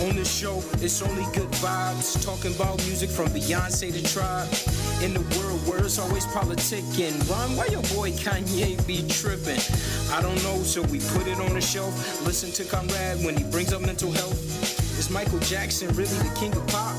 [0.00, 2.24] On this show, it's only good vibes.
[2.24, 4.46] Talking about music from Beyonce to Tribe.
[5.02, 7.18] In the world where it's always politicking.
[7.28, 9.58] Ron, why your boy Kanye be tripping?
[10.14, 11.92] I don't know, so we put it on the shelf.
[12.24, 14.38] Listen to Conrad when he brings up mental health.
[14.98, 16.94] Is Michael Jackson really the king of pop?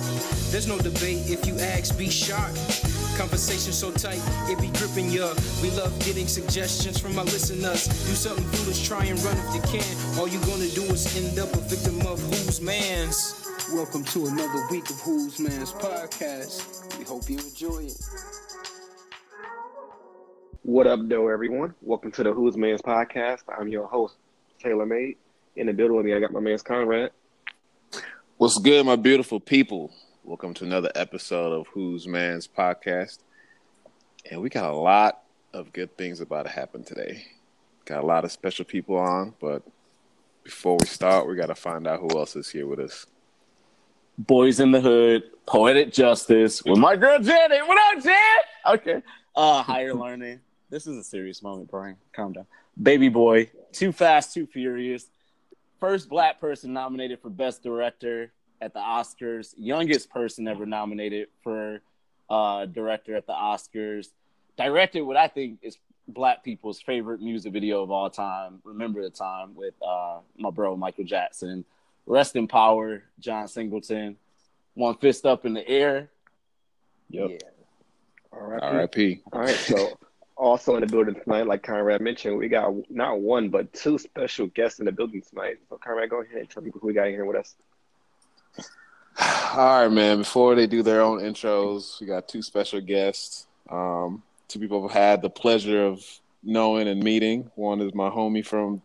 [0.51, 2.83] There's no debate if you ask, be shocked.
[3.17, 5.33] Conversation so tight, it be gripping ya.
[5.61, 7.87] We love getting suggestions from our listeners.
[7.87, 9.98] Do something foolish, try and run if you can.
[10.17, 13.47] All you gonna do is end up a victim of whose man's.
[13.73, 16.97] Welcome to another week of Who's Man's podcast.
[16.97, 18.01] We hope you enjoy it.
[20.63, 21.75] What up, though, everyone?
[21.81, 23.43] Welcome to the Who's Man's podcast.
[23.57, 24.15] I'm your host,
[24.61, 25.17] Taylor Made.
[25.55, 27.11] In the building with me, I got my man's Conrad.
[28.37, 29.91] What's good, my beautiful people?
[30.23, 33.19] Welcome to another episode of Who's Man's podcast.
[34.29, 37.25] And we got a lot of good things about to happen today.
[37.85, 39.63] Got a lot of special people on, but
[40.43, 43.05] before we start, we got to find out who else is here with us.
[44.21, 47.65] Boyz n the Hood, Poetic Justice with my girl Janet.
[47.67, 48.45] What up, Janet?
[48.67, 49.03] Okay.
[49.35, 50.41] Uh, higher learning.
[50.69, 51.95] This is a serious moment, Brian.
[52.13, 52.45] Calm down.
[52.81, 55.07] Baby Boy, Too Fast, Too Furious.
[55.79, 59.53] First black person nominated for Best Director at the Oscars.
[59.57, 61.81] Youngest person ever nominated for
[62.29, 64.07] uh, director at the Oscars.
[64.57, 65.77] Directed what I think is
[66.13, 68.59] black people's favorite music video of all time.
[68.63, 71.65] Remember the time with uh, my bro Michael Jackson.
[72.05, 74.17] Rest in power, John Singleton.
[74.73, 76.09] One fist up in the air.
[77.09, 77.29] Yep.
[77.29, 77.37] Yeah.
[78.31, 78.61] All right.
[78.61, 79.21] R.I.P.
[79.31, 79.55] All right.
[79.55, 79.97] So,
[80.35, 84.47] also in the building tonight, like Conrad mentioned, we got not one, but two special
[84.47, 85.57] guests in the building tonight.
[85.69, 87.55] So, Conrad, go ahead and tell me who we got in here with us.
[89.53, 90.19] All right, man.
[90.19, 93.47] Before they do their own intros, we got two special guests.
[93.69, 96.03] Um, two people I've had the pleasure of
[96.43, 97.49] knowing and meeting.
[97.55, 98.81] One is my homie from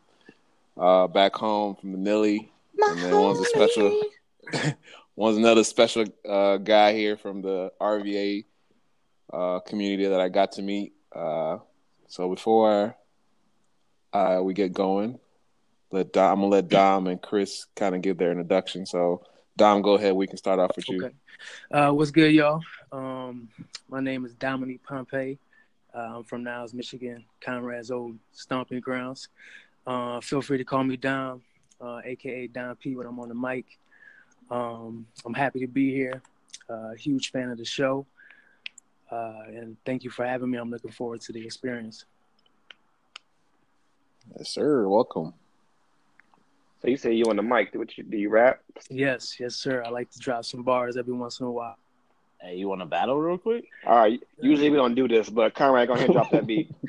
[0.76, 4.02] uh, back home from the Nilly, and then one's a special.
[5.16, 8.44] one's another special uh, guy here from the RVA
[9.32, 10.92] uh, community that I got to meet.
[11.12, 11.58] Uh,
[12.08, 12.94] so before
[14.12, 15.18] uh, we get going,
[15.90, 18.84] let Dom, I'm gonna let Dom and Chris kind of give their introduction.
[18.84, 19.24] So
[19.56, 20.14] Dom, go ahead.
[20.14, 21.04] We can start off with you.
[21.06, 21.14] Okay.
[21.70, 22.60] Uh, what's good, y'all?
[22.92, 23.48] Um,
[23.88, 25.38] my name is Dominique Pompey.
[25.94, 29.28] Uh, I'm from Niles, Michigan, Conrad's old stomping grounds.
[29.86, 31.42] Uh, feel free to call me Dom,
[31.80, 33.66] uh, aka Dom P when I'm on the mic.
[34.50, 36.20] Um, I'm happy to be here.
[36.68, 38.06] Uh, huge fan of the show.
[39.10, 40.58] Uh, and thank you for having me.
[40.58, 42.04] I'm looking forward to the experience.
[44.36, 44.88] Yes, sir.
[44.88, 45.34] Welcome.
[46.80, 47.72] So, you say you on the mic.
[47.72, 48.60] Do, you, do you rap?
[48.90, 49.82] Yes, yes, sir.
[49.84, 51.76] I like to drop some bars every once in a while.
[52.44, 53.64] Hey, you want to battle real quick?
[53.86, 54.22] All right.
[54.38, 56.70] Usually we don't do this, but Conrad, go ahead and drop that beat.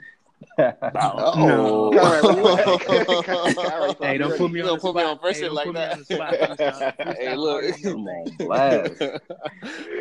[0.58, 5.74] Oh, Conrad, Hey, don't put me on Don't put me on first Hey, like put
[5.74, 5.92] me that.
[5.94, 6.96] on the spot.
[7.18, 7.64] Hey, look.
[7.82, 9.02] Come on, blast.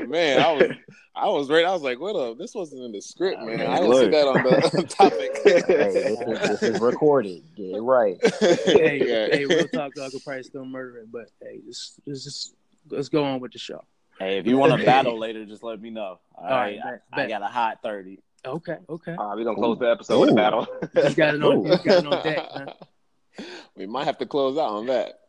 [0.06, 0.70] man, I was
[1.16, 1.64] I was ready.
[1.64, 2.38] I was like, what up?
[2.38, 3.62] This wasn't in the script, man.
[3.62, 4.04] I didn't Look.
[4.04, 5.40] see that on the topic.
[5.44, 7.42] Hey, this is, this is recorded.
[7.56, 8.16] Get it right.
[8.40, 9.26] hey, Yeah.
[9.36, 9.98] hey, we'll talk.
[9.98, 12.54] I could probably still murder it, but hey, just, just, just
[12.90, 13.82] let's go on with the show.
[14.18, 16.20] Hey, if you want to battle later, just let me know.
[16.36, 18.20] All right, right, I, I got a hot thirty.
[18.46, 19.14] Okay, okay.
[19.14, 20.66] All right, we're going to close the episode with a battle.
[20.94, 21.66] Just got it on.
[21.66, 21.68] Ooh.
[21.68, 22.48] Just got it on deck.
[22.54, 23.46] Man.
[23.76, 25.20] we might have to close out on that.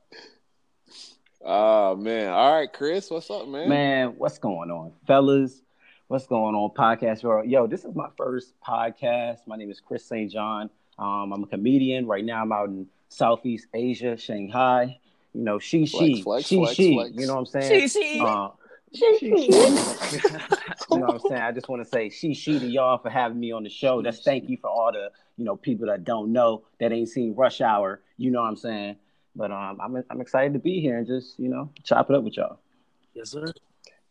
[1.43, 2.29] Oh man.
[2.29, 3.69] All right, Chris, what's up, man?
[3.69, 5.61] Man, what's going on, fellas?
[6.07, 7.49] What's going on, podcast world?
[7.49, 9.39] Yo, this is my first podcast.
[9.47, 10.31] My name is Chris St.
[10.31, 10.69] John.
[10.99, 12.05] Um, I'm a comedian.
[12.05, 14.99] Right now, I'm out in Southeast Asia, Shanghai.
[15.33, 16.93] You know, she, she, Flex, flex, she, flex, she.
[16.93, 17.15] flex.
[17.15, 17.89] You know what I'm saying?
[17.89, 18.19] she.
[18.19, 18.49] Uh,
[18.93, 19.31] she, she.
[20.91, 21.41] you know what I'm saying?
[21.41, 24.01] I just want to say she, she to y'all for having me on the show.
[24.01, 27.35] That's thank you for all the, you know, people that don't know that ain't seen
[27.35, 28.01] Rush Hour.
[28.17, 28.97] You know what I'm saying?
[29.35, 32.23] But um, I'm I'm excited to be here and just you know chop it up
[32.23, 32.59] with y'all.
[33.13, 33.45] Yes, sir.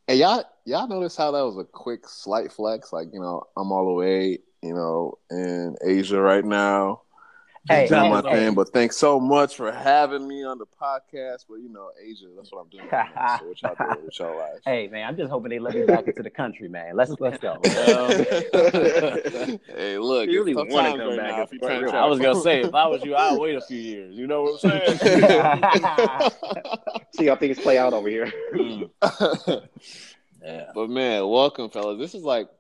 [0.06, 2.92] Hey, y'all, y'all notice how that was a quick, slight flex?
[2.92, 7.00] Like, you know, I'm all the way, you know, in Asia right now.
[7.66, 8.32] Hey, doing hey, my hey.
[8.32, 11.46] thing, but thanks so much for having me on the podcast.
[11.48, 12.86] But you know, Asia, that's what I'm doing.
[12.92, 13.40] Right.
[13.40, 14.60] So what y'all doing with y'all lives?
[14.66, 16.94] Hey man, I'm just hoping they let me back into the country, man.
[16.94, 17.58] Let's let's go.
[17.64, 18.48] hey,
[19.98, 22.42] look, You really wanna come right back now if you're trying to I was gonna
[22.42, 24.14] say, if I was you, I'd wait a few years.
[24.14, 24.98] You know what I'm saying?
[27.16, 28.30] See how things play out over here.
[28.54, 28.90] Mm,
[30.42, 30.66] yeah.
[30.74, 31.98] but man, welcome, fellas.
[31.98, 32.50] This is like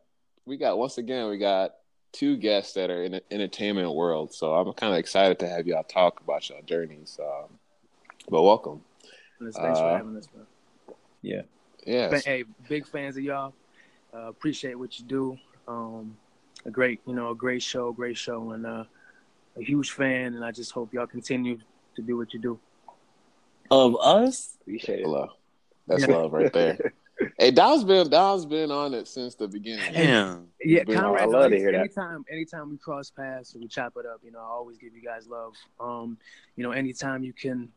[0.46, 1.74] we got once again we got
[2.14, 5.66] two guests that are in the entertainment world, so I'm kind of excited to have
[5.66, 7.18] y'all talk about y'all journeys.
[7.20, 7.58] Um,
[8.30, 8.80] but welcome.
[9.40, 10.46] Thanks for Uh, having us, man.
[11.20, 13.52] Yeah, But, hey, big fans of y'all.
[14.14, 15.38] Uh, appreciate what you do.
[15.66, 16.16] Um,
[16.64, 18.84] a great, you know, a great show, great show, and uh,
[19.56, 20.34] a huge fan.
[20.34, 21.58] And I just hope y'all continue
[21.96, 22.58] to do what you do.
[23.70, 24.56] of us.
[24.62, 25.08] Appreciate it.
[25.08, 25.30] Love.
[25.86, 26.14] That's Yeah.
[26.14, 26.78] love right there.
[27.38, 29.92] hey, Dom's been Dom's been on it since the beginning.
[29.92, 30.48] Damn.
[30.64, 31.22] Yeah, It's been- Conrad.
[31.22, 31.78] I love to any- hear that.
[31.80, 34.94] anytime, anytime we cross paths or we chop it up, you know, I always give
[34.94, 35.54] you guys love.
[35.80, 36.18] Um,
[36.56, 37.70] you know, anytime you can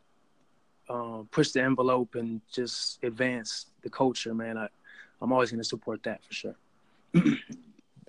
[0.90, 4.68] um, push the envelope and just advance the culture, man, I,
[5.22, 6.56] I'm always going to support that for sure.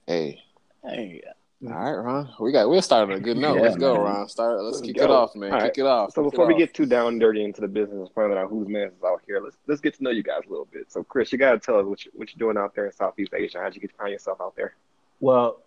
[0.07, 0.41] Hey,
[0.83, 1.23] Hey,
[1.67, 2.29] all right, Ron.
[2.39, 3.57] We got we'll start on a good note.
[3.57, 3.97] Yeah, let's go.
[4.01, 4.29] Ron.
[4.29, 4.61] Start.
[4.63, 5.05] Let's Let's kick go.
[5.05, 5.53] it off, man.
[5.53, 6.13] All kick it off.
[6.13, 6.59] So kick it before we off.
[6.59, 9.23] get too down and dirty into the business of finding out whose man is out
[9.27, 10.91] here, let's let's get to know you guys a little bit.
[10.93, 13.33] So Chris, you gotta tell us what you, what you're doing out there in Southeast
[13.35, 13.59] Asia.
[13.59, 14.75] How'd you get to find yourself out there?
[15.21, 15.61] Well,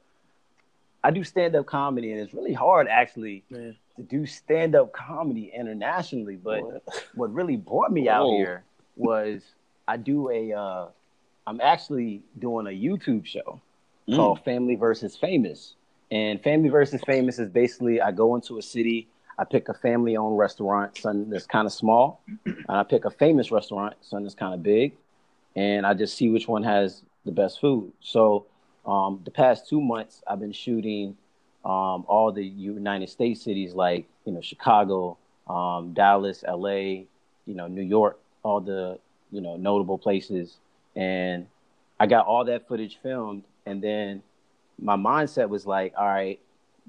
[1.04, 3.76] I do stand up comedy, and it's really hard actually Man.
[3.98, 6.38] to do stand up comedy internationally.
[6.38, 6.62] But
[7.16, 8.38] what really brought me out Whoa.
[8.38, 8.64] here
[8.96, 9.42] was
[9.90, 10.54] I do a.
[10.54, 10.86] Uh,
[11.48, 13.60] I'm actually doing a YouTube show
[14.10, 14.16] Mm.
[14.16, 15.76] called Family versus Famous.
[16.12, 19.08] And Family versus Famous is basically I go into a city,
[19.40, 23.10] I pick a family owned restaurant, something that's kind of small, and I pick a
[23.10, 24.94] famous restaurant, something that's kind of big,
[25.56, 27.94] and I just see which one has the best food.
[28.02, 28.46] So
[28.86, 31.16] um, the past two months, I've been shooting
[31.64, 35.18] um, all the United States cities like you know Chicago,
[35.48, 37.06] um, Dallas, LA,
[37.46, 39.00] you know New York, all the
[39.32, 40.58] you know notable places,
[40.96, 41.48] and
[42.00, 44.24] I got all that footage filmed, and then
[44.82, 46.40] my mindset was like, all right,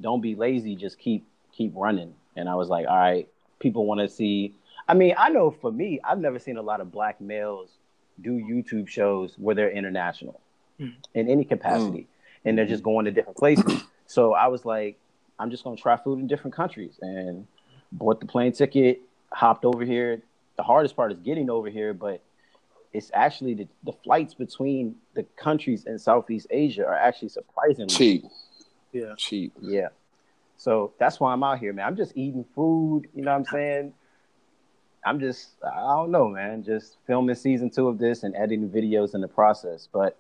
[0.00, 2.15] don't be lazy, just keep keep running.
[2.35, 3.29] And I was like, all right,
[3.61, 4.55] people want to see.
[4.89, 7.71] I mean, I know for me, I've never seen a lot of black males
[8.21, 10.41] do YouTube shows where they're international
[10.81, 10.94] Mm.
[11.15, 12.06] in any capacity,
[12.47, 13.83] and they're just going to different places.
[14.06, 14.99] So I was like,
[15.39, 17.47] I'm just gonna try food in different countries, and
[17.93, 20.23] bought the plane ticket, hopped over here.
[20.56, 22.23] The hardest part is getting over here, but
[22.93, 28.25] it's actually the, the flights between the countries in Southeast Asia are actually surprisingly cheap.
[28.93, 29.15] Yeah.
[29.17, 29.55] Cheap.
[29.61, 29.89] Yeah.
[30.56, 31.87] So that's why I'm out here, man.
[31.87, 33.94] I'm just eating food, you know what I'm saying?
[35.05, 36.62] I'm just I don't know, man.
[36.62, 39.89] Just filming season two of this and editing videos in the process.
[39.93, 40.17] But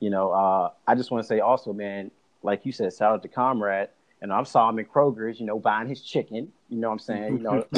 [0.00, 2.10] you know, uh, I just want to say also, man,
[2.42, 3.90] like you said, shout out to Conrad.
[4.22, 6.52] And I saw him in Kroger's, you know, buying his chicken.
[6.68, 7.38] You know what I'm saying?
[7.38, 7.66] You know,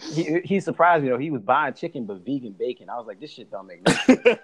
[0.14, 1.18] he, he surprised me though.
[1.18, 2.88] He was buying chicken but vegan bacon.
[2.88, 4.18] I was like, this shit don't make no sense.
[4.24, 4.36] Ooh,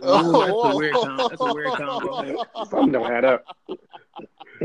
[0.00, 1.28] that's a weird combo.
[1.28, 2.42] That's a weird combo.
[2.70, 3.44] Something don't add up.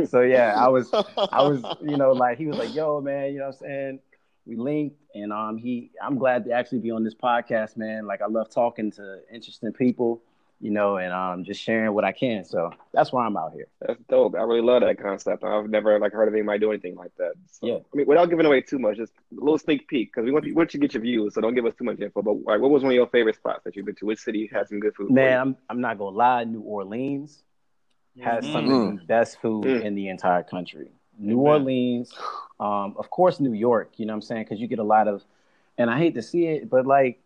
[0.09, 3.39] so yeah, I was I was, you know, like he was like, "Yo, man, you
[3.39, 3.99] know what I'm saying?"
[4.45, 8.07] We linked, and um, he, I'm glad to actually be on this podcast, man.
[8.07, 10.21] Like I love talking to interesting people,
[10.59, 12.43] you know, and um, just sharing what I can.
[12.43, 13.67] So that's why I'm out here.
[13.79, 14.33] That's dope.
[14.35, 15.43] I really love that concept.
[15.43, 17.33] I've never like heard of anybody do anything like that.
[17.51, 17.75] So, Yeah.
[17.75, 20.45] I mean, without giving away too much, just a little sneak peek because we want
[20.45, 21.35] we want you to get your views.
[21.35, 22.21] So don't give us too much info.
[22.23, 24.05] But like, what was one of your favorite spots that you've been to?
[24.07, 25.11] Which city had some good food?
[25.11, 25.39] Man.
[25.39, 27.43] I'm I'm not gonna lie, New Orleans
[28.21, 28.89] has some Mm.
[28.93, 29.81] of the best food Mm.
[29.83, 30.89] in the entire country.
[31.19, 31.53] New Amen.
[31.61, 32.13] Orleans,
[32.59, 33.91] um, of course, New York.
[33.99, 34.43] You know what I'm saying?
[34.45, 35.23] Because you get a lot of,
[35.77, 37.19] and I hate to see it, but like,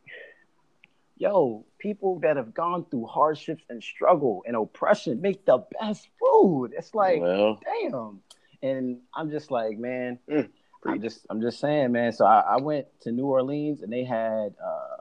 [1.21, 6.73] yo, people that have gone through hardships and struggle and oppression make the best food.
[6.75, 8.19] It's like, well, damn.
[8.63, 10.50] And I'm just like, man, Mm,
[10.83, 12.12] I'm just, I'm just saying, man.
[12.12, 14.97] So I, I went to New Orleans and they had uh,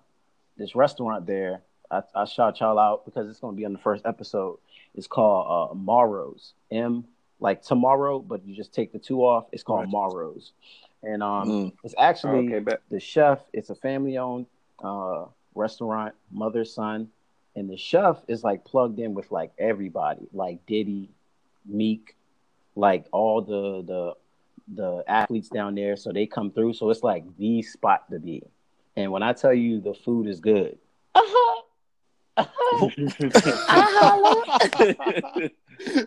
[0.58, 1.62] this restaurant there.
[1.90, 4.58] I, I shout y'all out because it's going to be on the first episode.
[4.94, 6.52] It's called uh, Morrow's.
[6.70, 7.04] M
[7.42, 9.46] like tomorrow, but you just take the two off.
[9.52, 9.88] It's called Right.
[9.88, 10.52] Morrow's,
[11.02, 11.72] and um, Mm.
[11.82, 13.38] it's actually okay, the chef.
[13.54, 14.44] It's a family-owned
[14.84, 15.24] uh,
[15.54, 17.08] restaurant, mother son,
[17.56, 21.10] and the chef is like plugged in with like everybody, like Diddy,
[21.66, 22.16] Meek,
[22.76, 24.14] like all the the
[24.74, 25.96] the athletes down there.
[25.96, 26.74] So they come through.
[26.74, 28.42] So it's like the spot to be.
[28.96, 30.78] And when I tell you the food is good,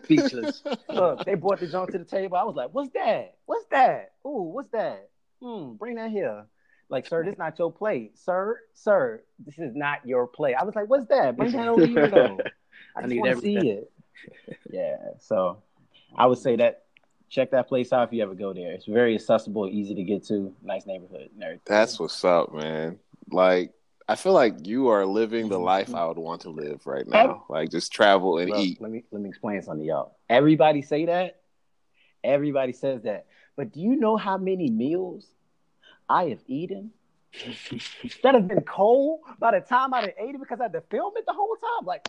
[0.04, 0.62] Speechless.
[0.88, 2.36] Look, they brought the junk to the table.
[2.36, 3.36] I was like, "What's that?
[3.46, 4.12] What's that?
[4.26, 5.08] Ooh, what's that?
[5.42, 6.46] Hmm, bring that here."
[6.88, 8.60] Like, sir, this is not your plate, sir.
[8.74, 10.54] Sir, this is not your plate.
[10.54, 11.36] I was like, "What's that?
[11.36, 12.38] Bring that over here, though."
[12.96, 13.92] I, I just need want to see it.
[14.70, 15.62] Yeah, so
[16.16, 16.84] I would say that
[17.28, 18.72] check that place out if you ever go there.
[18.72, 21.62] It's very accessible, easy to get to, nice neighborhood, and everything.
[21.66, 22.98] That's what's up, man.
[23.30, 23.72] Like
[24.08, 27.44] I feel like you are living the life I would want to live right now.
[27.48, 27.52] Oh.
[27.52, 28.80] Like just travel and Look, eat.
[28.80, 30.16] Let me let me explain something to y'all.
[30.28, 31.40] Everybody say that.
[32.22, 33.26] Everybody says that.
[33.56, 35.26] But do you know how many meals
[36.08, 36.92] I have eaten
[38.22, 41.14] that have been cold by the time I ate it because I had to film
[41.16, 41.86] it the whole time?
[41.86, 42.04] Like,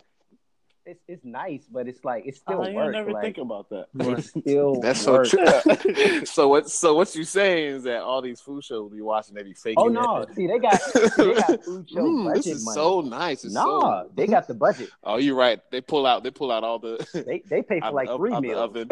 [0.86, 2.92] it's it's nice, but it's like it's still I work.
[2.92, 3.86] never like, think about that.
[3.98, 6.24] it's still That's so true.
[6.24, 6.70] so what?
[6.70, 9.52] So what you saying is that all these food shows we be watching, they be
[9.52, 9.76] faking.
[9.78, 10.18] Oh no!
[10.18, 10.34] it.
[10.34, 10.80] See, they got
[11.16, 12.74] they got food show Mm, budget this is money.
[12.74, 13.44] so nice.
[13.44, 14.10] It's nah, so...
[14.14, 14.90] they got the budget.
[15.02, 15.60] Oh, you're right.
[15.70, 16.22] They pull out.
[16.22, 17.04] They pull out all the.
[17.26, 18.56] They they pay for like the- three meals.
[18.58, 18.88] oven.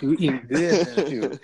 [0.00, 1.40] You eating good, man.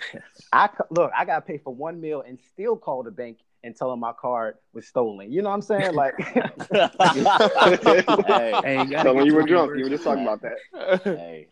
[0.51, 3.89] I look, I gotta pay for one meal and still call the bank and tell
[3.89, 5.31] them my card was stolen.
[5.31, 5.93] You know what I'm saying?
[5.95, 6.41] Like, hey,
[8.63, 11.01] Hey, So when you were drunk, you were just talking about that.
[11.03, 11.47] hey,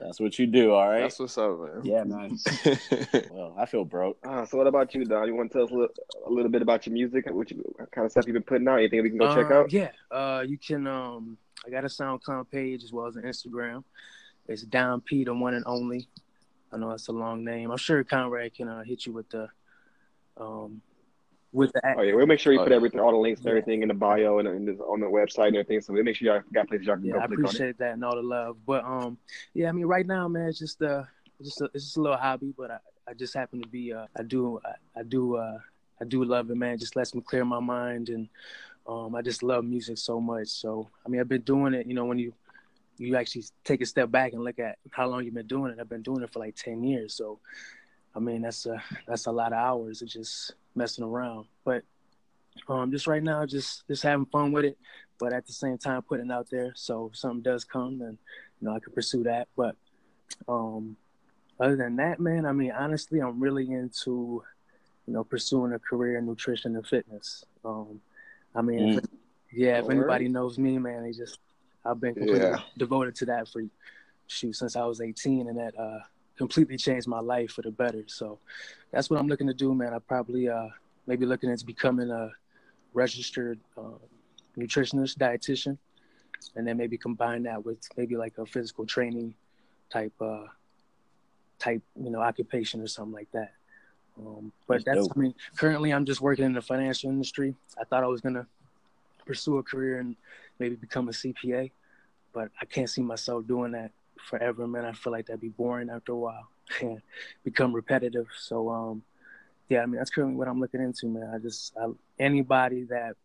[0.00, 0.72] that's what you do.
[0.72, 1.00] All right.
[1.00, 1.80] That's what's up, man.
[1.84, 2.38] yeah, man.
[3.30, 4.18] Well, I feel broke.
[4.26, 5.26] Uh, so what about you, Dom?
[5.26, 5.94] You want to tell us a little,
[6.26, 7.26] a little bit about your music?
[7.30, 8.78] What, you, what kind of stuff you've been putting out?
[8.78, 9.72] Anything we can go check Uh, out?
[9.72, 10.86] Yeah, uh, you can.
[10.86, 13.84] Um, I got a SoundCloud page as well as an Instagram.
[14.48, 16.08] It's Dom P, the one and only.
[16.72, 17.70] I know it's a long name.
[17.70, 19.48] I'm sure Conrad can uh, hit you with the,
[20.36, 20.80] um,
[21.52, 21.80] with the.
[21.98, 22.76] Oh yeah, we'll make sure you Oh, put yeah.
[22.76, 23.50] everything, all the links and Yeah.
[23.50, 25.80] everything in the bio and, and on the website and everything.
[25.80, 27.48] So we'll make sure y'all got places y'all can Yeah, go I click on it.
[27.48, 28.56] appreciate that and all the love.
[28.66, 29.18] But um,
[29.54, 31.04] yeah, I mean, right now, man, it's just uh,
[31.42, 32.54] just a, it's just a little hobby.
[32.56, 32.78] But I,
[33.08, 35.58] I just happen to be uh, I do I, I do uh,
[36.00, 36.74] I do love it, man.
[36.74, 38.28] It just lets me clear my mind, and
[38.86, 40.48] um, I just love music so much.
[40.48, 41.86] So I mean, I've been doing it.
[41.86, 42.32] You know, when you
[42.98, 45.78] you actually take a step back and look at how long you've been doing it.
[45.80, 47.14] I've been doing it for like ten years.
[47.14, 47.40] So
[48.14, 51.46] I mean, that's a that's a lot of hours It just messing around.
[51.64, 51.82] But
[52.68, 54.78] um, just right now, just just having fun with it,
[55.18, 56.72] but at the same time putting it out there.
[56.74, 58.18] So if something does come, then
[58.60, 59.48] you know I could pursue that.
[59.56, 59.76] But
[60.48, 60.96] um,
[61.58, 64.42] other than that, man, I mean, honestly, I'm really into
[65.06, 67.44] you know pursuing a career in nutrition and fitness.
[67.64, 68.00] Um,
[68.54, 69.04] I mean, if-
[69.52, 71.38] yeah, if anybody knows me, man, they just
[71.84, 72.60] I've been completely Yeah.
[72.78, 73.62] devoted to that for
[74.28, 75.98] shoot since I was 18, and that uh,
[76.40, 78.02] completely changed my life for the better.
[78.06, 78.38] So
[78.90, 79.92] that's what I'm looking to do, man.
[79.92, 80.68] I probably uh,
[81.06, 82.30] maybe looking into becoming a
[82.94, 84.00] registered um,
[84.56, 85.76] nutritionist, dietitian,
[86.56, 89.34] and then maybe combine that with maybe like a physical training
[89.90, 90.46] type uh,
[91.58, 93.52] type you know occupation or something like that.
[94.18, 95.08] Um, but That's that's.
[95.14, 97.54] I mean, currently I'm just working in the financial industry.
[97.78, 98.46] I thought I was gonna
[99.26, 100.16] pursue a career and
[100.58, 101.70] maybe become a CPA,
[102.32, 103.90] but I can't see myself doing that
[104.28, 104.84] forever, man.
[104.84, 106.48] I feel like that'd be boring after a while
[106.80, 107.00] and
[107.44, 108.26] become repetitive.
[108.36, 109.02] So, um,
[109.68, 111.30] yeah, I mean, that's currently what I'm looking into, man.
[111.34, 111.86] I just, I,
[112.18, 113.16] anybody that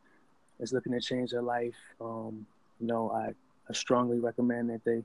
[0.60, 2.46] is looking to change their life, um,
[2.80, 3.34] you know, I,
[3.70, 5.04] I strongly recommend that they,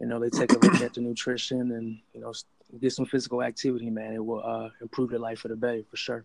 [0.00, 2.32] you know, they take a look at the nutrition and, you know,
[2.80, 4.14] get some physical activity, man.
[4.14, 6.24] It will uh, improve their life for the better, for sure.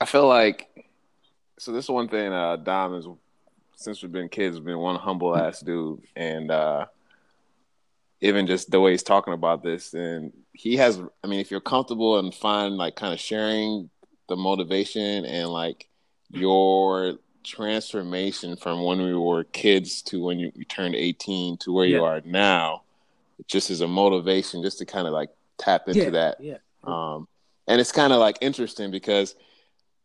[0.00, 0.68] I feel like
[1.58, 1.72] so.
[1.72, 2.32] This is one thing.
[2.32, 3.06] Uh, Dom is
[3.76, 6.86] since we've been kids, been one humble ass dude, and uh,
[8.24, 11.00] even just the way he's talking about this, and he has.
[11.22, 13.90] I mean, if you're comfortable and fine, like kind of sharing
[14.28, 15.86] the motivation and like
[16.30, 21.84] your transformation from when we were kids to when you, you turned 18 to where
[21.84, 22.82] you are now,
[23.46, 25.28] just as a motivation, just to kind of like
[25.58, 26.36] tap into yeah, that.
[26.40, 27.28] yeah, Um,
[27.68, 29.34] and it's kind of like interesting because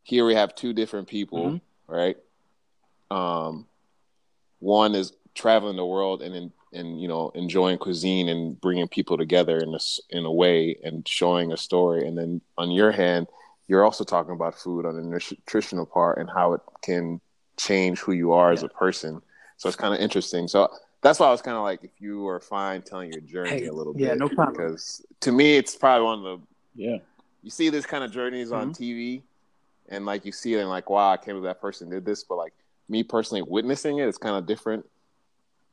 [0.04, 1.62] here we have two different people, Mhm.
[1.88, 2.18] right?
[3.10, 3.66] Um,
[4.60, 9.18] one is traveling the world and in, and you know enjoying cuisine and bringing people
[9.18, 12.08] together in a s- in a way and showing a story.
[12.08, 13.28] And then on your hand,
[13.68, 17.22] you're also talking about food on the nutritional part and how it can
[17.58, 19.22] change who you are as a person.
[19.58, 20.48] So it's kind of interesting.
[20.48, 20.70] So
[21.02, 23.66] that's why I was kind of like, if you are fine telling your journey Hey,
[23.68, 24.02] a little bit.
[24.02, 24.56] yeah, no problem.
[24.56, 26.48] Because to me, it's probably one of the
[26.84, 26.98] Yeah.
[27.44, 28.84] you see this kind of journeys on Mm-hmm.
[28.84, 29.22] TV,
[29.90, 32.24] and like you see it and like, wow, I can't believe that person did this.
[32.24, 32.54] But like
[32.90, 34.86] me personally witnessing it, it's kind of different,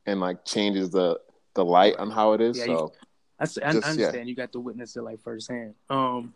[0.07, 1.19] and like changes the
[1.53, 2.57] the light on how it is.
[2.57, 2.93] Yeah, you- so
[3.39, 3.89] I, s- I Just- yeah.
[3.91, 5.75] understand you got to witness it like firsthand.
[5.91, 6.33] Um,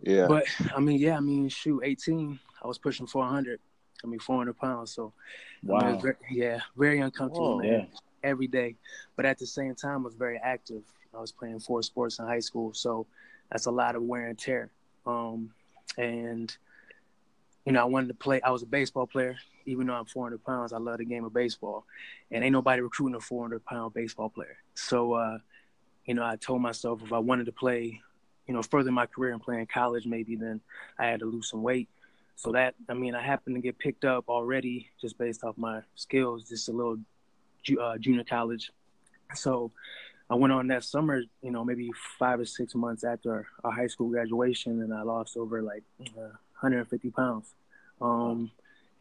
[0.00, 3.60] yeah, But I mean, yeah, I mean, shoot, 18, I was pushing 400.
[4.04, 4.92] I mean, 400 pounds.
[4.92, 5.12] So,
[5.62, 5.98] I mean, Wow.
[5.98, 7.62] very, yeah, very uncomfortable, Whoa.
[7.62, 7.86] man, Yeah.
[8.22, 8.76] every day.
[9.16, 10.82] But at the same time, I was very active.
[11.14, 12.74] I was playing four sports in high school.
[12.74, 13.06] So,
[13.50, 14.70] that's a lot of wear and tear.
[15.06, 15.50] Um,
[15.96, 16.54] and,
[17.66, 18.40] you know, I wanted to play.
[18.40, 19.36] I was a baseball player.
[19.66, 21.84] Even though I'm 400 pounds, I love the game of baseball.
[22.30, 24.56] And ain't nobody recruiting a 400 pound baseball player.
[24.74, 25.38] So, uh,
[26.04, 28.00] you know, I told myself if I wanted to play
[28.46, 30.60] you know, further my career and play in college, maybe then
[30.98, 31.88] I had to lose some weight.
[32.36, 35.80] So that, I mean, I happened to get picked up already just based off my
[35.94, 36.98] skills, just a little
[37.80, 38.70] uh, junior college.
[39.34, 39.72] So
[40.30, 43.86] I went on that summer, you know, maybe five or six months after our high
[43.86, 45.82] school graduation, and I lost over like
[46.18, 47.54] uh, 150 pounds.
[48.00, 48.50] Um,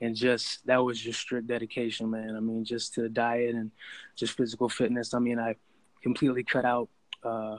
[0.02, 2.36] and just that was just strict dedication, man.
[2.36, 3.72] I mean, just to the diet and
[4.16, 5.14] just physical fitness.
[5.14, 5.56] I mean, I
[6.04, 6.90] completely cut out
[7.24, 7.58] uh,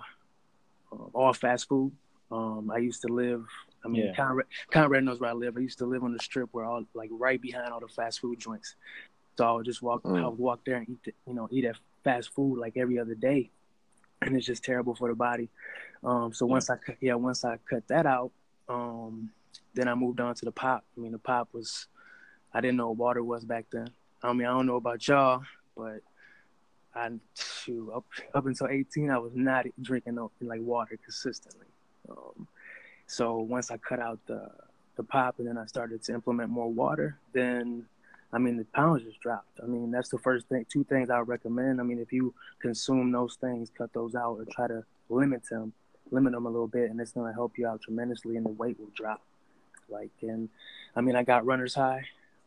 [1.13, 1.93] all fast food.
[2.31, 3.47] Um, I used to live.
[3.85, 4.15] I mean, Yeah.
[4.15, 5.57] Conrad, Conrad knows where I live.
[5.57, 8.21] I used to live on the strip where all like right behind all the fast
[8.21, 8.75] food joints.
[9.39, 10.23] So I would just walk, Mm.
[10.23, 12.99] I would walk there and eat, the, you know, eat that fast food like every
[12.99, 13.51] other day,
[14.23, 15.49] and it's just terrible for the body.
[16.03, 18.33] Um, so once I cut, yeah, once I cut that out,
[18.69, 19.31] um,
[19.77, 20.85] then I moved on to the pop.
[20.97, 21.87] I mean, the pop was,
[22.53, 23.89] I didn't know what water was back then.
[24.23, 25.43] I mean, I don't know about y'all,
[25.77, 26.01] but
[26.95, 28.05] I shoot, up
[28.35, 31.67] up until 18, I was not drinking like water consistently.
[32.09, 32.49] Um,
[33.07, 34.51] so once I cut out the
[34.97, 37.85] the pop and then I started to implement more water, then
[38.33, 39.61] I mean the pounds just dropped.
[39.63, 40.65] I mean that's the first thing.
[40.73, 41.81] Two things I would recommend.
[41.81, 45.75] I mean if you consume those things, cut those out, or try to limit them,
[46.11, 48.81] limit them a little bit, and it's gonna help you out tremendously, and the weight
[48.81, 49.21] will drop.
[49.89, 50.49] Like and
[50.95, 52.05] I mean I got runner's high.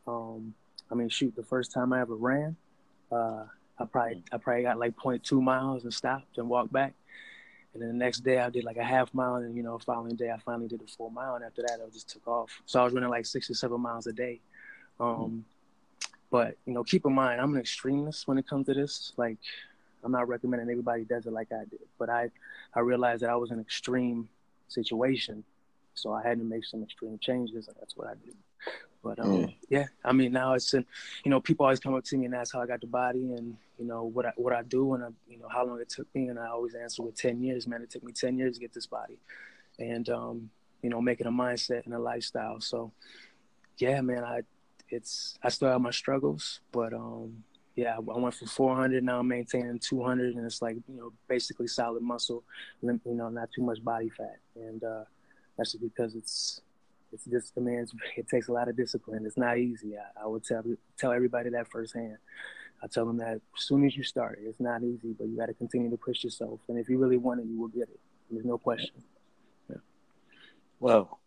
[0.07, 0.53] Um,
[0.91, 2.55] I mean shoot, the first time I ever ran,
[3.11, 3.45] uh,
[3.77, 6.93] I probably I probably got like 0.2 miles and stopped and walked back.
[7.73, 10.15] And then the next day I did like a half mile, and you know, following
[10.15, 12.49] day I finally did a full mile, and after that I just took off.
[12.65, 14.39] So I was running like six or seven miles a day.
[14.99, 15.45] Um,
[16.31, 19.13] but you know, keep in mind I'm an extremist when it comes to this.
[19.17, 19.37] Like,
[20.03, 22.31] I'm not recommending everybody does it like I did, but I
[22.73, 24.29] I realized that I was in an extreme
[24.67, 25.43] situation,
[26.01, 28.35] so I had to make some extreme changes, and that's what I did.
[29.03, 29.53] But um, Mm.
[29.69, 30.85] yeah, I mean now it's in,
[31.23, 33.33] you know, people always come up to me and ask how I got the body
[33.33, 35.89] and you know what I what I do and I, you know how long it
[35.89, 37.65] took me, and I always answer with ten years.
[37.67, 39.17] Man, it took me ten years to get this body,
[39.77, 40.49] and um,
[40.81, 42.59] you know, making a mindset and a lifestyle.
[42.59, 42.91] So
[43.77, 44.41] yeah, man, I
[44.89, 47.43] it's I still have my struggles, but um,
[47.75, 51.67] yeah, I went from 400 now I'm maintaining 200, and it's like you know basically
[51.67, 52.43] solid muscle,
[52.81, 55.03] you know, not too much body fat, and uh,
[55.59, 56.61] that's just because it's
[57.11, 59.25] it's just demands it takes a lot of discipline.
[59.25, 59.97] It's not easy.
[59.97, 60.63] I, I would tell
[60.97, 62.17] tell everybody that firsthand.
[62.81, 65.47] I tell them that as soon as you start, it's not easy, but you got
[65.47, 67.99] to continue to push yourself, and if you really want it, you will get it.
[68.31, 69.03] There's no question.
[69.69, 69.77] Yeah.
[70.79, 71.19] Well,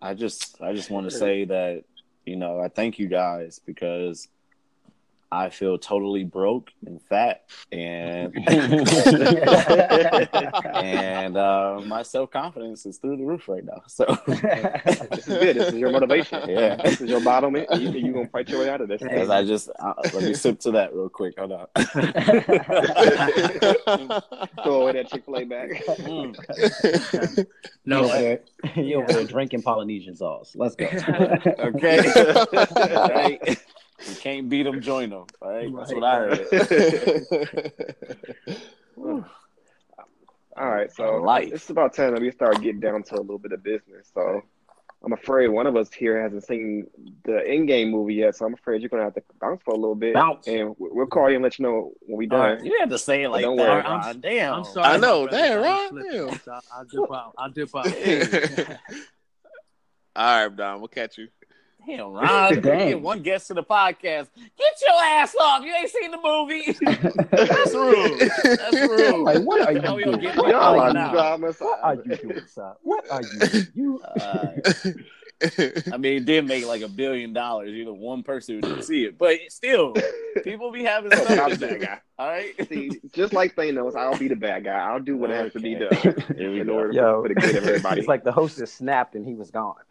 [0.00, 1.84] I just I just want to say that
[2.26, 4.26] you know I thank you guys because
[5.32, 8.36] I feel totally broke and fat and
[10.76, 13.82] and uh, my self confidence is through the roof right now.
[13.86, 15.56] So This is good.
[15.56, 16.40] This is your motivation.
[16.52, 16.76] Yeah.
[16.76, 17.66] This is your bottlement.
[17.80, 19.00] You, you gonna fight your way out of this.
[19.00, 21.38] as I just uh, let me sip to that real quick.
[21.38, 21.66] Hold on.
[24.62, 25.82] Throw away that Chick Fil A bag.
[25.86, 27.46] Mm.
[27.86, 28.40] No, you over there,
[28.84, 30.52] you over drinking Polynesian sauce.
[30.54, 30.86] Let's go.
[31.58, 33.56] Okay.
[34.04, 34.16] All right.
[34.16, 35.26] You can't beat them, join them.
[35.40, 35.70] All right.
[35.76, 36.46] That's what I heard.
[40.54, 41.50] All right, so Life.
[41.52, 44.10] it's about time that we start getting down to a little bit of business.
[44.12, 44.42] So
[45.02, 46.86] I'm afraid one of us here hasn't seen
[47.24, 49.94] the Endgame movie yet, so I'm afraid you're gonna have to bounce for a little
[49.94, 50.46] bit, Bounce.
[50.46, 52.56] and we- we'll call you and let you know when we All done.
[52.56, 52.64] right.
[52.64, 53.82] You had to say it like Dom't that, worry.
[53.82, 54.20] Ron.
[54.20, 54.54] Damn.
[54.56, 54.86] I'm sorry.
[54.86, 55.42] I know, my brother.
[55.48, 55.64] damn, I'm
[55.96, 56.38] Ron, damn.
[56.40, 57.34] so I'll dip out.
[57.38, 58.78] I'll dip out.
[60.14, 61.28] All right, Don, we'll catch you.
[61.86, 62.60] Damn, Ron.
[62.60, 64.28] Get one guest to the podcast.
[64.36, 65.64] Get your ass off.
[65.64, 66.72] You ain't seen the movie.
[67.30, 68.20] That's rude.
[68.20, 69.22] That's rude.
[69.22, 70.22] Like, what are you Now doing?
[70.22, 70.92] Y'all are
[71.82, 72.42] are you doing?
[72.82, 73.66] What are you doing?
[73.74, 74.54] You Uh,
[75.92, 77.72] I mean, it did make like a billion dollars.
[77.72, 79.94] You're the one person who didn't see it, but still,
[80.44, 82.00] people be having I'm stuff the bad guy.
[82.18, 82.68] All right.
[82.68, 84.78] See, just like Thanos, I'll be the bad guy.
[84.78, 85.92] I'll do what has to be done
[86.36, 86.72] in go.
[86.74, 88.00] order Yo, for the good of everybody.
[88.00, 89.74] it's like the hostess snapped and he was gone.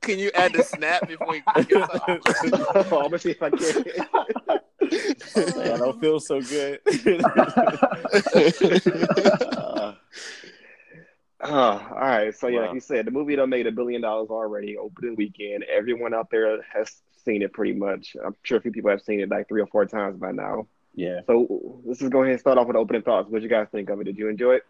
[0.00, 2.92] Can you add the snap before we get off?
[2.92, 3.84] I'm gonna see if I can.
[5.36, 6.80] Man, I don't feel so good.
[9.56, 9.94] Uh,
[11.48, 11.52] Oh,
[11.90, 12.34] all right.
[12.34, 12.66] So yeah, Wow.
[12.66, 15.64] like you said, the movie done made a billion dollars already opening weekend.
[15.64, 16.90] Everyone out there has
[17.24, 18.16] seen it pretty much.
[18.24, 20.66] I'm sure a few people have seen it like three or four times by now.
[20.94, 23.28] yeah, So let's just go ahead and start off with opening thoughts.
[23.30, 24.04] What you guys think of it?
[24.04, 24.62] Did you enjoy it?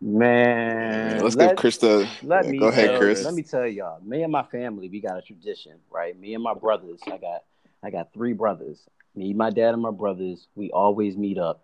[0.00, 1.20] man.
[1.22, 2.08] Let's let- give Krista.
[2.22, 3.24] Let me Go ahead, tell, Chris.
[3.24, 6.18] Let me tell y'all, me and my family, we got a tradition, right?
[6.18, 7.42] Me and my brothers, I got
[7.82, 8.80] I got three brothers.
[9.14, 11.62] Me, my dad, and my brothers, we always meet up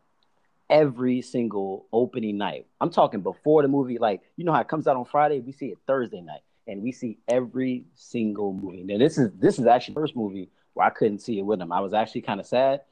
[0.71, 2.67] every single opening night.
[2.81, 5.53] I'm talking before the movie, like you know how it comes out on Friday, we
[5.53, 8.85] see it Thursday night, and we see every single movie.
[8.85, 11.59] Now this is this is actually the first movie where I couldn't see it with
[11.59, 11.73] them.
[11.73, 12.83] I was actually kind of sad,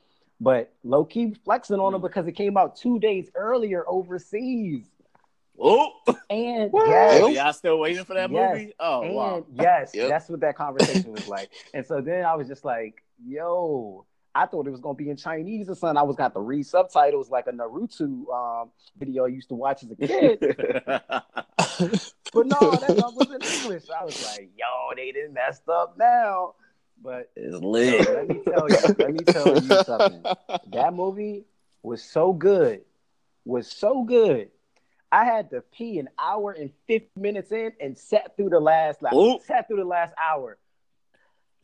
[0.41, 2.09] but low key flexing on them mm.
[2.09, 4.85] because it came out two days earlier overseas.
[5.61, 5.93] oh,
[6.31, 8.53] And yes, so y'all still waiting for that Yes.
[8.53, 8.73] movie?
[8.79, 9.47] Oh, wow.
[9.55, 10.09] yes, Yep.
[10.11, 11.51] that's what that conversation was like.
[11.73, 15.17] And so then I was just like, yo, I thought it was gonna be in
[15.17, 15.97] Chinese or something.
[15.97, 19.83] I was got to read subtitles like a Naruto um, video I used to watch
[19.83, 20.39] as a kid.
[22.33, 23.85] but no, that was in English.
[23.91, 26.55] I was like, yo, they didn't messed up now.
[27.03, 28.09] But it's yo, lit.
[28.09, 30.23] let me tell you, let me tell you something.
[30.73, 31.45] That movie
[31.83, 32.83] was so good,
[33.45, 34.51] was so good.
[35.11, 39.01] I had to pee an hour and 50 minutes in and sat through the last
[39.01, 39.15] like
[39.47, 40.59] sat through the last hour.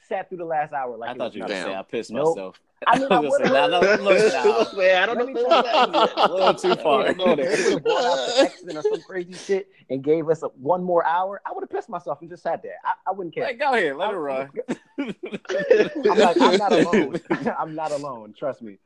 [0.09, 2.37] Sat through the last hour like I thought you were gonna say I pissed Nope.
[2.37, 2.61] myself.
[2.87, 4.77] I mean, I was gonna say, would've- look, look.
[4.77, 7.07] Man, I don't Let know me if tell that's you A little too far.
[7.07, 11.05] If have brought out the or some crazy shit and gave us a, one more
[11.07, 12.77] hour, I would have pissed myself and just sat there.
[12.85, 13.45] I, I wouldn't care.
[13.45, 14.51] Like, go ahead, let it run.
[14.99, 17.21] I'm like, I'm not alone.
[17.59, 18.35] I'm not alone.
[18.37, 18.79] Trust me.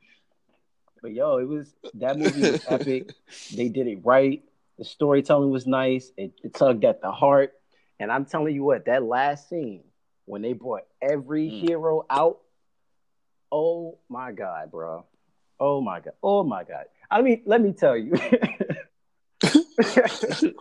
[1.01, 3.11] But yo, it was that movie was epic.
[3.53, 4.43] They did it right.
[4.77, 6.11] The storytelling was nice.
[6.17, 7.53] It, it tugged at the heart.
[7.99, 9.81] And I'm telling you what, that last scene
[10.29, 11.67] when they brought every Mm.
[11.67, 12.37] hero out,
[13.51, 15.05] oh my god, bro.
[15.59, 16.13] Oh my god.
[16.21, 16.85] Oh my god.
[17.09, 18.13] I mean, let me tell you.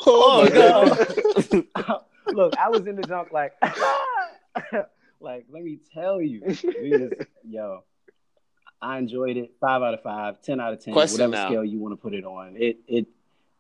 [0.07, 2.02] Oh, my God.
[2.33, 3.52] Look, I was in the junk like,
[5.20, 6.40] like let me tell you,
[6.81, 7.12] we was,
[7.44, 7.83] yo,
[8.81, 9.52] I enjoyed it.
[9.61, 11.48] Five out of five, ten out of ten, Question whatever now.
[11.48, 12.54] scale you want to put it on.
[12.57, 13.07] It it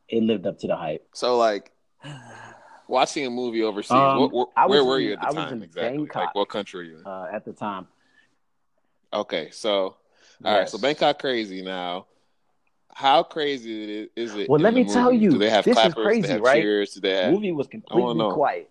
[0.08, 1.08] it lived up to the hype.
[1.12, 1.72] So like
[2.88, 3.92] watching a movie overseas.
[3.92, 5.98] Um, where where were in- you at the I was time in exactly?
[5.98, 6.16] Bangkok.
[6.16, 7.06] Like what country were you in?
[7.06, 7.86] Uh, at the time.
[9.12, 9.96] Okay, so
[10.44, 12.06] all right, so Bangkok crazy now.
[12.92, 14.48] How crazy is it?
[14.50, 15.94] Well, let me tell you, Do they have this is clappers?
[15.94, 16.62] Do crazy, right?
[16.62, 16.94] cheers?
[16.94, 17.32] Do have?
[17.32, 18.70] movie was completely quiet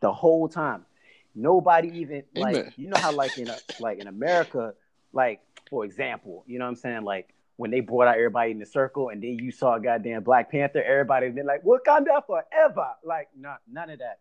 [0.00, 0.86] the whole time.
[1.34, 2.72] Nobody even like Amen.
[2.76, 4.74] you know how like in a, like in America,
[5.12, 7.02] like for example, you know what I'm saying?
[7.02, 10.22] Like when they brought out everybody in the circle and then you saw a goddamn
[10.22, 12.88] Black Panther, everybody been like Wakanda forever.
[13.04, 14.18] Like not none of that.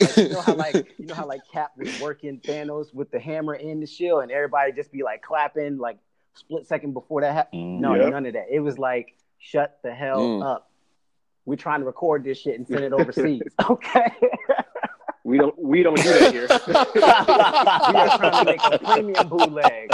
[0.00, 3.18] Like, you know how like you know how like Cap was working Thanos with the
[3.18, 5.98] hammer and the shield, and everybody just be like clapping like
[6.34, 7.80] split second before that happened.
[7.80, 8.10] No, Yep.
[8.10, 8.46] none of that.
[8.50, 10.44] It was like shut the hell Mm.
[10.44, 10.70] up.
[11.44, 13.42] We're trying to record this shit and send it overseas.
[13.70, 14.10] okay.
[15.26, 16.46] We don't we don't do that here.
[16.94, 19.90] we are trying to make a premium bootleg.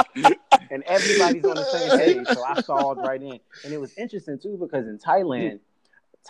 [0.70, 2.26] And everybody's on the same page.
[2.26, 3.40] So I stalled right in.
[3.64, 5.60] And it was interesting too because in Thailand,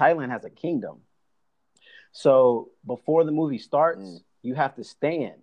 [0.01, 0.99] Thailand has a kingdom.
[2.12, 4.23] So before the movie starts, Mm.
[4.43, 5.43] you have to stand.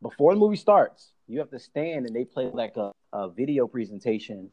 [0.00, 3.66] Before the movie starts, you have to stand and they play like a, a video
[3.66, 4.50] presentation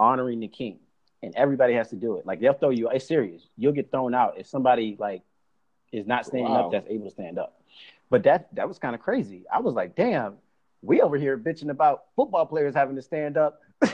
[0.00, 0.78] honoring the king.
[1.22, 2.24] And everybody has to do it.
[2.24, 3.46] Like they'll throw you, it's serious.
[3.58, 5.22] You'll get thrown out if somebody like
[5.92, 6.66] is not standing Wow.
[6.66, 7.60] up that's able to stand up.
[8.10, 9.44] But that that was kind of crazy.
[9.52, 10.36] I was like, damn,
[10.82, 13.60] we over here bitching about football players having to stand up.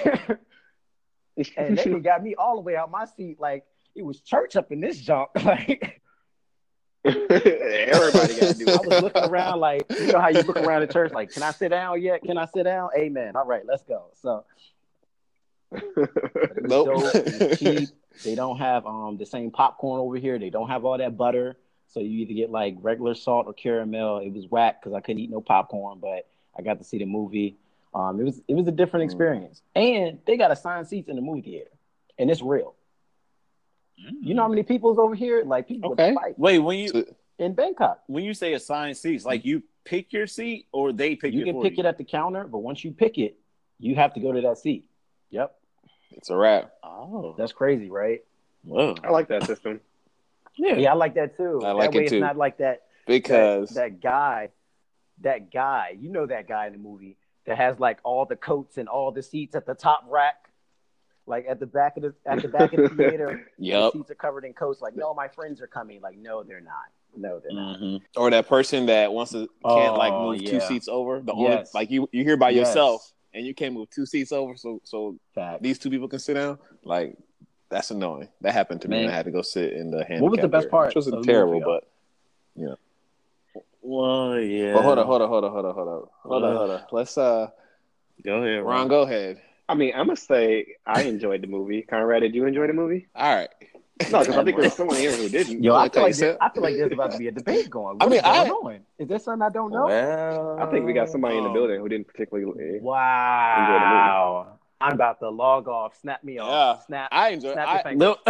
[1.56, 4.72] and they got me all the way out my seat like it was church up
[4.72, 5.28] in this junk.
[5.44, 6.00] Like
[7.04, 10.80] Everybody got to do I was looking around like you know how you look around
[10.82, 12.22] the church like, can I sit down yet?
[12.22, 12.90] Can I sit down?
[12.98, 13.36] Amen.
[13.36, 14.06] All right, let's go.
[14.20, 14.44] So
[15.70, 15.82] but
[16.56, 16.86] it was Nope.
[16.86, 17.14] dope.
[17.14, 17.90] It was cheap.
[18.24, 20.38] They don't have um the same popcorn over here.
[20.38, 21.56] They don't have all that butter.
[21.88, 24.18] So you either get like regular salt or caramel.
[24.18, 27.06] It was whack because I couldn't eat no popcorn, but I got to see the
[27.06, 27.56] movie.
[27.94, 29.06] Um, it was it was a different Mm.
[29.06, 31.70] experience, and they got assigned seats in the movie theater,
[32.18, 32.74] and it's real.
[33.96, 35.42] You know how many people's over here?
[35.44, 36.14] Like people Okay.
[36.14, 37.04] fight Wait, when you
[37.38, 38.02] in Bangkok.
[38.06, 41.44] when you say assigned seats, like you pick your seat or they pick You it
[41.46, 41.84] can for pick you?
[41.84, 43.38] it at the counter, but once you pick it,
[43.78, 44.84] you have to go to that seat.
[45.30, 45.54] Yep,
[46.12, 46.72] it's a wrap.
[46.84, 48.22] Oh, that's crazy, right?
[48.64, 48.96] whoa.
[49.02, 49.80] I like that system.
[50.58, 50.74] Yeah.
[50.74, 51.62] Yeah, I like that too.
[51.64, 52.20] I like that way it it's too.
[52.20, 54.48] not like that Because that, that guy,
[55.20, 57.16] that guy, you know that guy in the movie
[57.46, 60.50] that has like all the coats and all the seats at the top rack,
[61.26, 63.48] like at the back of the at the back of the theater.
[63.58, 63.92] Yep.
[63.92, 64.80] The seats are covered in coats.
[64.82, 66.00] Like, no, my friends are coming.
[66.00, 66.74] Like, no, they're not.
[67.16, 67.80] No, they're not.
[67.80, 68.00] Mhm.
[68.16, 71.20] or that person that wants to can't like Oh, move two seats over.
[71.20, 71.50] The Yes.
[71.50, 72.68] only like you you here by Yes.
[72.68, 75.62] yourself and you can't move two seats over, so so Fact.
[75.62, 76.58] these two people can sit down.
[76.84, 77.16] Like
[77.70, 78.28] that's annoying.
[78.40, 78.96] That happened to me.
[78.96, 79.04] Man.
[79.04, 80.22] and I had to go sit in the handicap.
[80.22, 81.64] What was the best area, part Which wasn't of the terrible, movie,
[82.56, 82.78] but
[83.82, 84.72] Well, yeah.
[84.74, 86.82] but hold on, hold on, hold on, hold on, hold on, hold on, hold on.
[86.92, 87.48] Let's uh,
[88.24, 89.40] Go ahead, Ron, go ahead.
[89.68, 91.82] I mean, I'm gonna say I enjoyed the movie.
[91.82, 93.06] Conrad, did you enjoy the movie?
[93.14, 93.48] All right.
[94.10, 95.62] No, because I think there's someone here who didn't.
[95.62, 97.98] Yo, I feel like there, I feel like there's about to be a debate going.
[98.00, 98.80] I mean, is going I- on?
[98.98, 99.86] Is there something I don't know?
[99.86, 102.80] Well, I think we got somebody in the um, building who didn't particularly.
[102.80, 104.57] Wow.
[104.80, 105.96] I'm about to log off.
[106.00, 106.78] Snap me off.
[106.80, 106.86] Yeah.
[106.86, 107.08] Snap.
[107.12, 107.52] I enjoy.
[107.52, 108.04] Snap I, your finger.
[108.04, 108.20] Look,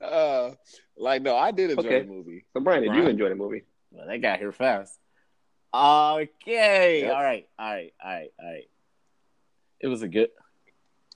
[0.02, 0.50] uh,
[0.96, 2.02] like no, I did enjoy Okay.
[2.02, 2.44] the movie.
[2.52, 3.64] so, Brian, did you enjoy the movie?
[3.90, 4.98] well, they got here fast.
[5.74, 7.00] Okay.
[7.02, 7.14] Yep.
[7.14, 7.48] All right.
[7.58, 7.92] All right.
[8.04, 8.30] All right.
[8.38, 8.68] All right.
[9.80, 10.28] It was a good.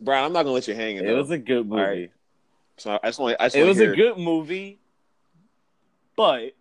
[0.00, 0.96] Brian, I'm not gonna let you hang.
[0.96, 1.80] It It was a good movie.
[1.82, 2.10] All right.
[2.78, 3.36] So I just want.
[3.38, 4.80] I just It was hear, a good movie,
[6.16, 6.52] but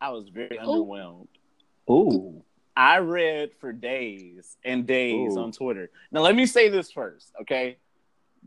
[0.00, 1.28] I was very underwhelmed.
[1.90, 2.42] Ooh.
[2.76, 5.40] I read for days and days Ooh.
[5.40, 5.90] on Twitter.
[6.12, 7.78] Now, let me say this first, okay?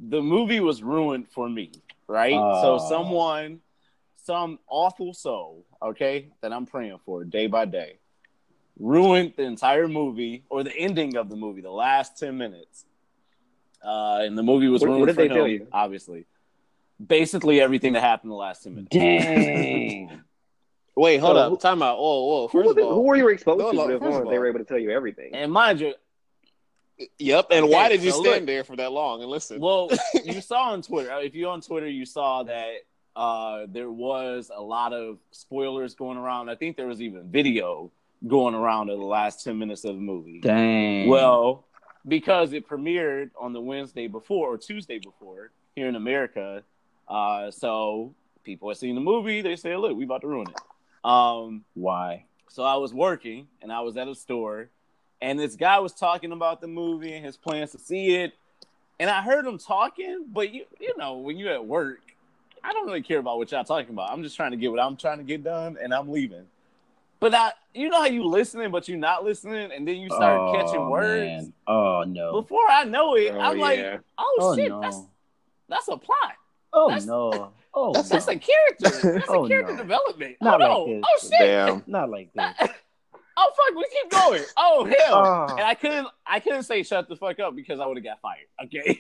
[0.10, 1.72] The movie was ruined for me,
[2.08, 2.32] right?
[2.62, 2.90] so, Oh.
[2.90, 3.60] someone,
[4.16, 7.98] some awful soul, okay, that I'm praying for day by day,
[8.80, 12.86] ruined the entire movie or the ending of the movie, the last ten minutes.
[13.84, 15.68] Uh, and the movie was What- ruined what did for they him, tell you?
[15.74, 16.26] obviously.
[17.06, 18.96] Basically, everything that happened in the last ten minutes.
[18.96, 20.22] Dang.
[20.96, 21.60] Wait, hold So- up.
[21.62, 21.98] Time out.
[21.98, 22.48] Whoa, whoa.
[22.48, 23.78] Who, First was of it, who were you exposed No, to?
[23.78, 25.34] no, as first long of as they were able to tell you everything.
[25.34, 25.94] And mind you,
[27.18, 27.48] yep.
[27.52, 28.46] And Okay, why did you so stand look.
[28.48, 29.60] there for that long and listen?
[29.60, 29.90] Well,
[30.26, 31.12] you saw on Twitter.
[31.20, 32.74] If you're on Twitter, you saw that
[33.16, 36.50] uh, there was a lot of spoilers going around.
[36.50, 37.92] I think there was even video
[38.28, 40.40] going around of the last ten minutes of the movie.
[40.42, 41.08] Dang.
[41.10, 41.66] Well,
[42.08, 46.64] because it premiered on the Wednesday before or Tuesday before here in America,
[47.08, 49.42] uh, so people had seen the movie.
[49.42, 50.56] They said, "Look, we about to ruin it."
[51.04, 52.26] Um, why?
[52.50, 54.70] so I was working and I was at a store,
[55.22, 58.34] and this guy was talking about the movie and his plans to see it.
[59.00, 62.00] And I heard him talking, but you you know when you're at work,
[62.64, 64.12] I don't really care about what y'all talking about.
[64.12, 66.46] I'm just trying to get what I'm trying to get done, and I'm leaving.
[67.20, 70.40] But I, you know how you listening, but you're not listening, and then you start
[70.40, 71.26] Oh, catching words.
[71.26, 71.54] man.
[71.68, 72.42] Oh no.
[72.42, 73.80] Before I know it, Oh, I'm like,
[74.18, 74.82] oh, Oh shit, no.
[74.82, 75.00] that's
[75.70, 76.34] that's a plot.
[76.74, 77.54] oh that's- no.
[77.74, 78.18] Oh That's no.
[78.18, 79.12] just a character.
[79.14, 79.78] That's Oh, a character no.
[79.78, 80.36] development.
[80.42, 80.96] Not oh, like no.
[80.96, 81.04] this.
[81.08, 81.40] oh shit.
[81.40, 81.84] Damn.
[81.88, 82.54] Not like this.
[83.38, 84.44] oh fuck, we keep going.
[84.58, 85.16] Oh hell.
[85.50, 85.56] Oh.
[85.56, 88.20] And I couldn't I couldn't say shut the fuck up because I would have got
[88.22, 88.48] fired.
[88.66, 89.00] Okay.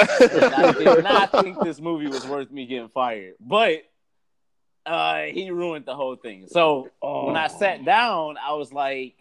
[0.00, 3.34] I did not think this movie was worth me getting fired.
[3.40, 3.82] But
[4.86, 6.46] uh he ruined the whole thing.
[6.48, 7.58] So when I Oh.
[7.58, 9.14] sat down, I was like,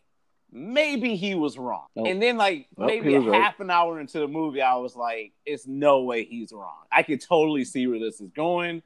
[0.53, 1.87] maybe he was wrong.
[1.95, 2.07] Nope.
[2.07, 3.41] And then like Nope, maybe was right.
[3.41, 6.85] half an hour into the movie, I was like, it's no way he's wrong.
[6.91, 8.83] I could totally see where this is going.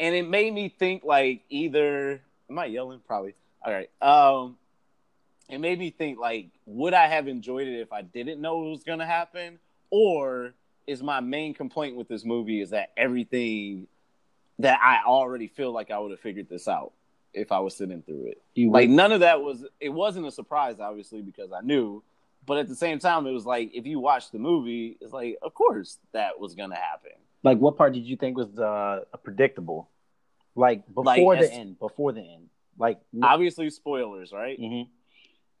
[0.00, 3.00] And it made me think like either am I yelling?
[3.06, 3.34] Probably.
[3.62, 3.90] All right.
[4.02, 4.56] Um
[5.48, 8.70] it made me think like would I have enjoyed it if I didn't know it
[8.70, 9.58] was gonna happen?
[9.90, 10.54] Or
[10.86, 13.86] is my main complaint with this movie is that everything
[14.58, 16.92] that I already feel like I would have figured this out
[17.34, 18.42] if I was sitting through it.
[18.54, 22.02] You Like none of that was it wasn't a surprise, obviously, because I knew.
[22.46, 25.38] But at the same time, it was like if you watch the movie, it's like,
[25.42, 27.12] of course that was gonna happen.
[27.42, 29.88] like what part did you think was uh, predictable?
[30.54, 31.78] Like before Like, the end.
[31.78, 32.48] Before the end.
[32.78, 34.58] Like Obviously, spoilers, right?
[34.60, 34.88] Mhm.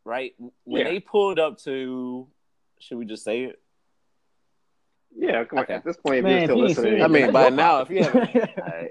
[0.04, 0.34] Right
[0.64, 0.90] when Yeah.
[0.92, 2.28] they pulled up to,
[2.78, 3.60] should we just say it?
[5.16, 5.64] Yeah, come on.
[5.64, 5.74] Okay.
[5.74, 8.64] At this point, if you're still listening, I mean, by now, if you haven't, All
[8.66, 8.90] right.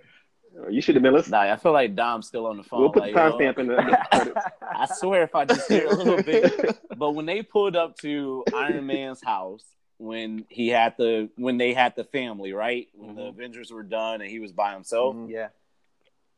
[0.69, 1.31] You should have been listening.
[1.31, 2.81] Nah, I feel like Dom's still on the phone.
[2.81, 4.43] we'll put the like, yo, timestamp in the.
[4.61, 6.79] I swear, if I just hear a little bit.
[6.97, 9.65] But when they pulled up to Iron Man's house,
[9.97, 12.87] when he had the when they had the family, right?
[12.93, 13.29] When the Mhm.
[13.29, 15.29] Avengers were done and he was by himself, Mhm.
[15.29, 15.47] yeah.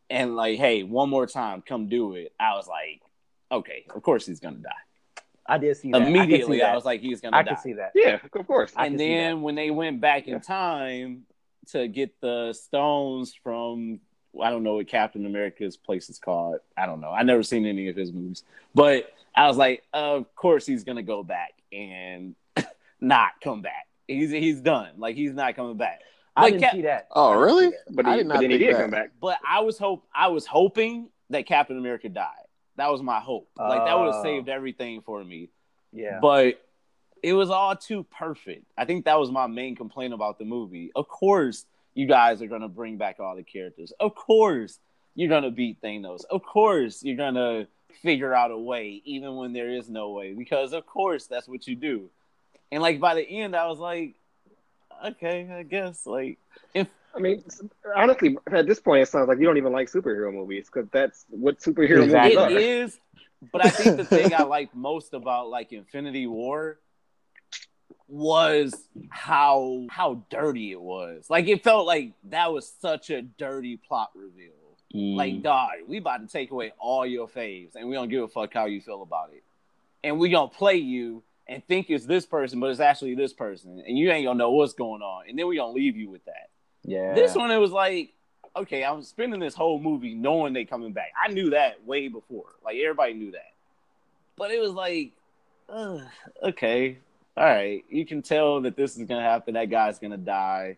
[0.10, 2.32] and like, hey, one more time, come do it.
[2.40, 3.02] I was like,
[3.52, 4.70] okay, of course he's gonna die.
[5.48, 6.02] I did see that.
[6.04, 7.38] Immediately, I, I, can see was like, he's gonna.
[7.38, 7.54] I die.
[7.54, 7.92] can see that.
[7.96, 8.72] yeah, of course.
[8.76, 10.36] I and then when they went back Yeah.
[10.36, 11.26] in time
[11.68, 14.00] to get the stones from
[14.42, 16.60] I don't know what Captain America's place is called.
[16.78, 17.12] I don't know.
[17.12, 18.44] I never seen any of his movies,
[18.74, 22.36] but I was like, of course he's gonna go back and
[23.02, 23.88] not come back.
[24.08, 24.92] He's he's done.
[24.98, 26.02] Like he's not coming back.
[26.36, 27.08] I Like, didn't Cap- see that.
[27.12, 27.72] Oh, really?
[27.92, 28.82] But, I he, did but not then he did that.
[28.82, 29.12] come back.
[29.22, 32.30] But I was hope I was hoping that Captain America died.
[32.78, 33.50] That was my hope.
[33.58, 34.24] Like that would have Oh.
[34.24, 35.50] saved everything for me.
[35.94, 36.20] Yeah.
[36.22, 36.62] But
[37.24, 38.66] it was all too perfect.
[38.78, 40.92] I think that was my main complaint about the movie.
[40.94, 41.66] Of course,
[41.96, 43.92] you guys are gonna bring back all the characters.
[44.00, 44.80] Of course,
[45.16, 46.26] you're gonna beat Thanos.
[46.30, 47.68] Of course, you're gonna
[48.04, 51.66] figure out a way, even when there is no way, because of course that's what
[51.66, 52.10] you do.
[52.72, 54.16] And like by the end, I was like,
[55.04, 56.38] okay, I guess like
[56.74, 57.44] if I mean,
[57.96, 61.26] honestly, at this point, it sounds like you don't even like superhero movies because that's
[61.30, 62.36] what superhero Exactly.
[62.36, 62.60] movies are.
[62.60, 63.00] is,
[63.54, 66.78] but I think the thing I liked most about like Infinity War
[68.08, 71.26] was how how dirty it was.
[71.30, 74.52] Like it felt like that was such a dirty plot reveal.
[74.94, 75.16] Mm.
[75.16, 78.28] Like, dog, we about to take away all your faves, and we don't give a
[78.28, 79.44] fuck how you feel about it.
[80.04, 83.84] And we gonna play you and think it's this person, but it's actually this person,
[83.86, 85.24] and you ain't gonna know what's going on.
[85.28, 86.50] And then we gonna leave you with that.
[86.84, 87.14] yeah.
[87.14, 88.14] This one, it was like,
[88.56, 91.12] okay, I'm spending this whole movie knowing they coming back.
[91.22, 92.56] I knew that way before.
[92.64, 93.54] Like everybody knew that.
[94.38, 95.12] But it was like,
[95.68, 96.00] uh,
[96.44, 97.00] okay,
[97.38, 97.84] all right.
[97.90, 99.56] You can tell that this is gonna happen.
[99.56, 100.78] That guy's gonna die.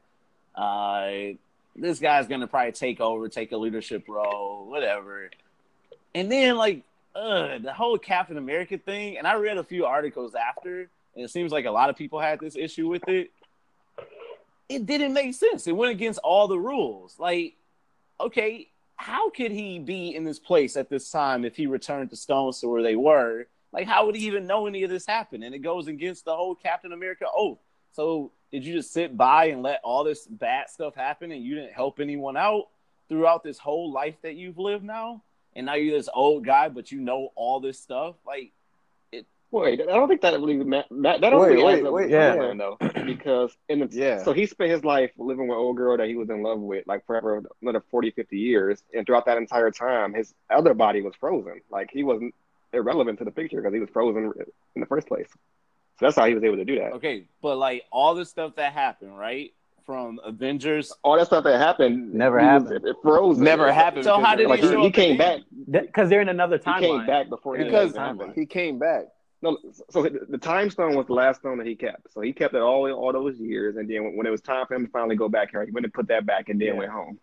[0.56, 1.36] Uh,
[1.76, 5.30] this guy's gonna probably take over, take a leadership role, whatever.
[6.16, 9.18] And then like, the whole Captain America thing.
[9.18, 12.20] And I read a few articles after, and it seems like a lot of people
[12.20, 13.32] had this issue with it
[14.70, 15.68] it didn't make sense.
[15.68, 17.16] It went against all the rules.
[17.20, 17.56] Like,
[18.20, 22.16] okay, how could he be in this place at this time if he returned to
[22.16, 23.48] stones to where they were?
[23.78, 25.44] Like, how would he even know any of this happened?
[25.44, 27.60] And it goes against the whole Captain America oath.
[27.92, 31.54] So, did you just sit by and let all this bad stuff happen and you
[31.56, 32.66] didn't help anyone out
[33.08, 35.22] throughout this whole life that you've lived now?
[35.58, 38.16] and now you're this old guy, but you know all this stuff.
[38.26, 38.52] Like,
[39.12, 39.26] it.
[39.50, 42.10] Wait, I don't think that really ma- that that don't Wait, really wait, adds wait,
[42.12, 42.36] yeah.
[42.36, 44.24] timeline, though because in the Yeah.
[44.24, 46.86] so he spent his life living with old girl that he was in love with
[46.86, 51.14] like forever another 40 50 years and throughout that entire time his other body was
[51.16, 52.36] frozen like he wasn't
[52.74, 54.32] irrelevant to the picture because he was frozen
[54.76, 55.28] in the first place
[56.00, 58.56] so that's how he was able to do that okay, but like all the stuff
[58.56, 59.54] that happened, right?
[59.86, 60.92] From Avengers.
[61.02, 62.86] all that stuff that happened Never he was- happened.
[62.86, 64.04] it, it froze Never happened.
[64.04, 65.40] So how did like he he, show he up came back
[65.72, 66.80] Because they're in another he timeline.
[66.82, 67.96] came back before he Because
[68.36, 69.06] he came back.
[69.42, 69.58] No,
[69.90, 72.12] so the the time stone was the last stone that he kept.
[72.12, 74.66] So he kept it all all those years, and then when, when it was time
[74.68, 76.70] for him to finally go back here, he went and put that back, and then
[76.70, 76.74] Yeah.
[76.74, 77.20] went home.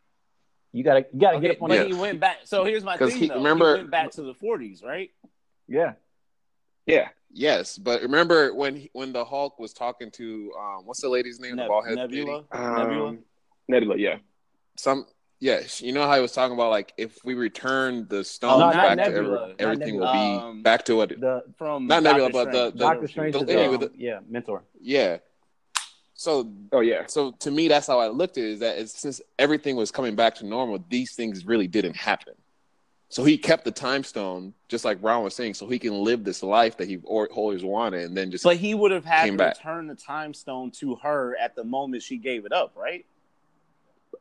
[0.72, 1.86] You gotta you gotta Okay, get up on but that.
[1.88, 2.38] he went back.
[2.44, 3.10] So here's my thing.
[3.10, 3.34] he- though.
[3.36, 5.10] remember- he went back to the 40s, right?
[5.68, 5.92] Yeah.
[6.86, 11.08] Yeah, Yes, but remember when he, when the Hulk was talking to um, what's the
[11.08, 11.56] lady's name?
[11.56, 11.96] Neb- the bald Nebula.
[12.06, 12.24] lady?
[12.52, 13.08] Nebula.
[13.08, 13.18] um,
[13.68, 13.96] Nebula.
[13.96, 14.16] Yeah,
[14.76, 15.06] Some
[15.40, 18.66] yes, you know how he was talking about like if we return the stones No,
[18.66, 20.06] not back Nebula, to every, everything Nebula.
[20.06, 21.08] will be Um, back to what.
[21.08, 22.72] The From Not Doctor Nebula, but the- Strange.
[22.74, 24.62] the- Doctor Strange the is lady um, with the- yeah mentor.
[24.80, 25.18] yeah.
[26.16, 28.50] So oh yeah, so to me, that's how I looked at it.
[28.50, 32.34] Is that it's, since everything was coming back to normal, these things really didn't happen.
[33.10, 36.24] So he kept the time stone, just like Brown was saying, so he can live
[36.24, 39.36] this life that he always wanted, and then just But he would have had to
[39.36, 39.56] back.
[39.58, 43.04] return the time stone to her at the moment she gave it up, right?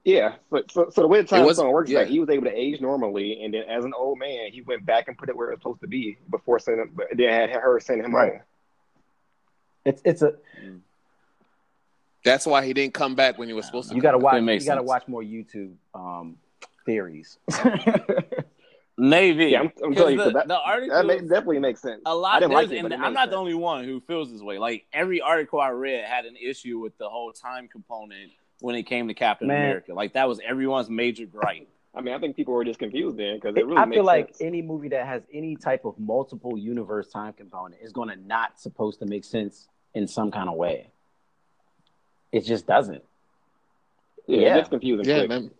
[0.03, 0.35] yeah.
[0.51, 1.99] But so, so the way the time It was- stone works is yeah.
[2.01, 4.85] that he was able to age normally, and then as an old man, he went
[4.85, 6.89] back and put it where it was supposed to be before sending.
[6.93, 8.33] But then had her send him Right.
[8.33, 8.41] home.
[9.85, 10.33] It's it's a
[12.23, 13.95] that's why he didn't come back when he was supposed to.
[13.95, 14.23] you gotta back.
[14.25, 14.87] watch you makes gotta sense.
[14.87, 16.37] watch more YouTube um
[16.85, 17.37] theories.
[18.97, 19.45] Navy.
[19.47, 22.01] Yeah, I'm, I'm telling you, the, 'cause that, the article, that ma- definitely makes sense.
[22.05, 22.39] A lot.
[22.39, 24.41] didn't like it, but and it I'm makes not the only one who feels this
[24.41, 24.59] way.
[24.59, 28.83] Like every article I read had an issue with the whole time component when it
[28.83, 29.61] came to Captain Man.
[29.65, 29.93] America.
[29.93, 31.67] Like that was everyone's major gripe.
[31.95, 34.03] I mean, I think people were just confused then because it really I makes feel
[34.05, 34.41] like sense.
[34.41, 38.59] any movie that has any type of multiple universe time component is going to not
[38.59, 40.89] supposed to make sense in some kind of way.
[42.31, 43.03] It just doesn't.
[44.27, 44.53] yeah, yeah.
[44.53, 45.05] it gets confusing.
[45.05, 45.29] Yeah, quick.
[45.29, 45.51] man.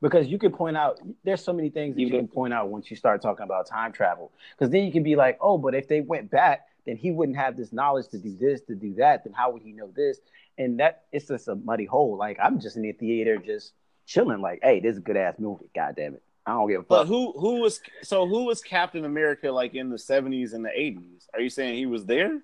[0.00, 2.90] Because you can point out there's so many things that you can point out once
[2.90, 4.32] you start talking about time travel.
[4.56, 7.36] Because then you can be like oh but if they went back then he wouldn't
[7.36, 9.24] have this knowledge to do this to do that.
[9.24, 10.18] Then how would he know this?
[10.58, 12.16] And that it's just a muddy hole.
[12.16, 13.72] Like i'm just in the theater just
[14.06, 15.70] chilling like hey this is a good ass movie.
[15.74, 16.22] God damn it.
[16.46, 16.88] I don't give a fuck.
[16.88, 20.70] But who who was so who was Captain America like in the 70s and the
[20.70, 21.26] 80s?
[21.34, 22.40] Are you saying he was there?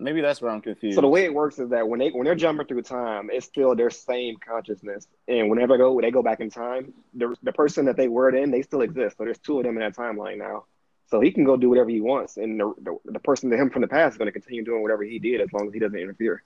[0.00, 0.94] Maybe that's where I'm confused.
[0.94, 3.46] So the way it works is that when they when they're jumping through time, it's
[3.46, 5.08] still their same consciousness.
[5.26, 8.06] And whenever they go when they go back in time, the the person that they
[8.06, 9.18] were in, they still exist.
[9.18, 10.64] So there's two of them in that timeline now.
[11.10, 13.70] So he can go do whatever he wants, and the the, the person to him
[13.70, 15.80] from the past is going to continue doing whatever he did as long as he
[15.80, 16.42] doesn't interfere.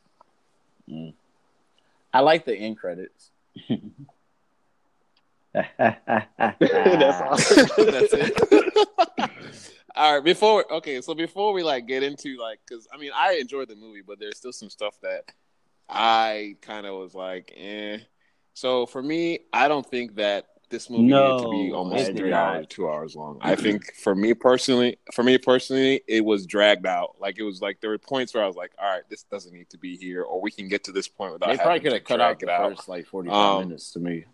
[0.89, 1.13] Mm.
[2.15, 3.31] I like the end credits.
[5.79, 7.67] That's awesome.
[7.77, 9.31] That's it.
[9.95, 13.35] All right, before okay, so before we like get into like, because I mean, I
[13.35, 15.25] enjoyed the movie, but there's still some stuff that
[15.89, 17.99] I kind of was like, eh.
[18.55, 22.33] So for me, I don't think that this movie needed to be almost three did
[22.33, 23.39] hours, two hours long.
[23.43, 27.17] I think for me personally, for me personally, it was dragged out.
[27.21, 29.53] Like it was like there were points where I was like, all right, this doesn't
[29.53, 31.51] need to be here, or we can get to this point without.
[31.51, 32.77] They probably could have cut out the out.
[32.77, 34.25] first like 45 Um, minutes to me.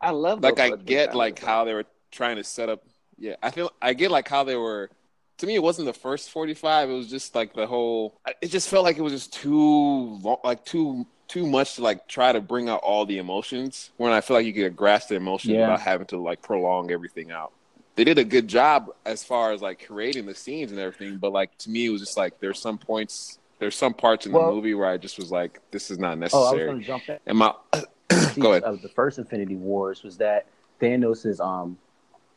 [0.00, 2.82] I love like I get like how they were trying to set up.
[3.20, 4.90] Yeah, I feel I get like how they were.
[5.38, 6.90] To me, it wasn't the first forty-five.
[6.90, 8.18] It was just like the whole.
[8.40, 12.08] It just felt like it was just too long, like too too much to like
[12.08, 13.90] try to bring out all the emotions.
[13.98, 15.60] When I feel like you could grasp the emotions Yeah.
[15.60, 17.52] without having to like prolong everything out.
[17.96, 21.32] They did a good job as far as like creating the scenes and everything, but
[21.32, 24.46] like to me, it was just like there's some points, there's some parts in Well-
[24.48, 26.80] the movie where I just was like, this is not oh i was necessary.
[26.80, 27.54] to jump in and my
[28.38, 28.62] go ahead.
[28.64, 30.46] of the first Infinity Wars was that
[30.80, 31.76] Thanos' is um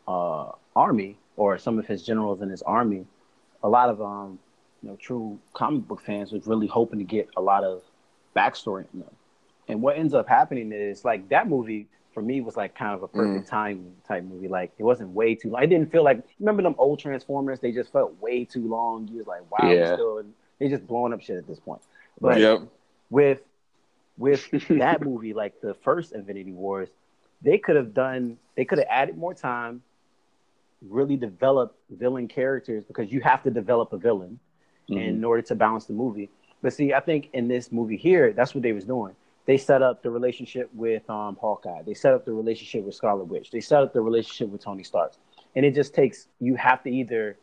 [0.08, 3.06] uh army or some of his generals in his army,
[3.64, 4.40] a lot of um
[4.82, 7.82] you know true comic book fans was really hoping to get a lot of
[8.36, 9.12] backstory in them.
[9.68, 13.02] And what ends up happening is like that movie for me was like kind of
[13.02, 14.48] a perfect time type movie.
[14.48, 15.64] Like it wasn't way too long.
[15.64, 17.60] It didn't feel like remember them old Transformers?
[17.60, 19.08] They just felt way too long.
[19.08, 19.94] You was like, wow, Yeah.
[19.96, 20.24] still
[20.60, 21.82] they just blowing up shit at this point.
[22.22, 22.62] But yep.
[23.10, 23.42] with
[24.18, 26.90] with that movie, like the first Infinity Wars,
[27.42, 29.82] they could have done they could have added more time,
[30.90, 34.40] really develop villain characters because you have to develop a villain
[34.90, 36.30] in order to balance the movie.
[36.62, 39.16] But see, I think in this movie here, that's what they was doing.
[39.46, 41.82] They set up the relationship with um, Hawkeye.
[41.84, 43.52] They set up the relationship with Scarlet Witch.
[43.52, 45.14] They set up the relationship with Tony Stark.
[45.56, 47.38] And it just takes you have to either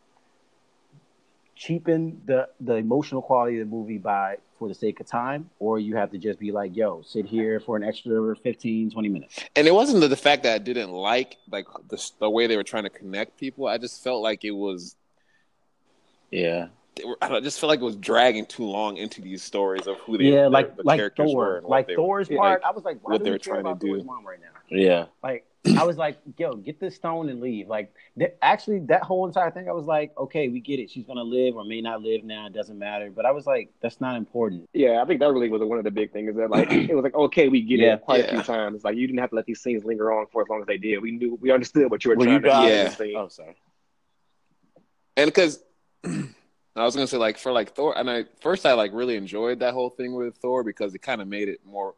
[1.54, 5.78] cheapen the the emotional quality of the movie by for the sake of time, or
[5.80, 9.40] you have to just be like, yo, sit here for an extra 15, 20 minutes.
[9.56, 12.56] And it wasn't the, the fact that I didn't like like the, the way they
[12.58, 13.66] were trying to connect people.
[13.66, 14.94] I just felt like it was
[16.30, 16.68] Yeah.
[16.94, 19.96] they were, I just felt like it was dragging too long into these stories of
[20.00, 22.02] who they Yeah, their- like the like characters were Thor, and what like they were-
[22.02, 22.60] Thor's part.
[22.62, 23.92] like, I was like, why what do they're were care trying to do.
[23.94, 24.76] Thor's mom right now?
[24.76, 25.06] Yeah.
[25.22, 25.46] Like
[25.76, 27.68] I was like, yo, get this stone and leave.
[27.68, 30.90] Like th- actually, that whole entire thing, I was like, okay, we get it.
[30.90, 32.46] She's gonna live or may not live now.
[32.46, 33.10] It doesn't matter.
[33.10, 34.68] But I was like, that's not important.
[34.72, 36.30] Yeah, I think that really was one of the big things.
[36.30, 37.94] Is that like it was like okay, we get Yeah.
[37.94, 38.84] it quite a few times.
[38.84, 40.78] Like you didn't have to let these scenes linger on for as long as they
[40.78, 40.98] did.
[41.02, 42.72] We knew, we understood what you were Well, trying you to got do.
[42.72, 42.88] in Yeah.
[42.90, 43.14] scene.
[43.16, 43.56] Oh, sorry.
[45.18, 45.62] and because
[46.04, 49.60] I was gonna say like for like Thor, and I first I like really enjoyed
[49.60, 51.94] that whole thing with Thor because it kind of made it more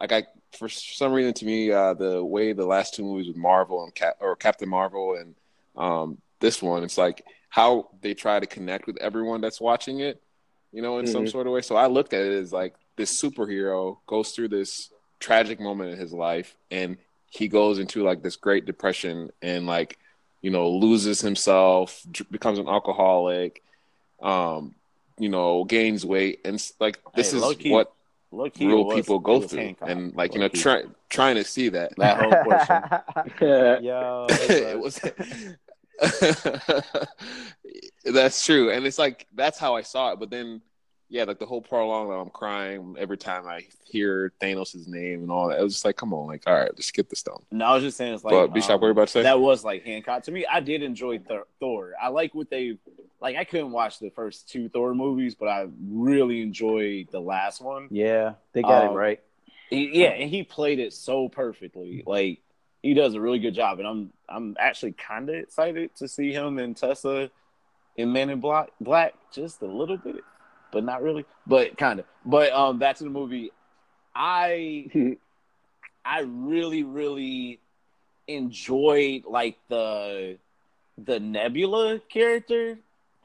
[0.00, 0.26] like I
[0.58, 3.94] for some reason to me uh, the way the last two movies with Marvel and
[3.94, 5.34] Cap or Captain Marvel and
[5.76, 10.22] um, this one it's like how they try to connect with everyone that's watching it,
[10.72, 11.30] you know, in some Mhm.
[11.30, 11.62] sort of way.
[11.62, 14.90] So I looked at it as like this superhero goes through this
[15.20, 16.98] tragic moment in his life and
[17.30, 19.98] he goes into like this great depression and like
[20.42, 23.62] you know loses himself becomes an alcoholic
[24.22, 24.74] um
[25.18, 27.92] you know gains weight and like this Hey, is what
[28.36, 29.88] Look, he real was- people go was through Hancock.
[29.88, 30.82] and like you know Low-key.
[31.08, 32.82] trying to see that that whole portion.
[33.84, 35.00] Yo, it was
[38.04, 40.60] that's true and it's like that's how i saw it but then
[41.08, 45.48] yeah like the whole prolong i'm crying every time i hear thanos' name and all
[45.48, 47.64] that it was just like come on like all right just get the stone No,
[47.64, 49.22] I was just saying it's like but bishop um, what are you about to say
[49.22, 50.44] that was like Hancock to me.
[50.46, 51.46] I did enjoy Thor.
[51.60, 51.92] Thor.
[52.02, 52.78] I like what they
[53.20, 53.36] like.
[53.36, 57.88] I couldn't watch the first two Thor movies, but I really enjoyed the last one.
[57.90, 59.20] yeah, they got Um, it right.
[59.70, 62.02] He, yeah, and he played it so perfectly.
[62.06, 62.40] Like
[62.82, 66.32] he does a really good job, and I'm I'm actually kind of excited to see
[66.32, 67.30] him and Tessa
[67.96, 70.16] in Men in Black, Black just a little bit,
[70.76, 72.04] but not really, but kind of.
[72.26, 73.50] But um, back to the movie.
[74.14, 74.90] I
[76.04, 77.60] I really really
[78.28, 80.36] enjoyed like the
[80.98, 82.78] the Nebula character,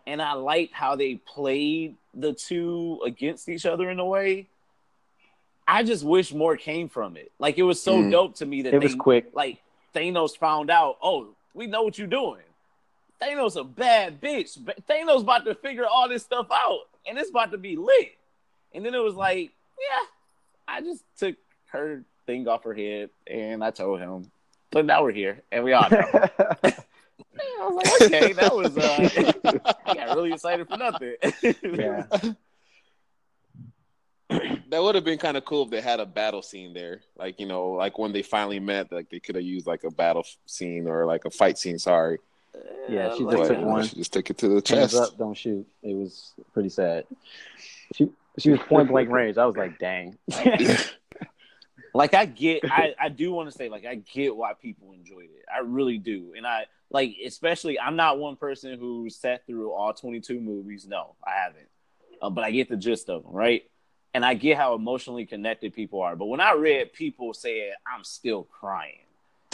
[0.07, 4.47] and I liked how they played the two against each other in a way.
[5.67, 7.33] I just wish more came from it.
[7.37, 8.11] Like it was so Mm.
[8.11, 9.25] dope to me that It they, was quick.
[9.33, 9.61] like
[9.93, 12.43] Thanos found out, oh, we know what you're doing.
[13.21, 14.57] Thanos a bad bitch.
[14.89, 18.17] Thanos about to figure all this stuff out, and it's about to be lit.
[18.73, 20.05] And then it was like, yeah,
[20.67, 21.35] I just took
[21.71, 24.31] her thing off her head, and I told him.
[24.71, 25.99] But now we're here, and we all know.
[27.61, 28.77] I was like, okay, that was.
[28.77, 31.15] Uh, I got really excited for nothing.
[31.63, 32.03] yeah.
[34.69, 37.37] that would have been kind of cool if they had a battle scene there like
[37.37, 40.25] you know like when they finally met like they could have used like a battle
[40.45, 42.17] scene or like a fight scene sorry
[42.89, 43.85] Yeah, she just but took one.
[43.85, 45.65] she just took it to the Hands chest up, don't shoot.
[45.81, 47.05] It was pretty sad.
[47.93, 49.37] She she was point blank range.
[49.37, 50.17] I was like, dang.
[51.93, 55.25] like I get I, I do want to say like I get why people enjoyed
[55.25, 55.45] it.
[55.53, 56.33] I really do.
[56.35, 60.85] And I like especially I'm not one person who sat through all 22 movies.
[60.87, 61.67] No, I haven't.
[62.21, 63.63] Uh, but I get the gist of them, right?
[64.13, 66.15] And I get how emotionally connected people are.
[66.15, 68.99] But when I read people saying I'm still crying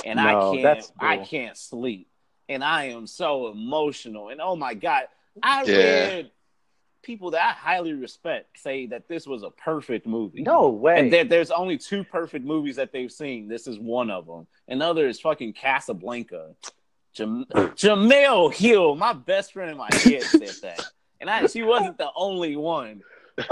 [0.05, 2.07] and No, I can't that's I can't sleep
[2.49, 5.03] and I am so emotional and oh my god,
[5.41, 5.77] I Yeah.
[5.77, 6.31] read
[7.03, 10.41] people that I highly respect say that this was a perfect movie.
[10.41, 10.99] No way.
[10.99, 13.47] And there, there's only two perfect movies that they've seen.
[13.47, 14.45] This is one of them.
[14.67, 16.55] Another is fucking Casablanca.
[17.13, 17.45] Jam-
[17.75, 20.85] Jemele Hill, my best friend in my head, said that,
[21.21, 23.01] and I, she wasn't the only one.
[23.39, 23.45] So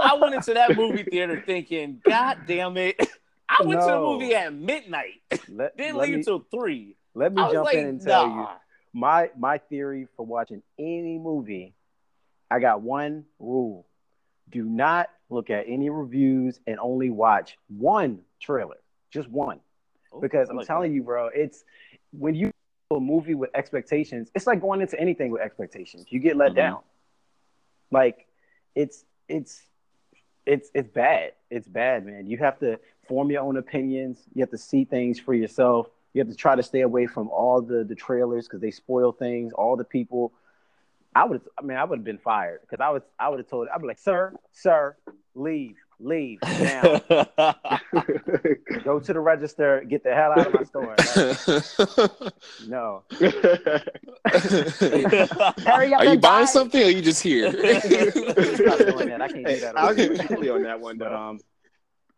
[0.00, 2.96] I went into that movie theater thinking, God damn it!
[3.48, 5.22] I went to the movie at midnight.
[5.48, 6.96] let, Didn't let leave me, till three.
[7.16, 8.46] Let me jump like, in and tell you
[8.92, 11.74] my my theory for watching any movie.
[12.50, 13.86] I got one rule:
[14.50, 18.76] do not look at any reviews and only watch one trailer,
[19.10, 19.60] just one.
[20.20, 21.64] Because I I'm like telling you, bro, it's
[22.12, 22.52] when you
[22.92, 26.06] a movie with expectations, it's like going into anything with expectations.
[26.10, 26.56] You get let Mhm.
[26.56, 26.78] down.
[27.90, 28.28] Like
[28.74, 29.62] it's it's
[30.44, 31.32] it's it's bad.
[31.50, 32.26] It's bad, man.
[32.26, 34.22] You have to form your own opinions.
[34.34, 35.88] You have to see things for yourself.
[36.16, 39.12] You have to try to stay away from all the the trailers because they spoil
[39.12, 39.52] things.
[39.52, 40.32] All the people.
[41.14, 41.42] I would.
[41.58, 43.02] I mean, I would have been fired because I was.
[43.18, 43.68] I would have told.
[43.68, 44.96] I'd be like, sir, sir,
[45.34, 47.00] leave, leave now.
[48.82, 49.84] Go to the register.
[49.86, 50.94] Get the hell out of my store.
[50.96, 52.32] Like,
[52.66, 53.02] no.
[55.70, 57.50] Hurry up Are you and buying something or are you just here?
[57.80, 59.20] Stop doing that.
[59.20, 59.74] I can't do that.
[59.76, 60.22] I'll over give here.
[60.22, 61.40] you Julie on that one But um,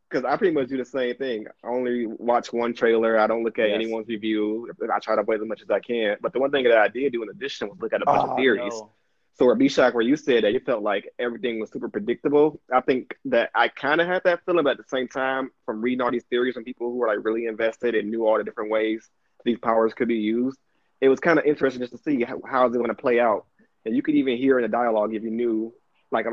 [0.09, 1.47] because I pretty much do the same thing.
[1.63, 3.19] I only watch one trailer.
[3.19, 3.75] I don't look at Yes.
[3.75, 4.71] anyone's review.
[4.93, 6.17] I try to avoid as much as I can.
[6.21, 8.23] But the one thing that I did do in addition was look at a bunch
[8.25, 8.73] oh, of theories.
[8.73, 8.93] no.
[9.35, 12.81] So where B-Shock, where you said that you felt like everything was super predictable, I
[12.81, 16.01] think that I kind of had that feeling, but at the same time, from reading
[16.01, 18.71] all these theories from people who were like really invested and knew all the different
[18.71, 19.09] ways
[19.45, 20.59] these powers could be used,
[21.01, 23.21] it was kind of interesting just to see how, how is it going to play
[23.21, 23.47] out.
[23.85, 25.73] And you could even hear in the dialogue if you knew,
[26.11, 26.27] like,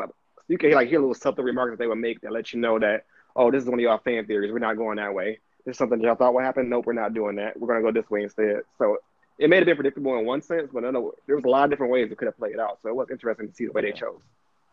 [0.48, 2.80] you could like hear little subtle remarks that they would make that let you know
[2.80, 3.06] that,
[3.36, 4.52] oh, this is one of y'all fan theories.
[4.52, 5.40] We're not going that way.
[5.66, 6.70] This is something y'all thought would happen.
[6.70, 7.60] Nope, we're not doing that.
[7.60, 8.62] We're going to go this way instead.
[8.78, 8.98] So
[9.38, 11.66] it made it bit predictable in one sense, but I know there was a lot
[11.66, 12.80] of different ways it could have played out.
[12.84, 14.20] So it was interesting to see the way they chose.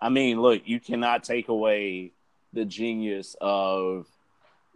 [0.01, 2.13] I mean, look, you cannot take away
[2.53, 4.07] the genius of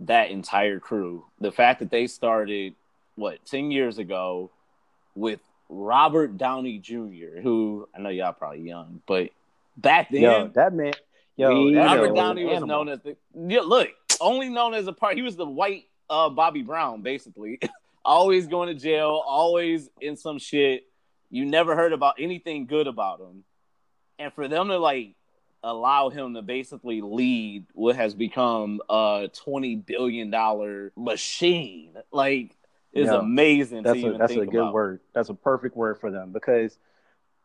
[0.01, 1.24] that entire crew.
[1.41, 2.74] The fact that they started
[3.16, 4.51] what ten years ago
[5.14, 9.30] with Robert Downey Jr., who I know y'all probably young, but
[9.76, 10.95] back then, Yo, that man,
[11.37, 13.89] yo, We Robert man Downey an was known as the yeah, look,
[14.20, 15.16] only known as a part.
[15.16, 17.59] He was the white uh, Bobby Brown, basically.
[18.05, 20.84] always going to jail, always in some shit.
[21.30, 23.45] You never heard about anything good about him,
[24.18, 25.14] and for them to like
[25.62, 32.57] allow him to basically lead what has become a twenty billion dollar machine, like,
[32.93, 33.18] is Yeah.
[33.18, 33.82] amazing.
[33.82, 34.72] That's to a even that's a good about.
[34.74, 35.01] word.
[35.12, 36.78] That's a perfect word for them because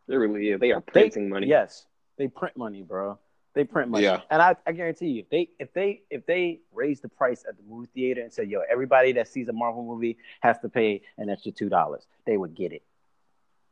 [0.08, 0.60] they really is.
[0.60, 1.48] They are they printing money.
[1.48, 1.88] Yes,
[2.18, 3.18] they print money, bro.
[3.54, 4.04] They print money.
[4.06, 4.22] Yeah.
[4.30, 7.58] And I, I guarantee you, if they if they if they raise the price at
[7.58, 11.02] the movie theater and say, yo, everybody that sees a Marvel movie has to pay
[11.18, 12.82] an extra two dollars, they would get it.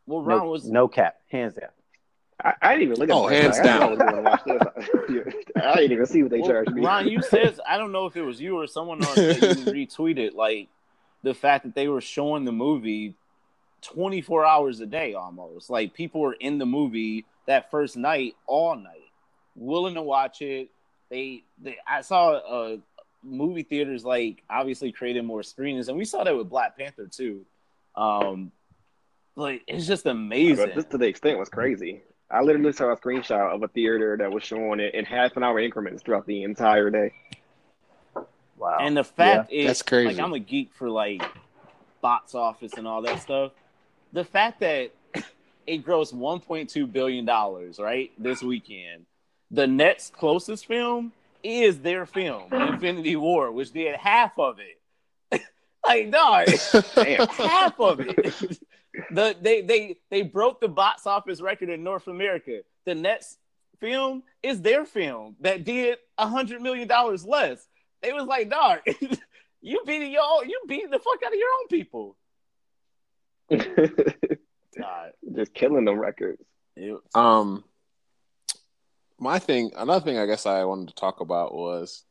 [0.06, 1.70] Well, Ron No, was no cap, hands down.
[2.44, 3.66] I, I didn't even look at Oh, the price hands tag.
[3.66, 3.82] I down.
[3.84, 5.34] I was going to watch this.
[5.64, 6.86] I didn't even see what they Well, charged me.
[6.86, 9.66] Ron, you said I don't know if it was you or someone on that you
[9.66, 10.68] retweeted like
[11.24, 13.16] the fact that they were showing the movie
[13.82, 15.70] 24 hours a day almost.
[15.70, 18.99] Like people were in the movie that first night all night,
[19.60, 20.70] willing to watch it.
[21.10, 22.78] They, they I saw uh
[23.24, 27.46] movie theaters like obviously created more screenings and we saw that with Black Panther too.
[27.96, 28.52] Um
[29.36, 30.66] like it's just amazing.
[30.66, 32.02] But this to the extent was crazy.
[32.32, 35.44] I literally saw a screenshot of a theater that was showing it in half an
[35.44, 37.12] hour increments throughout the entire day.
[38.58, 38.78] Wow.
[38.80, 40.14] And the fact is, That's crazy.
[40.14, 41.24] Like I'm a geek for like
[42.02, 43.52] box office and all that stuff.
[44.14, 44.92] The fact that
[45.66, 49.06] it grossed 1.2 billion dollars right this weekend.
[49.52, 51.12] The next closest film
[51.44, 55.42] is their film, Infinity War, which did half of it.
[55.86, 56.44] like, no,
[56.96, 57.28] Damn.
[57.30, 58.60] half of it.
[59.12, 62.60] the they they they broke the box office record in North America.
[62.86, 63.38] The next
[63.80, 67.66] film is their film that did a hundred million dollars less.
[68.02, 68.80] They was like, dog,
[69.62, 72.16] you beating your own, you beating the fuck out of your own people.
[73.50, 76.42] God, Just killing them records.
[76.76, 77.64] it, Um,
[79.20, 82.04] my thing, another thing, I guess I wanted to talk about was,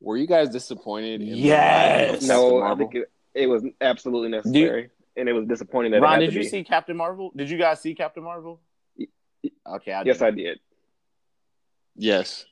[0.00, 1.20] were you guys disappointed?
[1.22, 2.22] In Yes!
[2.22, 5.98] No, I think it, it was absolutely necessary, and it was disappointing that.
[5.98, 6.48] it Ron, had did to you be.
[6.48, 7.30] see Captain Marvel?
[7.34, 8.60] Did you guys see Captain Marvel?
[9.68, 10.26] Okay, I Yes, did.
[10.26, 10.60] I did.
[11.96, 12.44] Yes.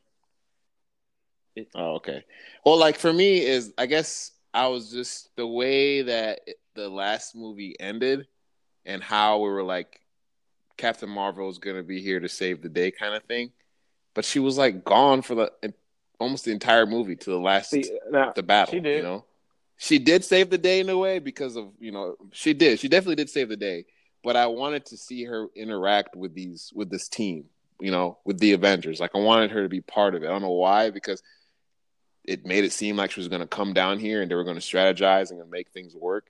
[1.57, 2.25] It- Oh, okay.
[2.65, 6.41] Well, like for me is I guess I was just the way that
[6.75, 8.27] the last movie ended
[8.85, 10.01] and how we were like
[10.77, 13.53] Captain Marvel is going to be here to save the day kind of thing.
[14.15, 15.53] But she was like gone for the
[16.21, 18.99] almost the entire movie to the last See, now the battle, She did.
[18.99, 19.25] you know.
[19.77, 22.79] She did save the day in a way because of, you know, she did.
[22.79, 23.87] She definitely did save the day,
[24.23, 27.47] but I wanted to see her interact with these with this team,
[27.81, 29.01] you know, with the Avengers.
[29.01, 30.27] Like I wanted her to be part of it.
[30.27, 31.23] I don't know why because
[32.25, 34.45] it made it seem like she was going to come down here and they were
[34.45, 36.29] going to strategize and make things work.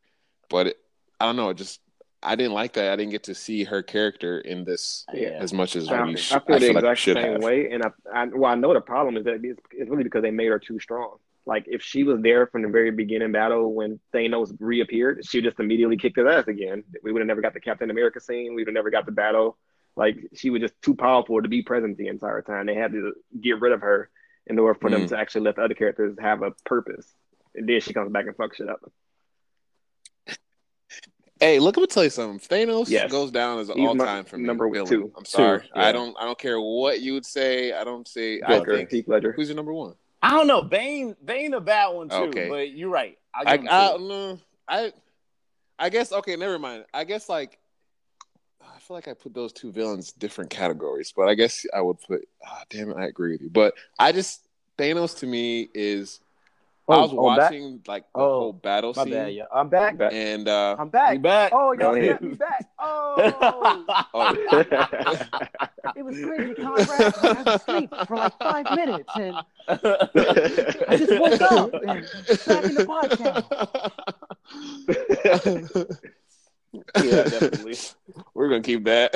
[0.49, 0.78] But it,
[1.20, 1.80] I don't know, it just
[2.25, 2.93] I didn't like that.
[2.93, 5.39] I didn't get to see her character in this Yeah.
[5.41, 7.33] as much as I, we I sh- feel I the feel like exact should same
[7.35, 7.43] have.
[7.43, 10.22] way, and I, I, well, I know the problem is that it's, it's really because
[10.22, 11.16] they made her too strong.
[11.47, 15.61] Like if she was there from the very beginning battle when Thanos reappeared, she just
[15.61, 16.85] immediately kicked his ass again.
[17.03, 18.55] We would have never got the Captain America scene.
[18.55, 19.59] We would have never got the battle.
[19.95, 22.64] Like she was just too powerful to be present the entire time.
[22.64, 24.09] They had to get rid of her
[24.47, 25.09] in order for them Mm.
[25.11, 27.07] to actually let the other characters have a purpose.
[27.55, 28.81] And then she comes back and fucks shit up.
[31.41, 32.39] Hey, look, I'm gonna tell you something.
[32.39, 33.11] Thanos Yes.
[33.11, 34.45] goes down as an all time for me.
[34.45, 34.89] number villain.
[34.89, 35.12] two.
[35.16, 35.61] I'm sorry.
[35.61, 36.16] Two, I don't.
[36.18, 37.72] I don't care what you would say.
[37.72, 38.41] I don't say.
[38.41, 38.91] I Joker, think.
[38.91, 39.32] Heath Ledger.
[39.32, 39.95] Who's your number one?
[40.22, 40.62] I don't know.
[40.62, 42.14] Bane, Bane, a bad one too.
[42.16, 42.49] Okay.
[42.49, 43.18] But you're right.
[43.35, 43.53] I'll I.
[43.55, 44.93] I, no, I.
[45.78, 46.12] I guess.
[46.12, 46.85] Okay, never mind.
[46.95, 47.59] I guess like.
[48.62, 52.01] I feel like I put those two villains different categories, but I guess I would
[52.01, 52.26] put.
[52.47, 53.51] Ah, damn it, I agree with you.
[53.51, 54.47] But I just
[54.78, 56.20] Thanos to me is.
[56.87, 57.51] I Oh, was oh, back?
[57.51, 59.45] watching like the Oh, whole battle My scene, bad, yeah.
[59.55, 59.97] I'm back.
[59.97, 60.12] Back.
[60.12, 61.14] and uh, I'm back.
[61.14, 61.53] You back?
[61.55, 62.11] Oh, y'all Go ahead.
[62.20, 62.68] got me back.
[62.87, 64.35] Oh, oh,
[65.97, 66.91] it was crazy, Conrad.
[67.01, 69.37] I was asleep for like five minutes, and
[69.68, 71.85] I just woke up and
[72.47, 73.45] back in the podcast.
[77.03, 77.76] yeah, definitely.
[78.35, 79.14] We're gonna keep that.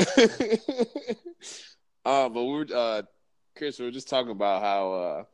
[2.05, 3.03] Uh, but we were, uh,
[3.57, 5.25] Chris, we were just talking about how uh,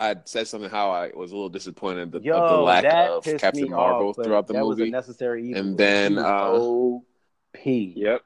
[0.00, 3.22] I said something how I was a little disappointed the, Yo, of the lack of
[3.38, 4.90] Captain Marvel off, throughout the that was a movie.
[4.90, 5.60] necessary evil.
[5.60, 7.04] And then, uh, OP.
[7.64, 8.22] Yep.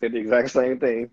[0.00, 1.10] Said the exact same thing.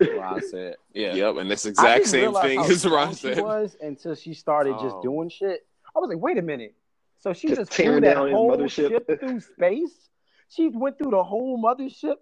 [0.00, 3.42] Ron said, "Yeah, Yep, and this exact same thing as Ron said.
[3.42, 5.02] was until she started just Oh.
[5.02, 5.66] doing shit.
[5.94, 6.74] I was like, wait a minute.
[7.18, 8.90] So she Just just, flew that down whole mothership.
[8.90, 10.08] ship through space.
[10.50, 12.16] She went through the whole mothership.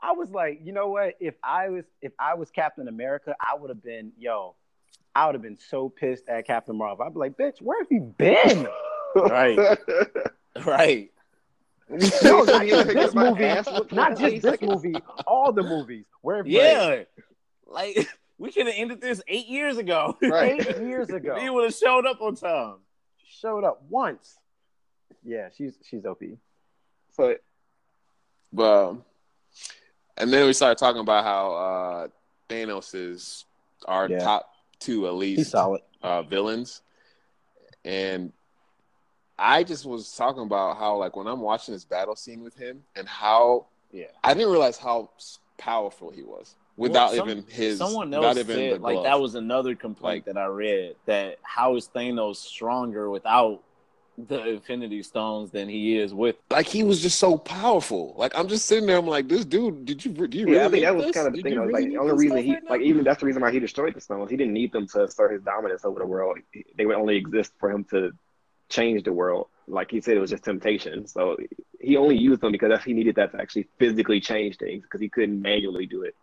[0.00, 1.14] I was like, you know what?
[1.20, 4.56] If I was if I was Captain America, I would have been yo.
[5.18, 7.04] I would have been so pissed at Captain Marvel.
[7.04, 8.68] I'd be like, bitch, where have you been?
[9.16, 9.78] right,
[10.64, 11.10] right."
[12.22, 13.48] No, not just this movie,
[13.96, 14.94] not just this movie,
[15.26, 16.04] all the movies.
[16.20, 17.04] Where have you Yeah,
[17.66, 18.06] like
[18.36, 20.14] we could have ended this eight years ago.
[20.20, 20.60] Right.
[20.68, 21.36] Eight years ago.
[21.40, 22.74] he would have showed up on time.
[23.26, 24.36] Showed up once.
[25.24, 26.20] Yeah, she's she's OP.
[27.12, 27.36] So
[28.52, 28.96] But
[30.18, 32.08] and then we started talking about how uh,
[32.50, 33.46] Thanos is
[33.86, 34.18] our Yeah.
[34.18, 35.82] top two at least He's solid.
[36.02, 36.82] uh, villains,
[37.84, 38.32] and
[39.38, 42.82] I just was talking about how like when I'm watching this battle scene with him
[42.96, 44.06] and how Yeah.
[44.24, 45.10] I didn't realize how
[45.58, 49.34] powerful he was without Well, some- even his Someone else said the like that was
[49.34, 53.62] another complaint Like- that I read that how is Thanos stronger without
[54.26, 56.36] the Infinity Stones than he is with?
[56.50, 58.14] like he was just so powerful.
[58.16, 60.66] Like I'm just sitting there, I'm like, this dude, did you do you really yeah,
[60.66, 61.14] I think that was this?
[61.14, 61.58] kind of the Did thing.
[61.58, 63.52] I was really like, the only reason he right like even that's the reason why
[63.52, 64.30] he destroyed the stones.
[64.30, 66.38] He didn't need them to assert his dominance over the world.
[66.76, 68.12] They would only exist for him to
[68.68, 69.46] change the world.
[69.66, 71.06] Like he said, it was just temptation.
[71.06, 71.36] So
[71.80, 75.08] he only used them because he needed that to actually physically change things because he
[75.08, 76.14] couldn't manually do it.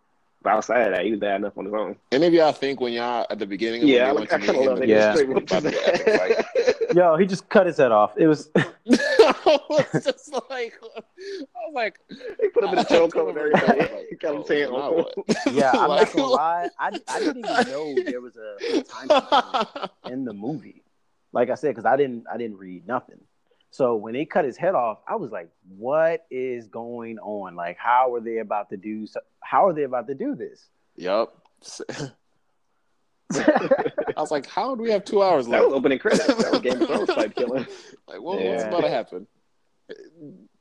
[0.42, 1.96] But outside of that, he was bad enough on his own.
[2.12, 4.36] Any of y'all think when y'all at the beginning of Yeah, I, when they I
[4.36, 6.44] went kind of love meet that.
[6.56, 6.72] Yeah.
[6.96, 8.36] Just straight whooped about his the epic fight.
[8.36, 9.36] Yo, he just cut his head off.
[9.36, 9.60] It was
[9.96, 11.00] it's just like I
[11.66, 12.00] was like,
[12.40, 14.06] He put him in a chokehold and everything.
[14.10, 15.70] He kept him oh, saying, "Oh, now "Uncle." what?" yeah.
[15.74, 16.70] I'm Like, not gonna lie.
[16.78, 20.84] I, I didn't even know there was a time in the movie.
[21.32, 23.20] Like I said, because I didn't I didn't read nothing.
[23.70, 27.56] So when they cut his head off, I was like, "What is going on?
[27.56, 29.06] Like, how are they about to do?
[29.06, 31.32] So, how are they about to do this?" Yep.
[33.34, 35.64] I was like, how do we have two hours That left?
[35.66, 36.26] was opening credits.
[36.26, 37.66] That was Game of Thrones type killing.
[38.08, 38.68] Like, what, what's Yeah.
[38.68, 39.26] about to happen?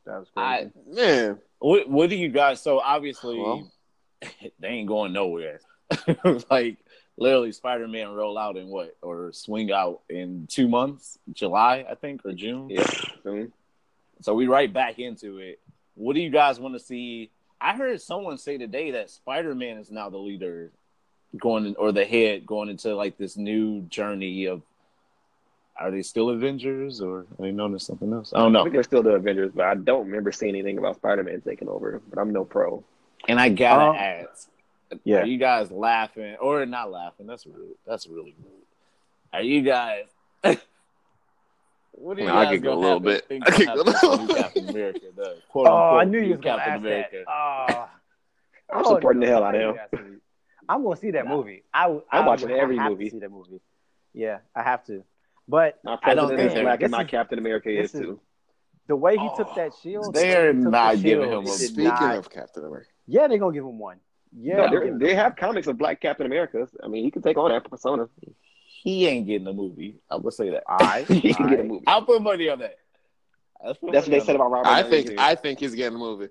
[0.05, 0.71] That was I crazy.
[0.95, 2.61] Man, what, what do you guys?
[2.61, 3.71] So obviously Well.
[4.59, 5.59] they ain't going nowhere.
[6.49, 6.77] like
[7.17, 11.95] literally, Spider Man roll out in what or swing out in two months, July I
[11.95, 12.69] think or June.
[12.69, 12.85] Yeah,
[13.23, 13.51] soon.
[14.21, 15.59] So we right back into it.
[15.95, 17.29] What do you guys want to see?
[17.61, 20.71] I heard someone say today that Spider Man is now the leader
[21.37, 24.61] going in, or the head going into like this new journey of
[25.77, 28.31] are they still Avengers or are they known as something else?
[28.33, 28.59] I don't know.
[28.59, 28.63] I know.
[28.65, 32.01] think they're still the Avengers, but I don't remember seeing anything about Spider-Man taking over.
[32.09, 32.81] But I'm no pro.
[33.27, 34.49] And I gotta Um, ask,
[35.03, 35.17] Yeah.
[35.21, 37.27] are you guys laughing or not laughing?
[37.27, 37.75] That's rude.
[37.85, 38.63] That's really rude.
[39.33, 40.05] Are you guys?
[41.91, 43.25] what do you I guys giggle a gonna little bit.
[43.29, 44.35] I gonna giggle a little bit.
[44.37, 45.37] Captain America does?
[45.49, 47.23] Quote, Oh, I unquote, knew you new was gonna Captain ask America.
[47.25, 47.89] that.
[48.71, 48.77] Oh.
[48.77, 50.21] I'm supporting the hell out of him.
[50.69, 50.75] Him.
[50.75, 51.63] I'm gonna see that movie.
[51.73, 53.05] I, w- I'm I watching would every have movie.
[53.05, 53.61] To see that movie.
[54.13, 55.03] Yeah, I have to.
[55.47, 58.01] But My I don't think is black, and this my is- Captain America is is-
[58.01, 58.19] too.
[58.87, 61.51] the way he Oh, took that shield, they're he took the not giving shield, him
[61.51, 63.99] a- speaking not- of Captain America, yeah, they're gonna give him one.
[64.37, 66.75] Yeah, No, they're they're- giving they him- have comics of black Captain Americas.
[66.83, 68.09] I mean, he can take on that persona.
[68.83, 69.99] He ain't getting a movie.
[70.09, 70.63] I'm gonna say that.
[70.67, 71.83] All right, he can all get a movie.
[71.87, 72.77] I'll put money on that.
[73.63, 74.67] I'll That's what they said about Robert.
[74.67, 75.15] I Downey think Jr.
[75.19, 76.29] I think he's getting a movie.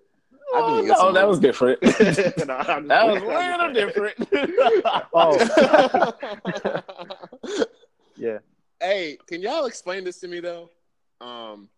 [0.54, 1.28] I Oh, think he gets no, that movie.
[1.30, 1.82] was different.
[1.82, 4.16] No, that was I'm a little different.
[5.14, 6.12] Oh,
[8.16, 8.38] yeah.
[8.80, 10.70] hey, can y'all explain this to me though?
[11.20, 11.68] Um,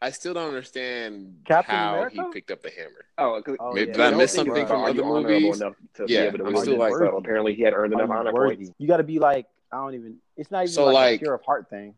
[0.00, 2.16] I still don't understand Captain how America?
[2.26, 3.04] he picked up the hammer.
[3.18, 3.92] Oh, 'cause Oh, Maybe- yeah.
[4.08, 5.58] did I miss something from other movies?
[5.58, 5.74] To
[6.08, 8.32] yeah, be able to I'm win still like- so apparently he had earned enough honor
[8.32, 8.70] points.
[8.78, 10.16] You got to be like I don't even.
[10.36, 11.94] It's not even So, like, like- a pure of heart thing.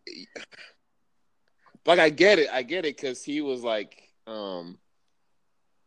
[1.87, 4.79] Like I get it, I get it because he was like, um,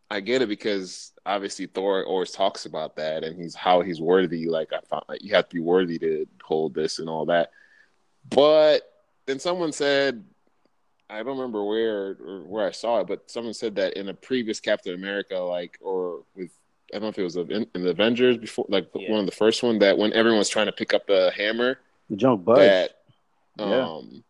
[0.10, 4.48] I get it because obviously Thor always talks about that and he's how he's worthy.
[4.48, 7.52] Like I found, like, you have to be worthy to hold this and all that.
[8.30, 8.82] But
[9.26, 10.24] then someone said,
[11.10, 14.14] I don't remember where or where I saw it, but someone said that in a
[14.14, 16.52] previous Captain America, like or with
[16.94, 19.12] I don't know if it was in, in the Avengers before, like Yeah.
[19.12, 21.80] one of the first one, that when everyone was trying to pick up the hammer,
[22.10, 22.60] The junk budge.
[22.60, 22.92] that
[23.60, 23.66] Yeah.
[23.88, 24.24] um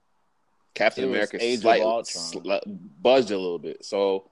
[0.73, 3.84] Captain It America Age of slightly sli- buzzed a little bit.
[3.86, 4.30] So,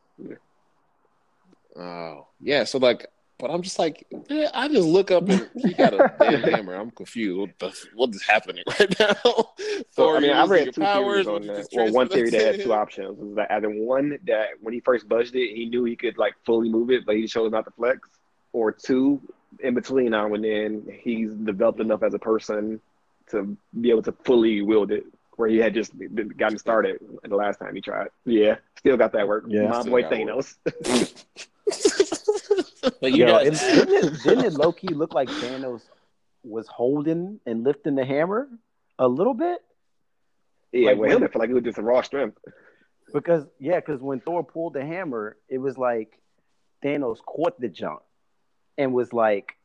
[1.77, 2.63] oh yeah.
[2.63, 3.07] So like,
[3.37, 6.75] but I'm just like, yeah, I just look up and he got a damn hammer.
[6.75, 7.37] I'm confused.
[7.37, 9.49] What the what is happening right now?
[9.91, 11.67] So I mean, I losing read two powers, theories on that.
[11.73, 15.07] Well, one theory that had two options was that either one that when he first
[15.07, 17.71] budged it, he knew he could like fully move it, but he chose not to
[17.71, 18.07] flex,
[18.53, 19.21] or two
[19.59, 22.79] in between now and then, he's developed enough as a person
[23.31, 25.05] to be able to fully wield it.
[25.37, 25.91] Where he had just
[26.37, 28.07] gotten started the last time he tried.
[28.23, 29.43] Yeah, still got that work.
[29.49, 29.67] Yeah.
[29.67, 30.19] my boy got work.
[30.21, 30.55] Thanos.
[33.01, 35.81] But you Yo, guys, it, didn't, it, didn't it low key look like Thanos
[36.43, 38.47] was holding and lifting the hammer
[38.99, 39.59] a little bit?
[40.71, 42.37] yeah, Like well, him, when- I feel like it was just a raw strength.
[43.13, 46.17] Because yeah, because when Thor pulled the hammer, it was like
[46.83, 48.01] Thanos caught the junk
[48.77, 49.55] and was like,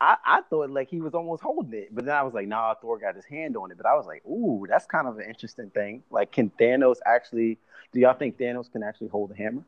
[0.00, 2.72] I, I thought like he was almost holding it, but then I was like, nah,
[2.74, 3.76] Thor got his hand on it.
[3.76, 6.02] But I was like, ooh, that's kind of an interesting thing.
[6.10, 7.58] Like, can Thanos actually?
[7.92, 9.62] Do y'all think Thanos can actually hold the hammer?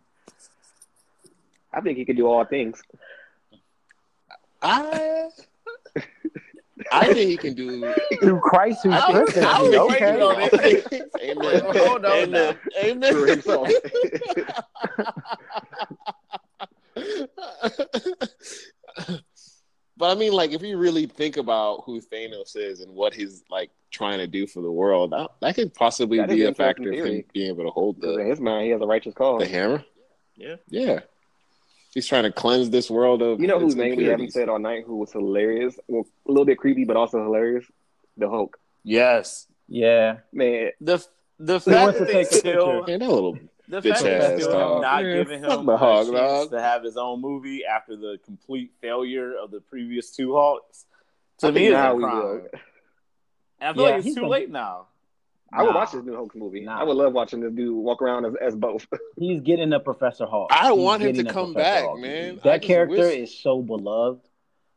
[1.73, 2.83] I think he could do all things.
[4.63, 5.29] I
[6.93, 7.95] I think he can do.
[8.21, 9.79] Through Christ who I strengthens I me.
[9.79, 10.83] waiting on Okay.
[11.21, 11.63] Amen.
[11.63, 12.59] Hold on Amen.
[12.83, 13.13] Amen.
[13.13, 13.41] Through
[19.97, 23.45] but I mean, like, if you really think about who Thanos is and what he's
[23.51, 26.55] like trying to do for the world, that, that could possibly That is be a
[26.55, 28.19] factor interesting of him being able to hold the.
[28.19, 29.41] in his mind, he has a righteous cause.
[29.41, 29.85] the hammer.
[30.37, 30.57] Yeah.
[30.69, 31.01] Yeah.
[31.93, 34.49] He's trying to cleanse this world of You know whose its name we haven't said
[34.49, 35.79] all night who was hilarious?
[35.89, 37.65] Well, a little bit creepy, but also hilarious.
[38.17, 38.59] The Hulk.
[38.85, 41.05] yes, Yeah, Man, the
[41.39, 42.91] the wants fact that they take a still picture.
[42.93, 43.39] Man, that little
[43.69, 44.73] the Bitch fact that ass they still dog.
[44.75, 46.51] have not Man, giving him the a hog, chance dog.
[46.51, 50.85] to have his own movie after the complete failure of the previous two Hulks.
[51.39, 52.43] To I me, is a crime.
[53.61, 54.87] And I feel Yeah, like it's he's too gonna- late now.
[55.53, 55.79] I would Nah.
[55.81, 56.61] watch this new Hulk movie.
[56.61, 56.81] Nah.
[56.81, 58.87] I would love watching this dude walk around as, as both.
[59.19, 60.51] he's getting a Professor Hulk.
[60.53, 62.01] I He's want him to getting a come Professor back, Hulk.
[62.01, 62.41] man.
[62.45, 64.21] That character wish- is so beloved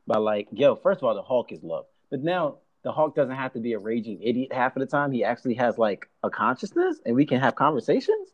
[0.07, 0.76] by like, yo.
[0.76, 3.74] First of all, the Hulk is loved, but now the Hulk doesn't have to be
[3.74, 5.11] a raging idiot half of the time.
[5.11, 8.30] He actually has like a consciousness, and we can have conversations.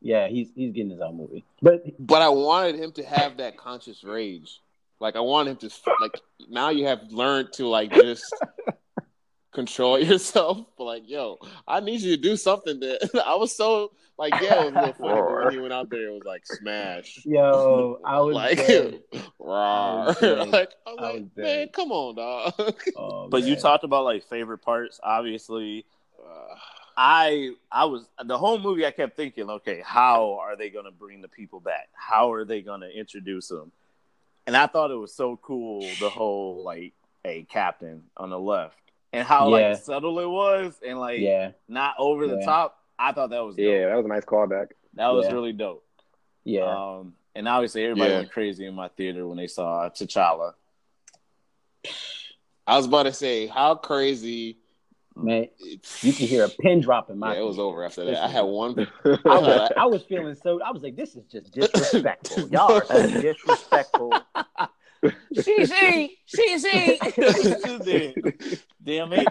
[0.00, 3.56] Yeah, he's he's getting his own movie, but But I wanted him to have that
[3.56, 4.60] conscious rage.
[5.00, 5.70] Like I want him to
[6.00, 8.24] like now you have learned to like just
[9.54, 10.58] control yourself.
[10.76, 14.64] But like, yo, I need you to do something that I was so like, yeah,
[14.64, 17.20] it was a little funny, but when he went out there, it was like smash.
[17.24, 18.58] yo, I was like
[19.38, 20.04] raw.
[20.04, 21.72] like I was I like, was man, dead.
[21.72, 22.74] come on, dog.
[22.96, 25.00] Oh, But you talked about like favorite parts.
[25.02, 25.84] Obviously,
[26.96, 28.86] I I was the whole movie.
[28.86, 31.88] I kept thinking, okay, how are they going to bring the people back?
[31.92, 33.72] How are they going to introduce them?
[34.46, 35.80] And I thought it was so cool.
[35.98, 36.92] The whole like
[37.24, 38.76] a captain on the left
[39.14, 39.68] and how Yeah.
[39.70, 42.44] like subtle it was and like yeah, not over the Yeah.
[42.46, 42.78] top.
[42.98, 43.64] I thought that was dope.
[43.64, 44.68] yeah, that was a nice callback.
[44.94, 45.32] that was Yeah.
[45.32, 45.84] really dope.
[46.44, 46.62] yeah.
[46.98, 48.18] Um, and obviously everybody Yeah.
[48.18, 50.52] went crazy in my theater when they saw T'Challa.
[52.66, 54.58] I was about to say, how crazy.
[55.16, 55.48] man,
[56.00, 57.34] you can hear a pin drop in my.
[57.34, 58.22] Yeah, it was over after that.
[58.24, 58.74] I had one.
[59.04, 60.60] I was, I was feeling so.
[60.62, 62.48] I was like, "This is just disrespectful.
[62.48, 64.12] Y'all are so disrespectful."
[65.34, 66.98] She she she she.
[68.82, 69.28] Damn it!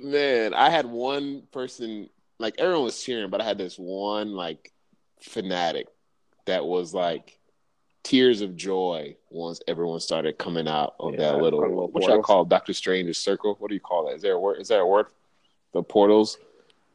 [0.00, 4.72] Man, I had one person like everyone was cheering, but I had this one like
[5.20, 5.88] fanatic
[6.46, 7.38] that was like
[8.02, 12.04] tears of joy once everyone started coming out of Yeah, that little the little what
[12.04, 13.56] y'all call Doctor Strange's circle.
[13.58, 14.16] What do you call that?
[14.16, 14.60] Is there a word?
[14.60, 15.06] Is there a word?
[15.72, 16.38] The portals.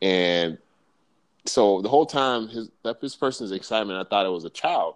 [0.02, 0.58] And
[1.46, 4.96] so the whole time his that this person's excitement, I thought it was a child,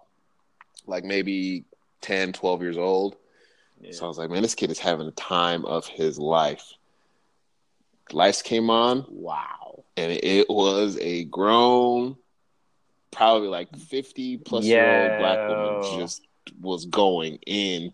[0.86, 1.64] like maybe
[2.02, 3.16] 10, 12 years old.
[3.92, 6.74] So I was like, man, this kid is having the time of his life.
[8.12, 9.84] Lights came on, Wow.
[9.96, 12.16] and it was a grown,
[13.10, 16.20] probably like 50 plus year old black woman just
[16.60, 17.92] was going in.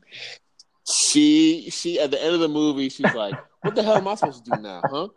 [0.90, 4.14] She she at the end of the movie, she's like, What the hell am I
[4.16, 5.08] supposed to do now, huh?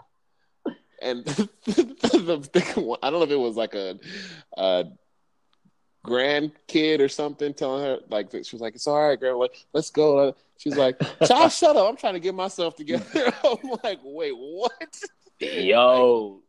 [1.01, 1.25] And
[1.65, 3.99] the thing, I don't know if it was like a,
[4.57, 4.85] a
[6.05, 10.35] grandkid or something telling her like she was like, It's all right, grandma, let's go.
[10.57, 11.87] She's like, Child, shut up.
[11.89, 13.31] I'm trying to get myself together.
[13.43, 14.99] I'm like, wait, what?
[15.39, 16.41] Yo,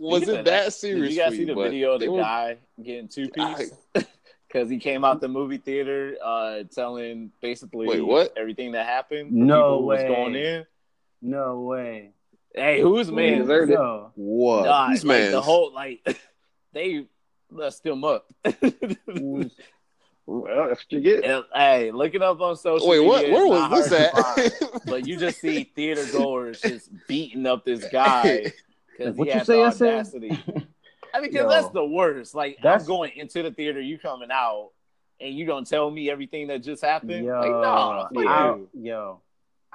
[0.00, 1.08] Was it of that serious?
[1.08, 3.72] Did you guys for see the video of the were- guy getting two piece?
[3.92, 8.32] Because he came out the movie theater uh, telling basically Wait, what?
[8.38, 9.28] everything that happened.
[9.30, 10.66] for No people who was going in.
[11.20, 12.12] No way.
[12.54, 13.40] Hey, who's man?
[13.40, 13.78] deserved it.
[14.14, 14.64] What?
[14.64, 15.32] Nah, Who's like, man?
[15.32, 16.00] the whole like
[16.72, 17.06] they
[17.50, 18.26] messed him up.
[20.30, 21.24] Well, that's what you get.
[21.24, 23.08] And, hey, look it up on social Wait, media.
[23.08, 23.24] what?
[23.24, 24.84] It's Where was this at?
[24.86, 28.52] but you just see theater goers just beating up this guy
[28.98, 29.88] because What he you had say, the I said?
[29.94, 30.38] audacity.
[31.14, 32.34] I mean, because that's the worst.
[32.34, 34.72] Like, That's- I'm going into the theater, you coming out,
[35.18, 37.24] and you gonna tell me everything that just happened?
[37.24, 39.20] Yo, like, no, fuck I, yo,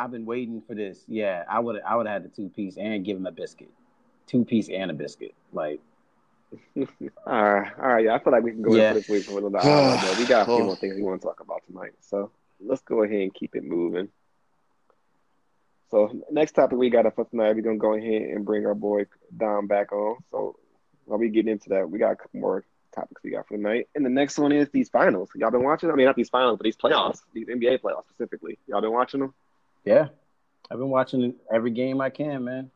[0.03, 1.05] I've been waiting for this.
[1.07, 3.69] Yeah, I would I would have had the two piece and give him a biscuit,
[4.27, 5.33] two piece and a biscuit.
[5.53, 5.79] Like,
[6.75, 6.85] all
[7.25, 8.03] right, all right.
[8.03, 8.89] Yeah, I feel like we can go Yeah.
[8.89, 9.61] into this week for a little bit.
[9.61, 11.93] but we got a few more things we want to talk about tonight.
[12.01, 14.09] So let's go ahead and keep it moving.
[15.89, 18.75] So next topic we got up for tonight, we're gonna go ahead and bring our
[18.75, 19.05] boy
[19.37, 20.17] Dom back on.
[20.31, 20.57] So
[21.05, 23.87] while we get into that, we got a couple more topics we got for tonight.
[23.95, 25.29] And the next one is these finals.
[25.35, 25.89] Y'all been watching?
[25.89, 28.57] I mean, not these finals, but these playoffs, these NBA playoffs specifically.
[28.67, 29.33] Y'all been watching them?
[29.85, 30.07] Yeah,
[30.71, 32.71] I've been watching every game I can, man.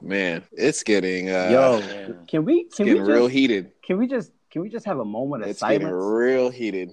[0.00, 2.26] Man, it's getting uh, Yo, man.
[2.26, 3.70] can we can we getting real heated.
[3.82, 6.90] can we just can we just have a moment of It's getting real heated.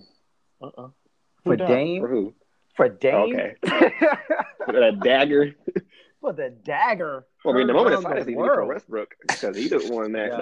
[0.62, 0.90] Uh-uh.
[1.44, 2.02] for Who Dame?
[2.04, 2.34] For who?
[2.76, 3.36] For Dame?
[3.36, 3.56] Okay.
[4.66, 5.56] For that dagger.
[6.22, 7.26] for the dagger.
[7.44, 8.66] Well, I mean, the moment of around silence the needs to be for.
[8.66, 10.38] Westbrook because he the one that Yeah,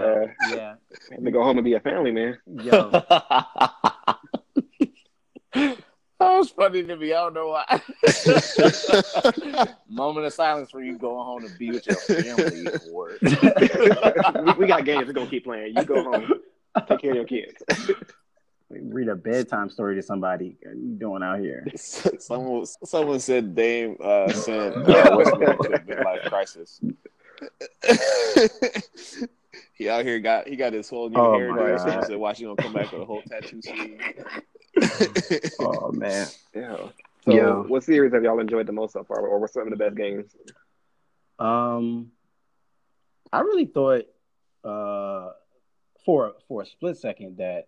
[0.53, 0.75] uh, yeah.
[1.15, 2.37] had to go home and be a family man.
[2.45, 3.71] Yo, That
[6.37, 7.13] was funny to me.
[7.13, 7.81] I don't know why.
[9.89, 12.67] Moment of silence for you going home to be with your family.
[12.91, 15.07] Or we, we got games.
[15.07, 15.75] We're gonna keep playing.
[15.75, 16.33] You go home.
[16.87, 17.63] Take care of your kids.
[18.69, 20.57] read a bedtime story to somebody.
[20.61, 21.65] What you doing out here?
[21.75, 24.83] someone, someone said Dame uh, sent uh,
[25.17, 26.81] Westbrook to a midlife crisis.
[29.73, 32.39] he out here got he got his whole new Oh, hair my He said, "Watch
[32.39, 33.99] you gonna come back with a whole tattoo sleeve."
[35.59, 36.27] Oh man.
[36.55, 36.77] Yeah.
[37.25, 37.53] So, Yeah.
[37.63, 39.95] what series have y'all enjoyed the most so far, or what's some of the best
[39.95, 40.35] games?
[41.39, 42.11] Um,
[43.31, 44.05] I really thought
[44.63, 45.31] uh,
[46.05, 47.67] for for a split second that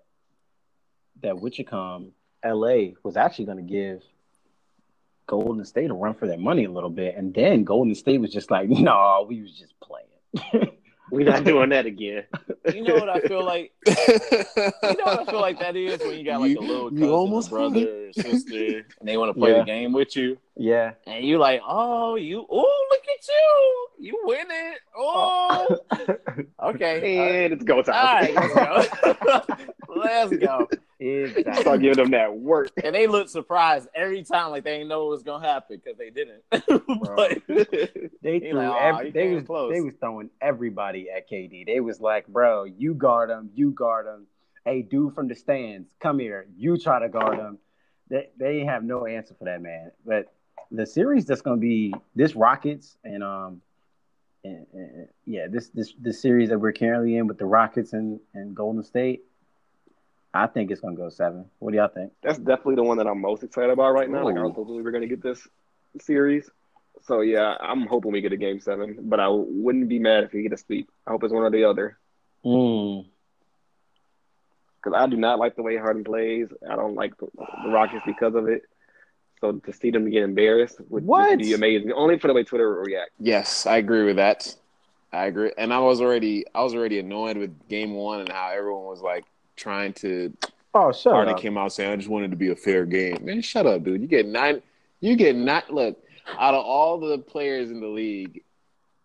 [1.22, 2.12] that Wichicom
[2.46, 4.02] LA was actually going to give
[5.28, 8.32] Golden State a run for their money a little bit, and then Golden State was
[8.32, 10.70] just like, "No, we was just playing."
[11.12, 12.24] We're not doing that again.
[12.74, 13.72] you know what I feel like?
[13.88, 16.94] You know what I feel like that is when you got like You- a little
[16.94, 19.60] you cousin, almost brother, or sister, and they want to play Yeah.
[19.60, 24.20] the game with you, yeah, and you like, oh, you, oh, look at you, you
[24.24, 25.78] win it, oh,
[26.70, 28.36] okay, And it's go time.
[28.36, 29.42] right, let's go,
[29.96, 30.68] let's go.
[31.10, 31.62] Exactly.
[31.62, 32.72] Start giving them that work.
[32.84, 35.98] And they look surprised every time, like they didn't know it was gonna happen because
[35.98, 36.44] they didn't.
[36.50, 37.42] but
[38.22, 41.66] They threw like, every, they was close." they was throwing everybody at KD.
[41.66, 44.28] They was like, bro, you guard him, you guard him.
[44.66, 46.48] Hey, dude from the stands, come here.
[46.58, 47.58] You try to guard him.
[48.10, 49.92] They they have no answer for that man.
[50.06, 50.32] But
[50.72, 53.62] the series that's gonna be this Rockets and um
[54.44, 58.20] and, and- yeah this this this series that we're currently in with the Rockets and
[58.34, 59.24] and Golden State.
[60.34, 61.46] I think it's gonna go seven.
[61.60, 62.12] What do y'all think?
[62.22, 64.24] That's definitely the one that I'm most excited about right now.
[64.26, 64.54] Like I was Ooh.
[64.56, 65.48] hoping we were gonna get this
[66.02, 66.50] series.
[67.02, 70.34] So yeah, I'm hoping we get a game seven, but I wouldn't be mad if
[70.34, 70.90] we get a sweep.
[71.08, 71.98] I hope it's one or the other.
[72.46, 73.06] Mm.
[74.78, 76.48] because I do not like the way Harden plays.
[76.70, 77.28] I don't like the,
[77.64, 78.62] the Rockets because of it.
[79.42, 81.40] So to see them get embarrassed would, What?
[81.40, 81.92] be amazing.
[81.92, 83.12] Only for the way Twitter will react.
[83.20, 84.56] yes, I agree with that.
[85.12, 88.52] I agree, and I was already I was already annoyed with Game One and how
[88.56, 89.26] everyone was like
[89.60, 90.34] trying to.
[90.74, 91.40] Oh, shut Harden up.
[91.40, 94.02] came out saying, "I just wanted to be a fair game." Man, shut up, dude.
[94.02, 94.62] You get nine.
[95.02, 95.98] You get not look
[96.38, 98.44] out of all the players in the league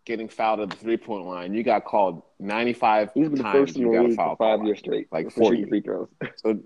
[0.04, 1.54] getting fouled at the three point line.
[1.54, 3.58] You got called ninety five He's been the times.
[3.70, 5.64] first in You got a foul five years straight, Like for 40.
[5.64, 6.08] free throws.
[6.36, 6.58] So,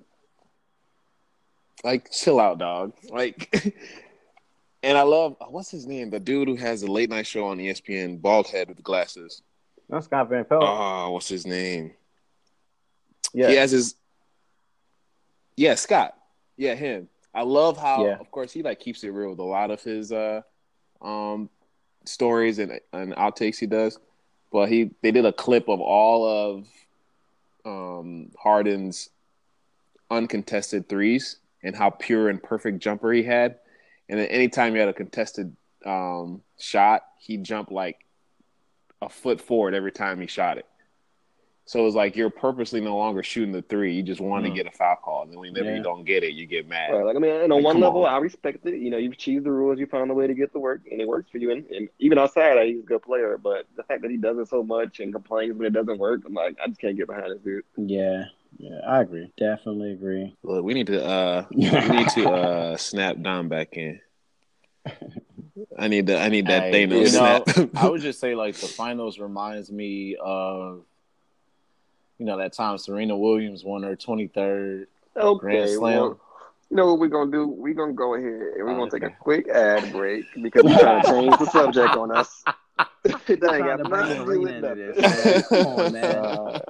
[1.84, 2.92] like, chill out, dog.
[3.08, 3.48] Like,
[4.82, 6.10] and I love what's his name?
[6.10, 9.42] The dude who has the late night show on ESPN, bald head with glasses.
[9.88, 10.62] That's Scott Van Pelt.
[10.66, 11.92] Oh, what's his name?
[13.32, 13.48] Yeah.
[13.48, 13.94] He has his.
[15.56, 16.14] Yeah, Scott.
[16.56, 17.08] Yeah, him.
[17.34, 18.16] I love how, Yeah.
[18.18, 20.42] of course, he like keeps it real with a lot of his uh,
[21.02, 21.50] um,
[22.04, 23.98] stories and and outtakes he does.
[24.50, 26.66] But he they did a clip of all of
[27.64, 29.10] um, Harden's
[30.10, 33.58] uncontested threes and how pure and perfect jumper he had.
[34.08, 35.54] And then anytime he had a contested
[35.84, 38.06] um, shot, he jumped like
[39.02, 40.66] a foot forward every time he shot it.
[41.68, 43.92] So it was like you're purposely no longer shooting the three.
[43.92, 44.48] You just want Mm.
[44.48, 45.22] to get a foul call.
[45.24, 45.76] And then whenever Yeah.
[45.76, 46.94] you don't get it, you get mad.
[46.94, 48.14] Right, like I mean, and on Like, one level, on.
[48.14, 48.78] I respect it.
[48.80, 50.98] You know, you've achieved the rules, you found a way to get the work, and
[50.98, 51.50] it works for you.
[51.50, 53.36] And, and even outside, that, he's a good player.
[53.36, 56.22] But the fact that he does it so much and complains when it doesn't work,
[56.24, 57.64] I'm like, I just can't get behind this dude.
[57.76, 58.24] Yeah,
[58.56, 59.30] yeah, I agree.
[59.36, 60.34] Definitely agree.
[60.42, 64.00] Look, we need to uh we need to uh snap Dom back in.
[65.78, 67.70] I need the I need that Hey, Thanos you know, snap.
[67.76, 70.84] I would just say like the finals reminds me of
[72.18, 74.88] you know that time Serena Williams won her twenty third.
[75.16, 75.80] Okay, Grand Slam.
[75.80, 76.20] well,
[76.70, 77.46] you know what we're gonna do?
[77.48, 81.02] We're gonna go ahead and we're gonna take a quick ad break because we're trying
[81.02, 82.44] to change the subject on us.
[83.04, 85.02] that ain't Trying got to nothing to do with Marina into nothing.
[85.02, 85.64] this, man.
[85.64, 86.04] Come on, man.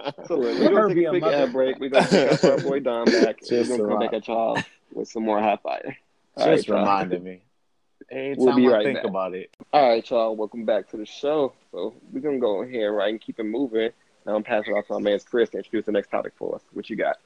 [0.08, 1.36] Uh, so look, we're gonna take be a a quick mother.
[1.36, 1.78] ad break.
[1.78, 3.38] We're gonna pick up our boy Dom back.
[3.40, 4.58] and Just we're gonna come a back at y'all
[4.92, 5.96] with some more high fire.
[6.36, 6.78] All Just right, y'all.
[6.78, 7.42] reminded me.
[8.10, 9.04] Every We'll be I right think back.
[9.04, 9.50] about it.
[9.72, 10.34] All right, y'all.
[10.34, 11.52] Welcome back to the show.
[11.72, 13.90] So we're gonna go ahead right and keep it moving.
[14.34, 16.62] I'm passing it off to my man Chris to introduce the next topic for us.
[16.72, 17.16] What you got?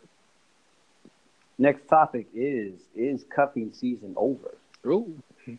[1.58, 4.56] Next topic is is cuffing season over?
[4.86, 5.16] Ooh.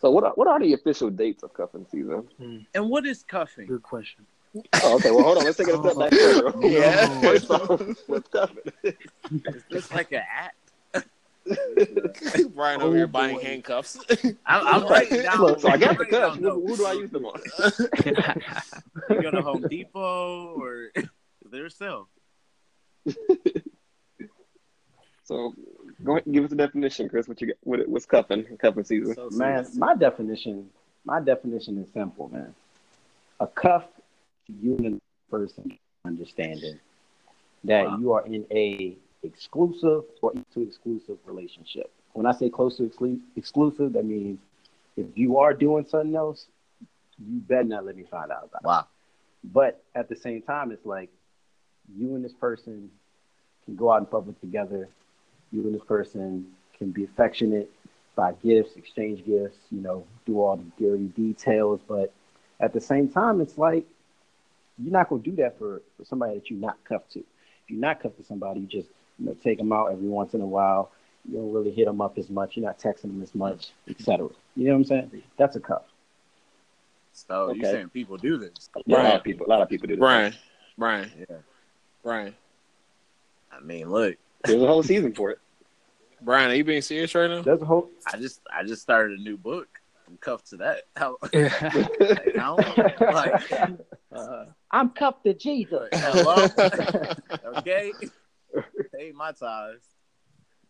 [0.00, 2.28] so what are, what are the official dates of cuffing season?
[2.38, 2.58] Hmm.
[2.74, 3.66] And what is cuffing?
[3.66, 4.26] Good question.
[4.82, 5.10] Oh, okay.
[5.10, 5.44] Well, hold on.
[5.44, 6.10] Let's take it a step back.
[6.12, 6.52] further.
[6.68, 7.20] Yeah.
[7.20, 8.72] First off, what's cuffing?
[8.82, 10.67] Is this like an act?
[12.54, 13.42] Brian over oh, here Oh, buying boy.
[13.42, 13.98] handcuffs.
[14.46, 15.40] I'm, I'm writing down.
[15.40, 16.38] Look, so I got the cuffs.
[16.38, 17.40] Who, who do I use them on?
[19.10, 21.06] You go to Home Depot or is
[21.50, 22.08] there a sale?
[25.24, 25.54] So
[26.04, 27.28] go ahead and give us a definition, Chris.
[27.28, 27.56] What you got?
[27.62, 28.44] What, what's cuffing?
[28.58, 29.14] Cuffing season.
[29.14, 29.76] So Man, serious.
[29.76, 30.70] my definition,
[31.04, 32.54] my definition is simple, man.
[33.40, 33.84] A cuff
[34.60, 36.78] human person understanding
[37.64, 37.98] that Wow.
[37.98, 41.90] you are in a exclusive or to exclusive relationship.
[42.12, 44.38] When I say close to exclu- exclusive, that means
[44.96, 46.46] if you are doing something else,
[47.18, 48.66] you better not let me find out about it.
[48.66, 48.86] Wow.
[49.44, 51.10] But at the same time, it's like
[51.96, 52.90] you and this person
[53.64, 54.88] can go out in public together.
[55.52, 56.46] You and this person
[56.76, 57.70] can be affectionate,
[58.14, 61.80] buy gifts, exchange gifts, you know, do all the dirty details.
[61.86, 62.12] But
[62.60, 63.86] at the same time, it's like
[64.78, 67.20] you're not going to do that for, for somebody that you're not cuffed to.
[67.20, 67.24] If
[67.68, 68.88] you're not cuffed to somebody, you just
[69.18, 70.90] you know take them out every once in a while.
[71.28, 72.56] You don't really hit them up as much.
[72.56, 74.28] You're not texting them as much, etc.
[74.56, 75.22] You know what I'm saying?
[75.36, 75.82] That's a cuff.
[77.12, 78.70] So you're saying people do this?
[78.86, 79.16] Yeah, a lot Brian.
[79.16, 79.46] of people.
[79.46, 79.94] A lot of people do.
[79.96, 80.00] this.
[80.00, 80.34] Brian,
[80.76, 81.36] Brian, Yeah.
[82.04, 82.34] Brian,
[83.52, 85.40] I mean, look, There's a whole season for it.
[86.22, 86.50] Brian.
[86.50, 87.42] Are you being serious right now?
[87.42, 89.68] There's a whole I just I just started a new book.
[90.06, 90.84] I'm cuffed to that.
[90.96, 93.00] How like, count?
[93.00, 93.52] Like,
[94.12, 95.88] uh, I'm cuffed to Jesus.
[95.92, 96.46] hello?
[97.58, 97.92] okay.
[98.94, 99.80] Pay my ties.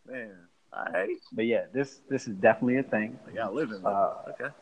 [0.06, 0.34] Man.
[0.72, 1.16] All right.
[1.32, 3.18] But yeah, this this is definitely a thing.
[3.26, 3.84] I got living.
[3.84, 4.54] Uh, okay.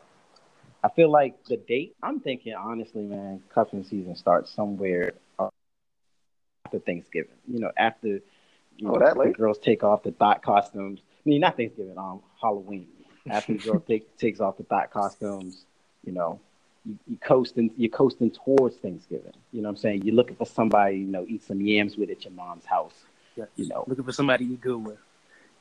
[0.83, 1.95] I feel like the date.
[2.03, 3.41] I'm thinking honestly, man.
[3.53, 5.49] Cuffing season starts somewhere uh,
[6.65, 7.35] after Thanksgiving.
[7.47, 8.07] You know, after
[8.77, 11.01] you Oh, know, that the girls take off the thought costumes.
[11.25, 11.97] I mean, not Thanksgiving.
[11.97, 12.87] Um, Halloween.
[13.29, 15.65] After the girl take, takes off the thought costumes,
[16.05, 16.39] you know,
[16.85, 17.71] you, you coasting.
[17.75, 19.33] You're coasting towards Thanksgiving.
[19.51, 20.03] You know what I'm saying?
[20.03, 20.97] You're looking for somebody.
[20.99, 23.06] You know, eat some yams with at your mom's house.
[23.37, 23.47] Yes.
[23.55, 23.83] You know.
[23.87, 24.97] Looking for somebody to eat good with.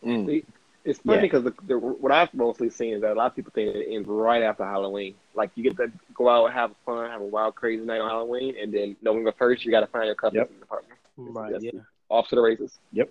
[0.04, 0.44] Mm.
[0.84, 1.22] It's funny Yeah.
[1.22, 3.88] because the, the, what I've mostly seen is that a lot of people think it
[3.92, 5.14] ends right after Halloween.
[5.34, 8.08] Like you get to go out, and have fun, have a wild, crazy night on
[8.08, 10.48] Halloween, and then November first, you got to find your cuffing Yep.
[10.48, 10.94] season partner.
[11.16, 11.52] Right.
[11.52, 11.80] That's- Yeah.
[12.08, 12.78] Off to the races.
[12.92, 13.10] Yep.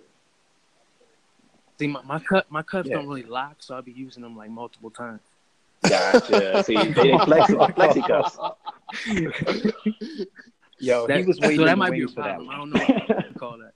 [1.78, 2.96] See, my, my cut my cuffs Yeah.
[2.96, 5.20] don't really lock, so I'll be using them like multiple times.
[5.86, 6.62] Gotcha.
[6.64, 8.38] See, they didn't flexi, flexi cuffs.
[10.78, 12.36] Yo, That, he was so waiting in that the might be a wings for that
[12.36, 12.48] problem.
[12.50, 12.80] I don't know
[13.14, 13.72] what to call that.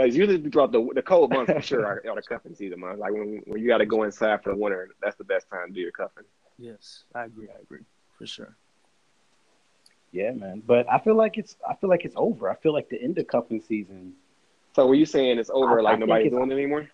[0.00, 2.80] But it's usually throughout the the cold months for sure are, are the cuffing season
[2.80, 2.98] months.
[3.00, 5.68] Like when when you got to go inside for the winter, that's the best time
[5.68, 6.24] to do your cuffing.
[6.58, 7.48] Yes, I agree.
[7.54, 7.82] I agree
[8.16, 8.56] for sure.
[10.10, 10.62] Yeah, man.
[10.66, 12.48] But I feel like it's I feel like it's over.
[12.48, 14.14] I feel like the end of cuffing season.
[14.74, 15.80] So were you saying it's over?
[15.80, 16.88] I- like I nobody's doing it anymore?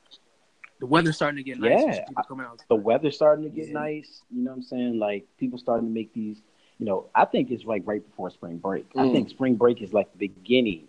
[0.80, 1.84] The weather's starting to get nice.
[1.84, 2.58] Yeah, out.
[2.68, 3.74] The weather's starting to get Yeah.
[3.74, 4.22] nice.
[4.32, 4.98] You know what I'm saying?
[4.98, 6.42] Like people starting to make these.
[6.80, 8.84] You know, I think it's like right before spring break.
[8.96, 9.12] I Mm.
[9.12, 10.88] think spring break is like the beginning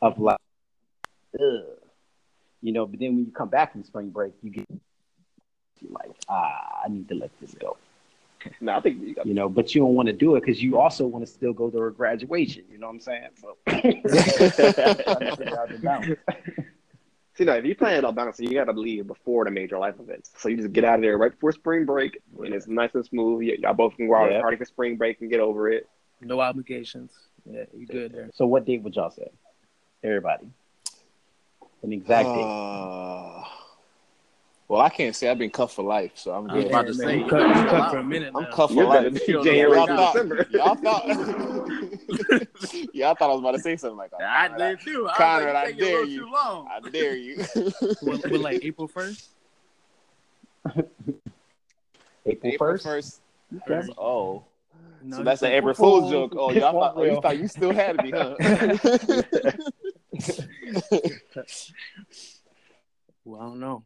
[0.00, 0.38] of like,
[1.34, 1.64] ugh.
[2.62, 4.66] You know, but then when you come back from spring break, you get
[5.80, 7.76] you're like, ah, I need to let this go.
[8.62, 10.62] No, I think you got You know, but you don't want to do it because
[10.62, 12.64] you also want to still go to a graduation.
[12.72, 13.28] You know what I'm saying?
[13.38, 16.18] So, Trying to figure out the balance.
[17.34, 19.78] See, no, if you plan it on bouncing, you got to leave before the major
[19.78, 20.30] life events.
[20.38, 23.04] So you just get out of there right before spring break, and it's nice and
[23.04, 23.46] smooth.
[23.46, 24.36] Y- y'all both can go out Yeah.
[24.36, 25.86] and party for spring break and get over it.
[26.22, 27.12] No obligations.
[27.44, 28.30] Yeah, you good there.
[28.32, 29.28] So, what date would y'all say?
[30.02, 30.48] Everybody.
[31.82, 32.42] An exact date.
[32.44, 33.44] Uh,
[34.68, 36.70] well, I can't say I've been cuffed for life, so I'm I was good.
[36.70, 38.50] about to say, you you cut, you cut for a minute I'm now.
[38.52, 39.28] cuffed for You're life.
[39.28, 40.46] Y'all January y'all thought, December.
[40.50, 41.06] y'all thought,
[42.92, 44.20] y'all thought I was about to say something like that.
[44.22, 45.08] I did too.
[45.08, 46.20] I Conrad, I was like, taking a dare you.
[46.20, 46.68] too long.
[46.70, 47.36] I dare you.
[48.02, 49.30] With, with like April first.
[52.26, 53.18] April April 1st?
[53.68, 53.88] Okay.
[53.98, 54.44] Oh,
[55.02, 56.12] No, so that's you an April Fool's Fool's.
[56.12, 56.34] joke.
[56.36, 58.36] Oh, y'all thought, oh, you thought you still had me, huh?
[63.24, 63.84] Well, I don't know.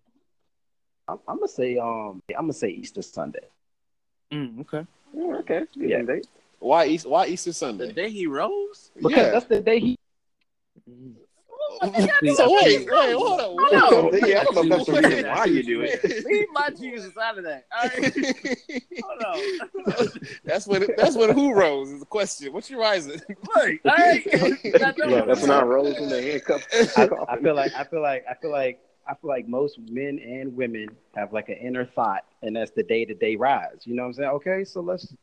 [1.09, 3.41] I'm, I'm gonna say um I'm gonna say Easter Sunday.
[4.32, 4.87] Mm, okay.
[5.12, 6.03] Yeah, okay, good Yeah.
[6.03, 6.26] date.
[6.61, 7.09] why Easter?
[7.09, 7.89] Why Easter Sunday?
[7.89, 8.91] The day he rose?
[8.97, 9.30] Because Yeah.
[9.30, 9.97] that's the day he
[10.89, 11.14] Mm.
[11.81, 13.57] So wait, wait, hold on.
[13.59, 14.29] Hold on.
[14.29, 16.05] yeah, I don't know if that's the reason why you do it.
[16.25, 17.66] Leave my Jesus out of that.
[17.72, 18.14] All right.
[19.03, 20.09] Hold on.
[20.45, 22.53] that's when that's when who rose is the question.
[22.53, 23.20] What's your rising?
[23.29, 23.81] Look, all right.
[24.64, 26.62] Yeah, that's when I rose in the handcuff.
[26.97, 30.18] I, I feel like I feel like I feel like I feel like most men
[30.18, 33.80] and women have like an inner thought, and that's the day to day rise.
[33.84, 34.30] You know what I'm saying?
[34.30, 35.14] Okay, so let's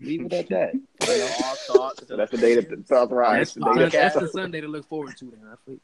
[0.00, 0.72] leave it at that.
[1.08, 1.28] You know?
[1.44, 2.06] All thoughts.
[2.06, 3.38] So that's the day that the thoughts rise.
[3.38, 5.24] That's, The day that's, that- that's the Sunday to look forward to.
[5.26, 5.78] Then I feel.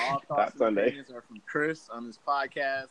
[0.00, 0.82] All thoughts Not and Sunday.
[0.86, 2.88] opinions are from Chris on this podcast.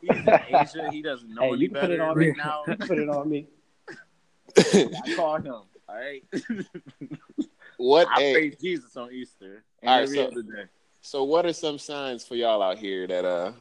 [0.00, 0.88] He's in Asia.
[0.90, 2.32] He doesn't know Hey, any you can put it better on me.
[2.36, 2.62] now.
[2.66, 3.46] You put it on me.
[4.56, 5.52] I call him.
[5.88, 6.24] All right.
[7.76, 8.08] what?
[8.10, 10.64] I hey, praise Jesus on Easter and All right, every so- other day.
[11.06, 13.52] So, what are some signs for y'all out here that uh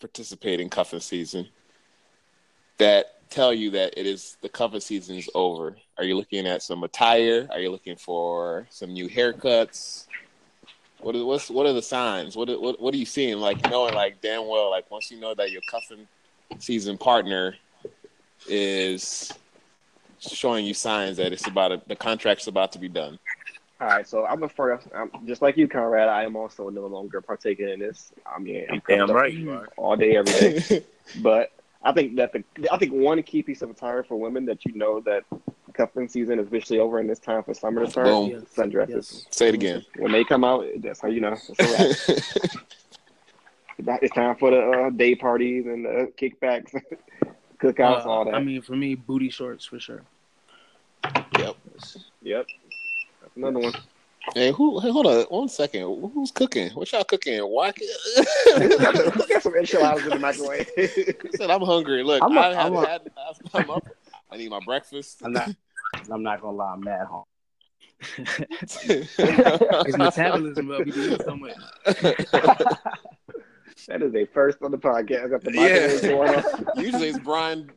[0.00, 1.46] participate in cuffing season
[2.78, 5.76] that tell you that it is the cuffing season is over?
[5.96, 7.46] Are you looking at some attire?
[7.52, 10.08] Are you looking for some new haircuts?
[10.98, 12.34] What are what's what are the signs?
[12.34, 13.38] What what what are you seeing?
[13.38, 16.08] Like knowing like damn well like once you know that your cuffing
[16.58, 17.54] season partner
[18.48, 19.32] is
[20.18, 23.20] showing you signs that it's about to, the contract's about to be done.
[23.80, 24.88] All right, so I'm a first.
[24.92, 26.08] I'm just like you, Conrad.
[26.08, 28.12] I am also no longer partaking in this.
[28.26, 30.84] I mean, I'm Damn right all day, every day.
[31.22, 31.52] but
[31.82, 34.72] I think that the I think one key piece of attire for women that you
[34.74, 35.24] know that
[35.74, 38.08] cuffing season is officially over and it's time for summer to start.
[38.08, 38.30] Boom.
[38.30, 38.42] Yes.
[38.54, 38.88] Sundresses.
[38.88, 39.26] Yes.
[39.30, 39.84] Say it again.
[39.96, 41.34] When they come out, that's how you know.
[41.34, 42.38] It's, a
[44.02, 46.74] it's time for the uh, day parties and the kickbacks,
[47.62, 48.34] cookouts, Uh, all that.
[48.34, 50.02] I mean, for me, booty shorts for sure.
[51.38, 51.56] yep.
[52.22, 52.67] yep, that's
[53.38, 53.72] another one.
[54.34, 54.78] Hey, who?
[54.80, 55.82] Hey, hold on one second.
[56.12, 56.70] Who's cooking?
[56.72, 57.38] What y'all cooking?
[57.40, 57.72] Why?
[58.48, 60.68] Got some enchiladas in the microwave.
[60.78, 62.02] I said I'm hungry.
[62.02, 63.10] Look, I'm a- I haven't I'm a- had.
[63.54, 63.86] I'm up.
[64.30, 65.22] I need my breakfast.
[65.24, 65.48] I'm not.
[66.10, 66.72] I'm not gonna lie.
[66.74, 67.24] I'm mad home.
[68.16, 70.84] His metabolism up.
[70.84, 71.54] He doing so much.
[73.88, 75.30] that is a first on the podcast.
[75.30, 75.86] Got the Yeah.
[75.94, 76.34] microwave going
[76.76, 76.84] on.
[76.84, 77.70] Usually it's Brian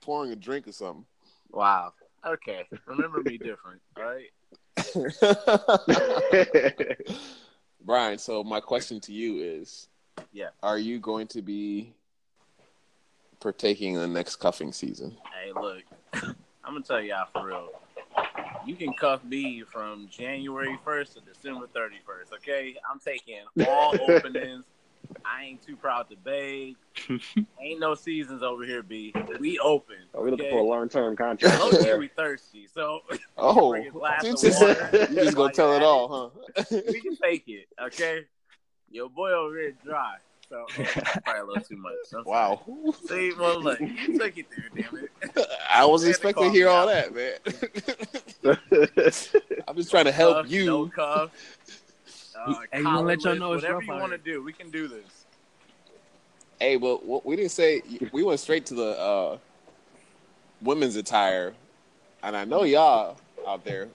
[0.00, 1.04] pouring a drink or something.
[1.50, 1.92] Wow.
[2.26, 2.64] Okay.
[2.86, 3.80] Remember me different.
[3.96, 4.30] All right.
[7.84, 9.88] Brian, so my question to you is:
[10.32, 10.48] Yeah.
[10.62, 11.94] Are you going to be
[13.40, 15.16] partaking in the next cuffing season?
[15.32, 15.82] Hey, look.
[16.64, 17.68] I'm gonna tell y'all for real.
[18.64, 22.34] You can cuff me from January 1st to December 31st.
[22.36, 22.76] Okay.
[22.88, 24.64] I'm taking all openings.
[25.24, 26.76] I ain't too proud to beg.
[27.60, 29.14] ain't no seasons over here, B.
[29.38, 29.96] We open.
[30.14, 30.54] Oh, we looking okay?
[30.54, 31.58] for a long term contract.
[31.60, 32.68] Low key, we thirsty.
[32.72, 33.00] So
[33.36, 36.80] Oh, Bring a glass you just, you just gonna tell it all, huh?
[36.86, 38.24] we can take it, okay?
[38.90, 40.16] Your boy over here dry.
[40.48, 40.84] So oh,
[41.24, 41.94] probably a little too much.
[42.14, 42.60] I'm wow,
[43.08, 43.30] sorry.
[43.30, 45.46] See, well, look, you took it there, damn it.
[45.70, 47.14] I was Had to expecting to hear all out.
[47.14, 48.58] that, man.
[49.66, 50.66] I'm just trying to help Cuff, you.
[50.66, 51.30] No cuff.
[52.44, 54.52] Uh, Hey, we gonna let y'all know it's whatever rough you want to do, we
[54.52, 55.26] can do this.
[56.58, 57.82] Hey, but what we didn't say
[58.12, 59.38] we went straight to the uh,
[60.62, 61.54] women's attire,
[62.22, 63.16] and I know y'all
[63.46, 63.88] out there,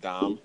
[0.00, 0.38] Dom.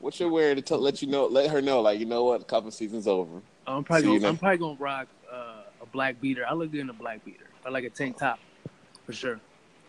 [0.00, 2.46] What you're wearing to tell, let you know, let her know, like you know what,
[2.48, 3.42] cuffing season's over.
[3.66, 6.44] I'm probably So gonna, know- I'm probably gonna rock uh, a black beater.
[6.48, 8.38] I look good in a black beater, or like a tank top,
[9.06, 9.38] for sure.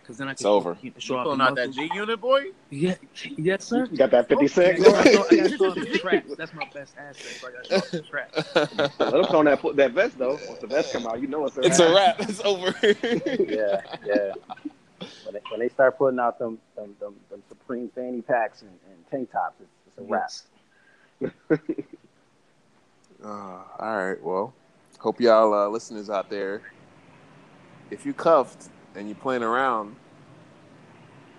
[0.02, 0.78] Because then I can It's over.
[0.82, 1.72] you know, show You off the pulling out that.
[1.72, 2.46] G unit, boy?
[2.70, 2.96] Yeah,
[3.38, 3.88] yes, sir.
[3.92, 4.98] You got that 50 I cent gotta going?
[5.08, 6.36] I gotta show off the traps.
[6.38, 7.38] That's my best asset.
[7.40, 8.56] So I gotta show off the traps.
[9.00, 10.40] Let them put on that, that vest, though.
[10.48, 12.20] Once the vest come out, you know it's a it's a wrap.
[12.22, 12.74] It's over.
[12.84, 14.34] Yeah, yeah.
[15.26, 18.72] When they, when they start putting out them them, them, them supreme fanny packs and,
[18.92, 20.30] and tank tops, it's, it's a wrap.
[21.20, 21.70] Yes.
[23.24, 24.20] Uh, all right.
[24.24, 24.52] Well,
[24.98, 26.62] hope y'all uh, listeners out there,
[27.92, 29.98] if you cuffed and you're playing around,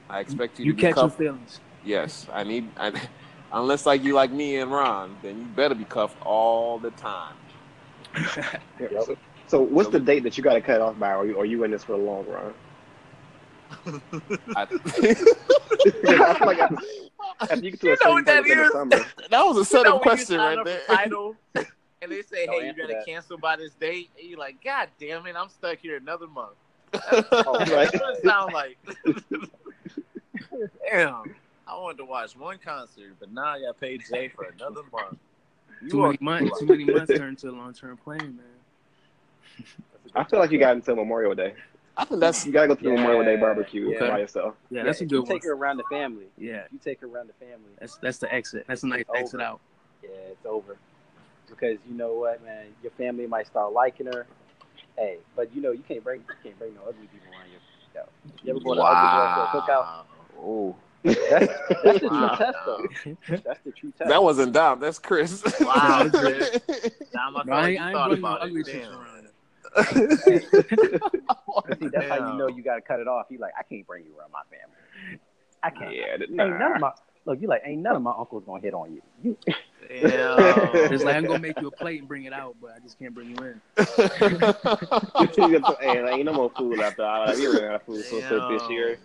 [0.09, 1.61] I expect you, You to be catch your feelings.
[1.83, 2.73] Yes, I need.
[2.77, 2.93] I,
[3.53, 7.37] unless like you like me and Ron, then you better be cuffed all the time.
[8.81, 11.35] Yeah, so, so what's the date that you got to cut off by, or you,
[11.35, 12.55] or you in this for the long run?
[14.57, 16.77] I, I feel like after,
[17.51, 18.73] after you get to You a know what certain that point in the is?
[18.73, 20.79] summer, that was a You know when you question right there.
[20.81, 21.37] for Tidal,
[22.03, 23.05] and they say, Don't "Hey, you gotta that.
[23.05, 26.57] cancel by this date," and you're like, "God damn it, I'm stuck here another month."
[26.95, 27.93] Oh, That's right.
[27.93, 28.79] what it sound like.
[30.91, 31.35] Damn,
[31.67, 35.19] I wanted to watch one concert, but now I got paid Jay for another month.
[35.83, 36.59] You Too many months.
[36.61, 39.67] Too many months turn to a long term plan, man.
[40.15, 41.55] I feel like you got until Memorial Day.
[41.97, 44.09] I think that's You got to go to the Yeah, Memorial Day barbecue yeah.
[44.11, 44.55] by yourself.
[44.71, 45.31] Yeah, that's a good you one.
[45.31, 46.27] take her around the family.
[46.39, 48.65] Yeah, you take her around the family, that's that's the exit.
[48.69, 49.19] That's a nice Over.
[49.19, 49.61] exit out.
[50.03, 50.77] yeah, it's over.
[51.49, 54.27] Because you know what, man, your family might start liking her.
[54.97, 57.59] Hey, but you know you can't bring you can't bring no ugly people around you.
[57.95, 58.03] Yo,
[58.45, 59.87] you ever go to ugly girl for a cookout?
[60.39, 61.47] oh, That's,
[61.83, 62.35] that's the true Wow.
[62.37, 62.89] test, though.
[63.45, 64.09] That's the true test.
[64.09, 64.81] that wasn't Dom.
[64.81, 65.43] That's Chris.
[65.61, 66.61] Wow, Chris.
[67.13, 68.67] Damn, I No, I ain't, I thought bringing about ugly it.
[68.67, 68.93] Damn.
[68.93, 69.29] around.
[71.79, 73.27] See, that's how you know you got to cut it off.
[73.31, 74.77] You like, I can't bring you around my family.
[75.63, 75.95] I can't.
[75.95, 76.93] Yeah, that- Ain't none of my
[77.25, 77.41] look.
[77.41, 79.03] You like, ain't none of my uncles gonna hit on you.
[79.23, 79.37] You
[79.91, 80.71] Yeah.
[80.75, 82.99] It's like I'm gonna make you a plate and bring it out, but I just
[82.99, 83.61] can't bring you in.
[85.81, 86.99] hey, like, ain't no more food left.
[86.99, 88.99] Like, we ran out of food so quick this year.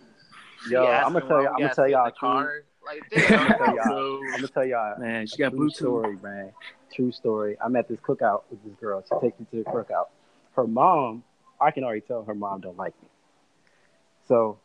[0.68, 1.48] Yo, I'm gonna tell you.
[1.48, 2.06] I'm gonna tell y'all.
[2.06, 2.64] a true- Car.
[2.84, 3.58] Like, I'm damn.
[3.58, 4.20] gonna y'all.
[4.24, 4.98] I'm gonna tell y'all.
[4.98, 6.52] Man, she got True story, man.
[6.94, 7.56] True story.
[7.62, 9.02] I'm at this cookout with this girl.
[9.02, 10.06] She takes me to the cookout.
[10.56, 11.22] Her mom,
[11.60, 13.08] I can already tell her mom don't like me.
[14.26, 14.58] So,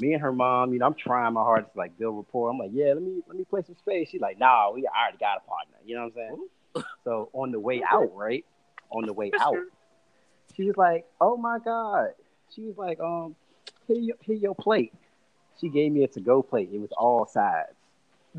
[0.00, 2.50] me and her mom, you know, I'm trying my hardest to like build rapport.
[2.50, 4.08] I'm like, yeah, let me let me play some space.
[4.10, 5.76] She's like, nah, we I already got a partner.
[5.84, 6.48] You know what I'm saying?
[7.04, 8.44] So on the way out, right?
[8.90, 9.56] On the way out,
[10.56, 12.10] she was like, oh my god.
[12.54, 13.34] She was like, um,
[13.86, 14.94] here your, here your plate.
[15.60, 16.70] She gave me a to go plate.
[16.72, 17.74] It was all sides.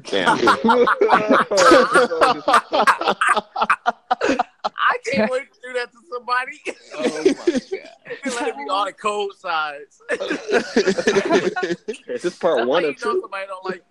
[0.04, 0.40] Damn.
[4.90, 6.60] I can't wait to do that to somebody.
[6.96, 7.60] oh my
[8.26, 10.02] You let it be all the cold sides.
[12.08, 13.22] Is this part one That's or how you know two?
[13.22, 13.84] somebody don't like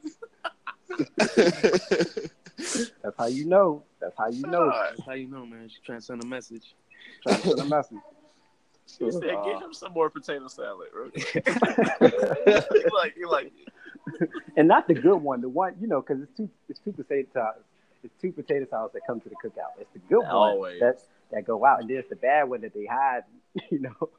[3.03, 3.85] That's how you know.
[4.01, 4.71] That's how you know.
[4.71, 5.69] That's how you know, man.
[5.69, 6.75] She trying to send a message.
[7.23, 7.99] Trying to send a message.
[8.99, 9.67] He said, "Get uh-huh.
[9.67, 11.11] him some more potato salad." Bro.
[12.93, 13.53] like, he like,
[14.57, 15.41] and not the good one.
[15.41, 17.68] The one you know, because it's two, it's two potato salads.
[18.03, 19.81] It's two potato salads that come to the cookout.
[19.81, 20.81] It's the good one Always.
[20.81, 21.01] that
[21.33, 23.23] that go out, and there's the bad one that they hide.
[23.71, 24.11] You know.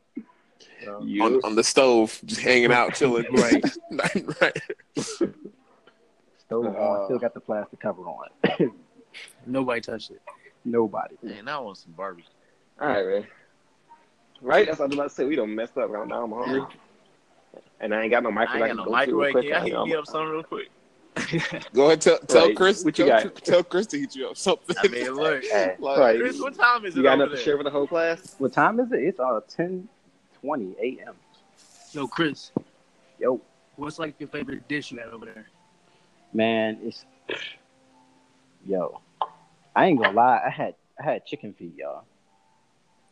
[0.83, 3.25] So, on, on the stove, just hanging out, chilling.
[3.31, 3.63] Right.
[4.41, 4.61] right.
[6.37, 8.27] stove Uh, on, still got the plastic cover on.
[9.45, 10.21] Nobody touched it.
[10.65, 11.15] Nobody.
[11.23, 12.29] man, I want some barbecue.
[12.81, 13.27] All right, man.
[14.41, 14.65] Right?
[14.67, 15.25] That's what I was about to say.
[15.25, 16.23] We don't mess up right now.
[16.23, 16.63] I'm hungry.
[17.79, 18.69] And I ain't got no I microwave.
[18.69, 19.33] ain't got no to go microwave.
[19.35, 19.73] To Can I quick.
[19.73, 20.69] heat you up something real quick?
[21.73, 22.55] Go ahead, tell, tell Right.
[22.55, 22.83] Chris.
[22.83, 23.35] What you tell, got?
[23.43, 24.75] tell Chris to heat you up something.
[24.81, 26.19] I mean, look, Hey, Like, Right.
[26.19, 28.35] Chris, what time is You it got over enough to share with the whole class?
[28.37, 28.99] what time is it?
[29.03, 29.87] It's uh 10
[30.41, 31.15] 20 a.m.
[31.91, 32.51] Yo, Chris,
[33.19, 33.41] Yo,
[33.75, 35.47] what's like your favorite dish you had over there?
[36.33, 37.05] man, it's
[38.67, 38.99] yo.
[39.75, 40.41] I ain't gonna lie.
[40.45, 42.03] I had I had chicken feet, y'all.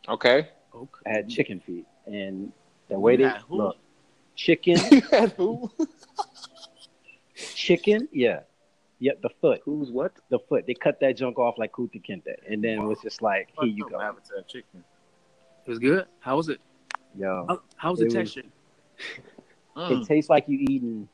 [0.08, 0.48] Okay.
[0.74, 1.00] Okay.
[1.06, 2.52] I had chicken feet, and
[2.88, 3.56] the way they had who?
[3.56, 3.76] look,
[4.36, 4.78] chicken,
[5.36, 5.70] Who?
[7.68, 8.40] Chicken, yeah,
[8.98, 10.12] yep, the foot, Who's what?
[10.30, 10.64] the foot.
[10.66, 13.68] They cut that junk off like Kunta Kinte, and then it was just like, here
[13.68, 14.82] you go, Habitat chicken.
[15.66, 16.06] It was good.
[16.20, 16.60] How was it?
[17.14, 17.44] yo.
[17.48, 18.48] How, how was It the was- texture?
[19.76, 20.02] Mm.
[20.02, 21.08] It tastes like you eating.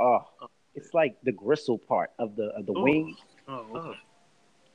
[0.00, 0.24] Oh,
[0.74, 2.82] it's like the gristle part of the of the Oh.
[2.82, 3.14] wing.
[3.46, 3.98] Oh, okay.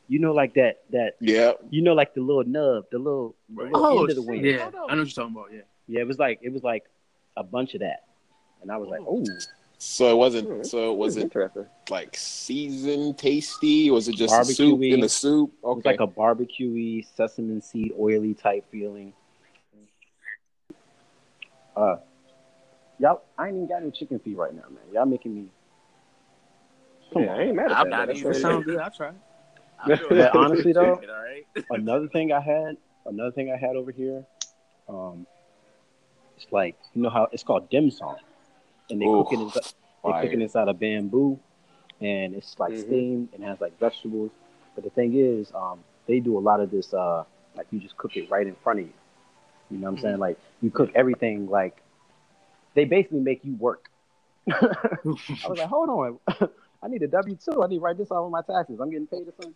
[0.08, 1.54] You know, like that that Yeah.
[1.70, 4.46] you know, like the little nub, the little, the little Oh, end of the wing.
[4.46, 4.68] yeah.
[4.68, 5.52] I know what you're talking about.
[5.52, 5.62] Yeah.
[5.90, 6.86] Yeah, it was like it was like
[7.36, 8.06] a bunch of that,
[8.62, 9.26] and I was like, oh,
[9.78, 10.48] So it wasn't.
[10.50, 10.64] Hmm.
[10.64, 11.66] So it wasn't Interesting.
[11.90, 13.92] like seasoned, tasty.
[13.92, 15.52] Was it just a soup in the soup?
[15.62, 15.92] it was Okay.
[15.92, 19.14] like a barbecuey, sesame seed, oily type feeling.
[21.76, 21.98] Uh,
[23.00, 24.84] y'all, I ain't even got no chicken feet right now, man.
[24.94, 25.50] Y'all making me.
[27.14, 27.40] Come Yeah, on.
[27.40, 27.90] I ain't mad at I'm that.
[27.90, 28.80] not That's even what That it sounds good.
[28.80, 29.12] I'll try.
[29.80, 31.46] I'm But honestly, though- all right.
[31.70, 34.24] another thing I had, another thing I had over here,
[34.88, 35.28] um,
[36.38, 38.16] it's like you know how it's called dim sum,
[38.90, 39.40] and they Ooh, cook it.
[39.40, 39.52] In,
[40.06, 41.40] they cook it inside a bamboo,
[42.02, 42.82] and it's like Mhm.
[42.88, 44.32] steamed and has like vegetables.
[44.76, 46.94] But the thing is, um, they do a lot of this.
[46.94, 47.24] Uh,
[47.56, 48.94] like you just cook it right in front of you.
[49.72, 50.18] You know what I'm saying?
[50.20, 51.82] Like you cook everything like
[52.76, 53.90] they basically make you work.
[54.52, 56.20] I was like, hold on,
[56.84, 57.64] I need a W two.
[57.64, 58.80] I need to write this off on my taxes.
[58.80, 59.56] I'm getting paid or something.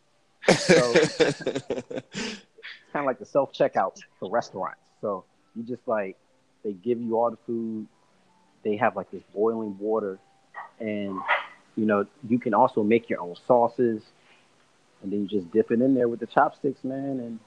[2.88, 4.82] It's kind of like the self checkout for restaurants.
[5.02, 5.26] So
[5.56, 6.18] you just like
[6.64, 7.88] they give you all the food.
[8.64, 10.20] They have like this boiling water,
[10.80, 11.20] and
[11.76, 14.02] you know you can also make your own sauces,
[15.02, 17.40] and then you just dip it in there with the chopsticks, man, and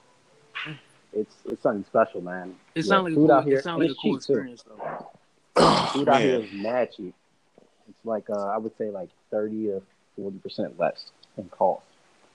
[1.13, 2.55] it's it's something special, man.
[2.75, 4.01] It Yeah, sounds like a food cool, out here, it sounds and like a it's
[4.01, 4.33] cool cheap, too.
[4.35, 5.07] experience though.
[5.93, 6.63] Food out here is man.
[6.63, 7.13] mad cheap.
[7.89, 9.81] It's like uh, I would say like thirty or
[10.15, 11.05] forty percent less
[11.37, 11.83] in cost.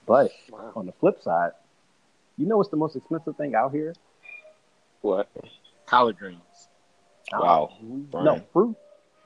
[0.07, 0.71] But Wow.
[0.75, 1.51] on the flip side,
[2.37, 3.93] you know what's the most expensive thing out here?
[5.01, 5.29] What?
[5.85, 6.41] Collard greens.
[7.31, 7.77] Wow.
[7.81, 8.75] No, fruit.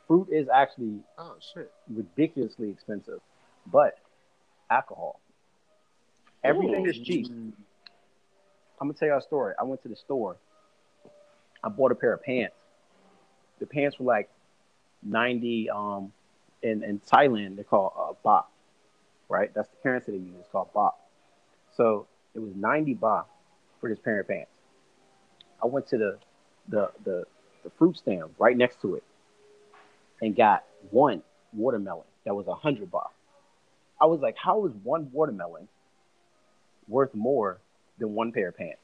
[0.08, 1.72] Fruit is actually Oh shit.
[1.90, 3.20] ridiculously expensive,
[3.66, 3.98] but
[4.70, 5.20] alcohol.
[6.44, 7.28] Everything is cheap.
[7.28, 7.54] I'm
[8.80, 9.54] gonna tell you a story.
[9.58, 10.36] I went to the store.
[11.64, 12.56] I bought a pair of pants.
[13.60, 14.30] The pants were like
[15.04, 15.70] 90.
[15.70, 16.12] Um,
[16.62, 18.46] in in Thailand they're called uh, baht,
[19.30, 19.54] right?
[19.54, 20.36] That's the currency they use.
[20.40, 20.94] It's called baht.
[21.76, 23.26] So it was 90 baht
[23.80, 24.52] for this pair of pants.
[25.62, 26.18] I went to the
[26.68, 27.24] the the,
[27.64, 29.04] the fruit stand right next to it
[30.22, 31.22] and got one
[31.54, 33.10] watermelon that was a 100 baht.
[34.02, 35.68] I was like, how is one watermelon
[36.88, 37.60] worth more
[38.00, 38.80] than one pair of pants?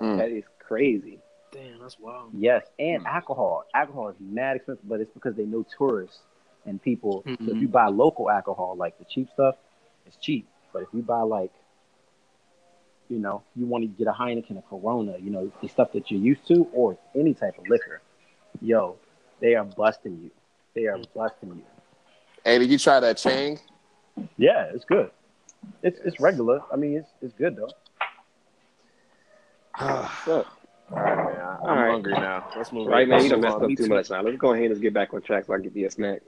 [0.00, 0.16] Mm.
[0.16, 1.18] That is crazy.
[1.52, 2.30] Damn, that's wild.
[2.32, 3.06] Yes, and Hmm.
[3.06, 3.64] alcohol.
[3.74, 6.20] Alcohol is mad expensive, but it's because they know tourists
[6.64, 7.24] and people.
[7.44, 9.56] So if you buy local alcohol, like the cheap stuff,
[10.06, 10.46] it's cheap.
[10.72, 11.50] But if you buy like,
[13.10, 16.10] you know, you want to get a Heineken, a Corona, you know, the stuff that
[16.10, 18.00] you're used to, or any type of liquor,
[18.62, 18.96] yo,
[19.40, 20.30] they are busting you.
[20.74, 21.62] They are busting you.
[22.44, 23.58] Hey, did you try that Chang?
[24.36, 25.10] Yeah, it's good.
[25.82, 26.60] It's it's regular.
[26.72, 27.70] I mean, it's it's good though.
[30.24, 30.46] So,
[30.92, 31.40] All right, man.
[31.40, 31.90] I'm All right.
[31.90, 32.48] hungry now.
[32.56, 32.88] Let's move.
[32.88, 33.08] right, on.
[33.08, 34.22] man, you Let's done messed up too much now.
[34.22, 35.90] Let's go ahead and just get back on track so I can get you a
[35.90, 36.22] snack.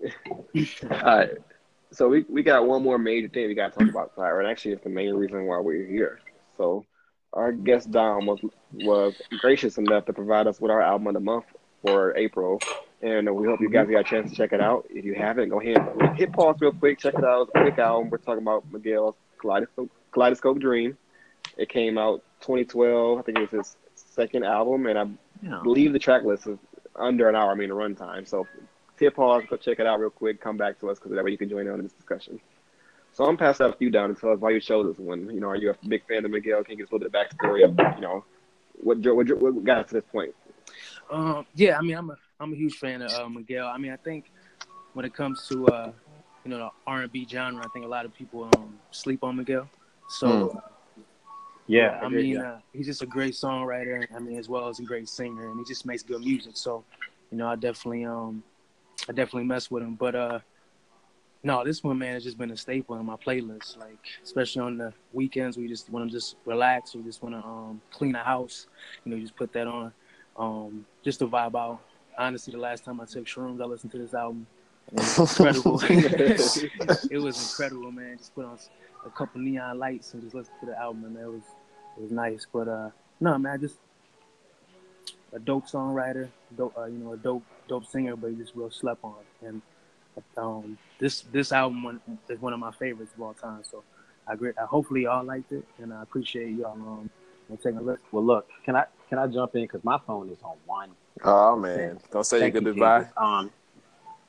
[0.91, 1.31] All right.
[1.91, 4.47] So we, we got one more major thing we got to talk about tonight, and
[4.47, 6.21] actually it's the main reason why we're here.
[6.57, 6.85] So
[7.33, 8.41] our guest Dom was
[8.73, 11.45] was gracious enough to provide us with our album of the month
[11.85, 12.61] for April,
[13.03, 13.95] and we hope you guys mm-hmm.
[13.95, 14.87] got a chance to check it out.
[14.91, 15.79] If you haven't, go ahead
[16.17, 17.49] hit pause real quick, check it out.
[17.49, 18.11] It's a quick album.
[18.11, 20.97] We're talking about Miguel's Kaleidoscope, Kaleidoscope Dream.
[21.57, 23.19] It came out 2012.
[23.19, 25.07] I think it was his second album, and I
[25.43, 25.61] Yeah.
[25.63, 26.59] believe the track list is
[26.95, 27.51] under an hour.
[27.51, 28.27] I mean, the runtime.
[28.27, 28.47] So
[28.99, 31.33] hit pause, go check it out real quick, come back to us because that way
[31.33, 32.41] you can join in on this discussion.
[33.13, 35.29] So I'm pass that to you down and tell us why you chose this one.
[35.29, 36.65] You know, are you a big fan of Miguel?
[36.65, 38.25] Can you give us a little bit of backstory of you know
[38.83, 40.35] what what, what got us to this point?
[41.11, 43.67] Um, yeah, I mean, I'm a I'm a huge fan of uh, Miguel.
[43.67, 44.31] I mean, I think
[44.95, 45.93] when it comes to uh,
[46.45, 49.23] you know the R and B genre, I think a lot of people um, sleep
[49.23, 49.69] on Miguel.
[50.09, 50.63] So
[51.67, 54.07] Yeah, I mean, uh, he's just a great songwriter.
[54.15, 56.57] I mean, as well as a great singer, and he just makes good music.
[56.57, 56.85] So,
[57.31, 58.43] you know, I definitely um,
[59.09, 59.95] I definitely mess with him.
[59.95, 60.39] But uh,
[61.45, 63.79] no, this one man has just been a staple in my playlist.
[63.79, 66.95] Like, especially on the weekends, we just want to just relax.
[66.95, 68.67] We just want to um clean the house.
[69.05, 69.93] You know, you just put that on,
[70.37, 71.81] um, just to vibe out.
[72.17, 74.47] Honestly, the last time I took shrooms, I listened to this album.
[74.93, 75.81] It was incredible.
[77.11, 78.19] it was incredible, man.
[78.19, 78.59] Just put on
[79.05, 81.43] a couple neon lights and just listen to the album, and it was
[81.97, 82.47] it was nice.
[82.53, 82.91] But uh,
[83.21, 83.77] no, man, just
[85.33, 88.71] a dope songwriter, dope, uh, you know, a dope dope singer, but he just real
[88.71, 89.15] slept on.
[89.45, 89.63] And
[90.37, 93.63] um, this this album one, is one of my favorites of all time.
[93.65, 93.83] So
[94.27, 94.53] I agree.
[94.61, 97.11] I hopefully y'all liked it, and I appreciate y'all um
[97.63, 98.01] taking a look.
[98.13, 100.91] Well, look, can I can I jump in because my phone is on one.
[101.25, 103.01] Oh man, don't say Thank your you, goodbye.
[103.01, 103.13] Jesus.
[103.17, 103.51] Um,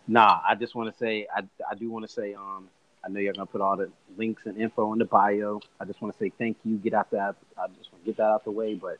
[0.07, 2.69] nah, I just want to say I I do want to say um
[3.05, 5.59] I know you're gonna put all the links and info in the bio.
[5.79, 6.77] I just want to say thank you.
[6.77, 7.35] Get out that.
[7.57, 8.75] I just want to get that out the way.
[8.75, 8.97] But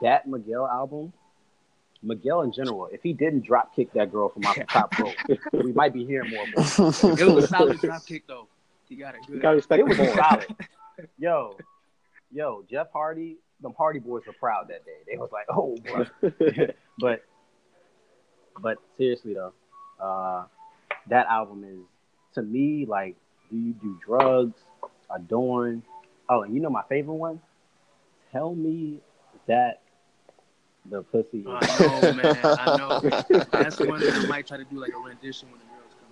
[0.00, 1.12] that Miguel album,
[2.02, 5.14] Miguel in general, if he didn't drop kick that girl from off the top rope,
[5.52, 6.42] we might be hearing more.
[6.42, 7.20] About it.
[7.20, 8.48] It was a solid drop kick though.
[8.88, 9.42] He got it You good.
[9.42, 10.46] gotta respect It was the solid.
[11.18, 11.56] Yo,
[12.32, 14.98] yo, Jeff Hardy, them Hardy boys were proud that day.
[15.10, 16.06] They was like, oh, bro.
[16.98, 17.24] but
[18.60, 19.52] but seriously though,
[20.00, 20.44] uh,
[21.08, 21.86] that album is
[22.34, 23.16] to me like,
[23.50, 24.60] do you do drugs?
[25.14, 25.82] Adorn.
[26.28, 27.40] Oh, and you know my favorite one?
[28.32, 28.98] Tell me
[29.46, 29.81] that
[30.86, 31.44] the pussy.
[31.46, 32.36] I know, man.
[32.44, 33.00] I know.
[33.52, 35.92] That's the one that I might try to do like a rendition when the girls
[35.98, 36.08] come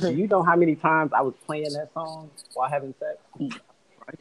[0.00, 3.18] do you know how many times I was playing that song while having sex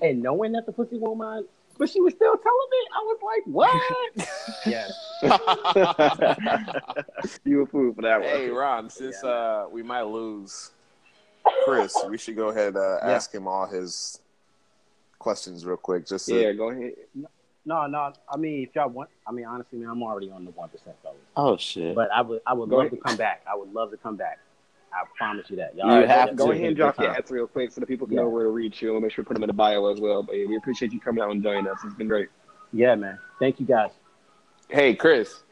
[0.01, 1.45] and knowing that the pussy won't mind?
[1.77, 2.77] But she was still telling me.
[2.93, 3.81] I was like, what?
[4.65, 4.91] yes.
[7.45, 8.29] you a fool for that one.
[8.29, 10.71] Hey Ron, since uh, we might lose
[11.63, 13.11] Chris, we should go ahead uh, Yeah.
[13.11, 14.19] ask him all his
[15.19, 16.05] questions real quick.
[16.05, 16.95] Just to, yeah, go ahead.
[17.65, 18.13] No, no.
[18.31, 20.95] I mean, if y'all want, I mean, honestly, man, I'm already on the one percent
[21.03, 21.17] fellas.
[21.35, 21.93] Oh shit.
[21.95, 22.97] But I would, I would Go love ahead.
[22.97, 23.41] to come back.
[23.51, 24.39] I would love to come back.
[24.91, 25.75] I promise you that.
[25.75, 26.51] You All right, have go to.
[26.53, 28.23] ahead and drop your Good ads real quick so the people can Yeah.
[28.23, 28.91] know where to reach you.
[28.91, 30.23] We'll make sure we put them in the bio as well.
[30.23, 31.77] But yeah, we appreciate you coming out and joining us.
[31.85, 32.29] It's been great.
[32.73, 33.19] Yeah, man.
[33.39, 33.91] Thank you guys.
[34.69, 35.43] Hey Chris,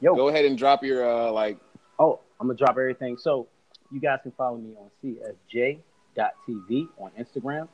[0.00, 0.14] Yo.
[0.14, 1.58] go ahead and drop your uh, like.
[1.98, 3.16] Oh, I'm gonna drop everything.
[3.18, 3.46] So
[3.90, 7.68] you guys can follow me on csj.tv on Instagram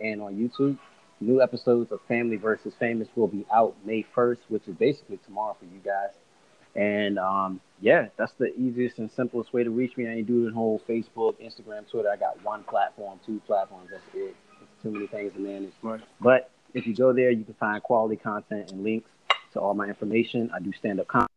[0.00, 0.76] and on YouTube.
[1.22, 5.56] New episodes of Family versus Famous will be out May 1st, which is basically tomorrow
[5.58, 6.10] for you guys.
[6.74, 10.08] And um, yeah, that's the easiest and simplest way to reach me.
[10.08, 12.10] I ain't do the whole Facebook, Instagram, Twitter.
[12.10, 13.90] I got one platform, two platforms.
[13.90, 14.34] That's it.
[14.62, 15.72] It's too many things to manage.
[15.82, 16.00] Right.
[16.20, 19.10] But if you go there, you can find quality content and links
[19.52, 20.50] to all my information.
[20.54, 21.28] I do stand up comedy.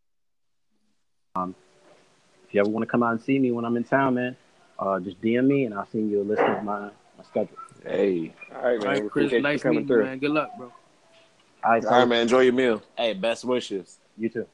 [1.35, 1.53] Um,
[2.47, 4.37] if you ever want to come out and see me when I'm in town, man,
[4.79, 7.57] uh, just DM me and I'll send you a list of my, my schedule.
[7.85, 8.93] Hey, All right, man.
[8.95, 10.05] we right, Chris, nice coming meeting you, through.
[10.05, 10.19] man.
[10.19, 10.67] Good luck, bro.
[11.63, 12.21] All right, all right, so man.
[12.21, 12.81] Enjoy your meal.
[12.97, 13.99] Hey, best wishes.
[14.17, 14.47] you too.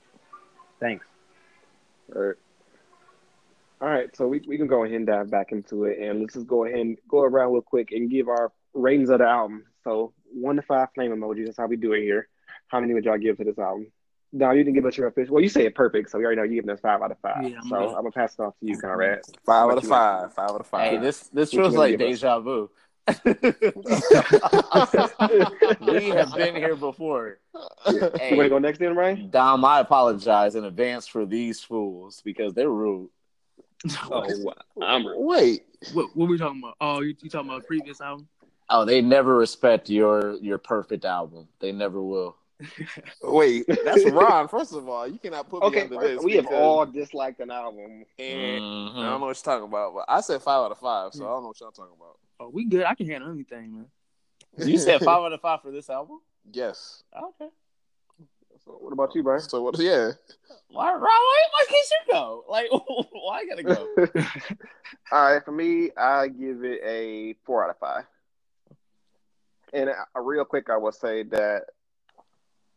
[0.79, 1.05] Thanks.
[2.15, 2.35] All right.
[3.81, 6.35] All right, so we, we can go ahead and dive back into it, and let's
[6.35, 9.65] just go ahead and go around real quick and give our ratings of the album.
[9.83, 11.45] So one to five flame emojis.
[11.45, 12.27] That's how we do it here.
[12.67, 13.87] How many would y'all give to this album?
[14.33, 15.33] Now you didn't give us your official.
[15.33, 17.17] Well, you say it perfect, so we already know you giving us five out of
[17.19, 17.43] five.
[17.43, 17.87] Yeah, I'm so right.
[17.87, 19.21] I'm gonna pass it off to you, Conrad.
[19.45, 20.33] Five What out of you five.
[20.33, 20.81] Five out of five.
[20.81, 21.03] Hey, five.
[21.03, 22.19] this this What feels like give us?
[22.19, 22.69] deja vu.
[25.79, 27.39] We have been here before.
[27.87, 29.29] You want to go next, then, Ryan?
[29.29, 33.09] Dom, I apologize in advance for these fools because they're rude.
[34.09, 34.53] Oh, wow.
[34.81, 35.63] I'm Wait,
[35.93, 36.75] What, what were we talking about?
[36.79, 38.27] Oh, you, you talking about the previous album?
[38.69, 41.47] Oh, they never respect your your perfect album.
[41.59, 42.37] They never will.
[43.23, 44.47] Wait, that's Ron.
[44.47, 46.23] First of all, you cannot put me Okay, under this.
[46.23, 48.05] we have all disliked an album.
[48.19, 48.97] And Mhm.
[48.97, 51.25] I don't know what you're talking about, but I said five out of five, so
[51.25, 52.17] I don't know what y'all talking about.
[52.41, 52.85] Oh, we good.
[52.85, 53.85] I can handle anything, man.
[54.57, 56.21] You said five out of five for this album.
[56.51, 57.03] Yes.
[57.15, 57.49] Okay.
[58.65, 59.41] So what about you, Brian?
[59.41, 59.77] So what?
[59.77, 60.13] Yeah.
[60.71, 61.01] Why, Ron?
[61.01, 62.43] Why, why can't you go?
[62.49, 63.87] Like, why I gotta go?
[65.11, 68.05] All right, for me, I give it a four out of five.
[69.71, 71.65] And a, real quick, I will say that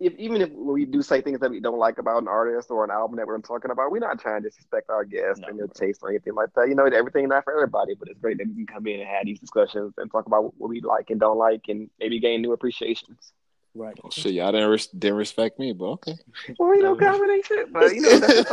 [0.04, 2.84] if even if we do say things that we don't like about an artist or
[2.84, 5.48] an album that we're talking about, we're not trying to disrespect our guests No.
[5.48, 6.68] and their taste or anything like that.
[6.68, 9.08] You know, everything not for everybody, but it's great that we can come in and
[9.08, 12.42] have these discussions and talk about what we like and don't like, and maybe gain
[12.42, 13.32] new appreciations.
[13.76, 13.98] Right.
[14.04, 16.14] Oh, shit, y'all didn't res- didn't respect me, but okay.
[16.58, 18.44] Well, you know, comment ain't shit, but you know that's the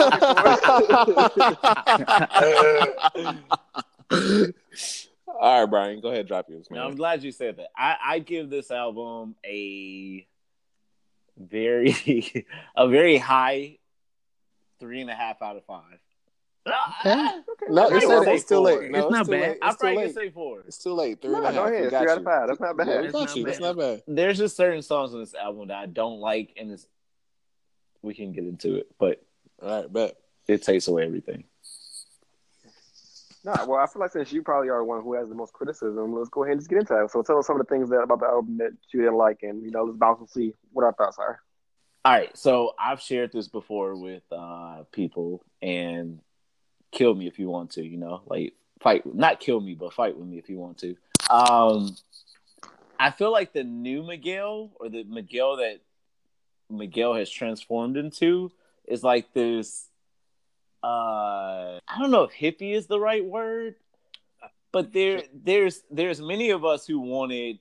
[4.11, 4.55] topic
[5.39, 7.69] All right, Brian, go ahead, drop yours, No, I'm glad you said that.
[7.77, 10.25] I, I give this album a
[11.49, 12.45] very
[12.75, 13.77] a very high
[14.79, 15.99] three and a half out of five.
[17.69, 18.35] No, I you said say.
[18.35, 18.63] It's too four.
[18.65, 18.91] late.
[18.91, 19.41] No, It's it's, not bad.
[19.49, 19.57] late.
[19.61, 20.05] I It's too probably late.
[20.05, 20.63] can say four.
[20.67, 21.21] It's too late.
[21.21, 21.71] Three No, and a go half.
[21.73, 21.89] ahead.
[21.89, 22.47] Three out of five.
[22.47, 22.87] That's not bad.
[22.87, 23.43] Yeah, we That's got not you.
[23.45, 23.65] That's bad.
[23.65, 24.03] not bad.
[24.07, 26.85] There's just certain songs on this album that I don't like, and it's
[28.03, 29.23] we can get into it, but
[29.61, 30.17] All right, bet.
[30.47, 31.43] it takes away everything.
[33.43, 35.53] No, well, I feel like since you probably are the one who has the most
[35.53, 37.09] criticism, let's go ahead and just get into it.
[37.09, 39.39] So tell us some of the things that about the album that you didn't like,
[39.41, 41.39] and you know, let's bounce and see what our thoughts are.
[42.05, 46.19] All right, so I've shared this before with uh, people, and
[46.91, 47.85] kill me if you want to.
[47.85, 50.95] You know, like fight, not kill me, but fight with me if you want to.
[51.29, 51.95] Um,
[52.99, 55.79] I feel like the new Miguel or the Miguel that
[56.69, 58.51] Miguel has transformed into
[58.87, 59.87] is like this.
[60.83, 63.75] Uh, I don't know if hippie is the right word,
[64.71, 67.59] but there, there's, there's many of us who wanted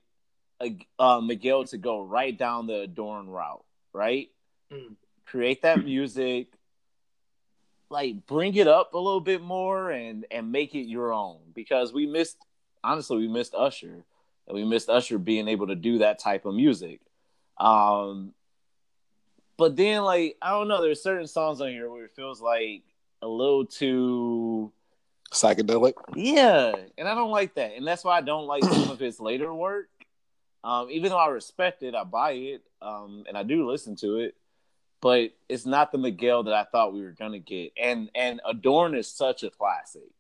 [0.63, 4.29] a, uh, Miguel to go right down the Adorn route, right?
[4.73, 4.97] Mm.
[5.27, 6.49] Create that music,
[7.91, 11.93] like bring it up a little bit more and and make it your own because
[11.93, 12.37] we missed
[12.85, 14.05] honestly we missed Usher
[14.47, 17.01] and we missed Usher being able to do that type of music.
[17.59, 18.33] Um
[19.57, 22.85] but then like I don't know there's certain songs on here where it feels like
[23.23, 24.73] a little too
[25.33, 25.95] Psychedelic.
[26.17, 29.21] yeah, and I don't like that, and that's why I don't like some of his
[29.21, 29.89] later work.
[30.65, 34.17] Um, even though I respect it, I buy it, um, and I do listen to
[34.19, 34.35] it,
[35.01, 37.73] but it's not the Miguel that I thought we were gonna get.
[37.81, 40.11] And and Adorn is such a classic.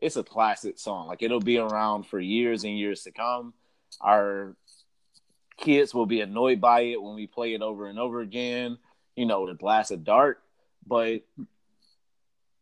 [0.00, 1.08] It's a classic song.
[1.08, 3.54] Like it'll be around for years and years to come.
[4.00, 4.56] Our
[5.56, 8.78] kids will be annoyed by it when we play it over and over again.
[9.16, 10.42] You know, the blast of dark,
[10.86, 11.22] but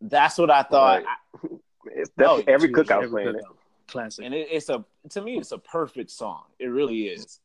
[0.03, 1.03] that's what I thought.
[1.05, 1.53] Right.
[1.95, 3.45] It's Oh, every Choose cookout every playing it.
[3.89, 4.25] Classic.
[4.25, 6.45] and it, it's a to me it's a perfect song.
[6.59, 7.41] It really is.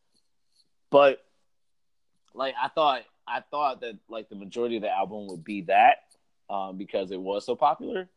[0.90, 1.24] But
[2.34, 6.04] like i thought i thought that like the majority of the album would be that
[6.52, 8.08] um because it was so popular.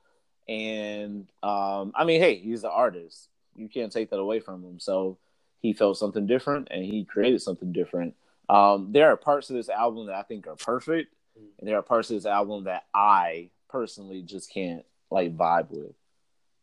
[0.49, 3.29] And um i mean hey he's the artist.
[3.57, 4.79] You can't take that away from him.
[4.79, 5.19] So
[5.61, 8.15] he felt something different and he created something different.
[8.49, 11.15] Um there are parts of this album that i think are perfect.
[11.59, 15.95] And there are parts of this album that i personally just can't like vibe with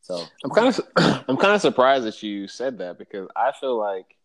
[0.01, 0.79] so I'm kind of
[1.27, 4.15] I'm kind of surprised that you said that because I feel like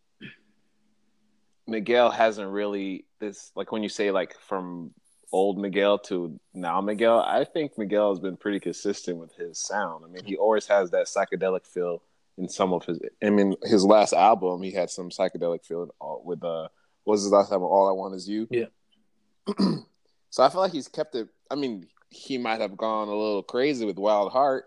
[1.66, 4.92] Miguel hasn't really this like when you say like from
[5.32, 10.04] old Miguel to now Miguel, I think Miguel has been pretty consistent with his sound.
[10.04, 12.02] I mean, he always has that psychedelic feel
[12.38, 13.00] in some of his.
[13.22, 15.88] I mean, his last album he had some psychedelic feel
[16.24, 16.68] with uh,
[17.04, 17.68] what was his last album?
[17.68, 18.46] All I Want Is You.
[18.50, 18.66] Yeah.
[20.30, 21.28] so I feel like he's kept it.
[21.50, 24.66] I mean, he might have gone a little crazy with Wild Heart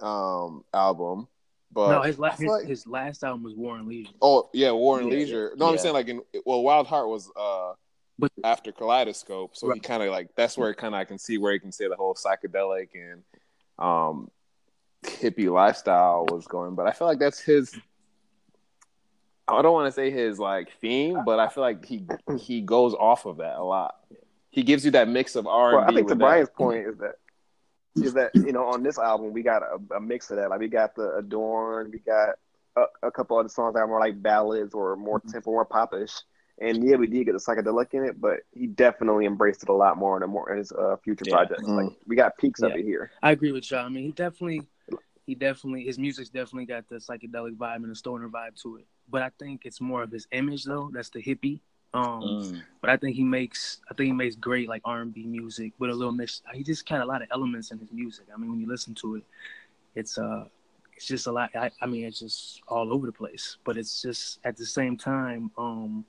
[0.00, 1.26] um album,
[1.72, 4.12] but no, his, last his, like- his last album was War and Leisure.
[4.22, 5.52] Oh yeah, War and Yeah, Leisure.
[5.56, 7.72] No, I'm saying like in well, Wild Heart was uh
[8.18, 11.36] But- after Kaleidoscope, so he kind of like that's where kind of I can see
[11.38, 13.22] where he can say the whole psychedelic and
[13.78, 14.30] um
[15.04, 16.74] hippie lifestyle was going.
[16.74, 17.76] But I feel like that's his.
[19.46, 22.06] I don't want to say his like theme, but I feel like he
[22.38, 23.94] he goes off of that a lot.
[24.58, 25.94] He gives you that mix of R Well, and I B.
[25.94, 26.24] think to with that.
[26.24, 27.14] Brian's point is that
[27.94, 30.50] is that you know on this album we got a, a mix of that.
[30.50, 32.30] Like we got the Adorn, we got
[32.76, 36.12] a, a couple other songs that are more like ballads or more tempo, more popish.
[36.60, 39.72] And yeah, we did get the psychedelic in it, but he definitely embraced it a
[39.72, 41.36] lot more in, a more, in his uh, future Yeah.
[41.36, 41.62] projects.
[41.62, 41.76] Mm.
[41.76, 43.12] Like we got peaks of it here.
[43.22, 43.86] I agree with y'all.
[43.86, 44.62] I mean, he definitely,
[45.24, 48.86] he definitely, his music's definitely got the psychedelic vibe and the stoner vibe to it.
[49.08, 50.90] But I think it's more of his image though.
[50.92, 51.60] That's the hippie.
[51.94, 55.12] Um, mm, but I think he makes, I think he makes great like R and
[55.12, 56.42] B music with a little mix.
[56.52, 58.26] He just kind of a lot of elements in his music.
[58.32, 59.24] I mean, when you listen to it,
[59.94, 60.44] it's uh,
[60.94, 61.50] it's just a lot.
[61.54, 63.56] I, I mean, it's just all over the place.
[63.64, 66.04] But it's just at the same time, um,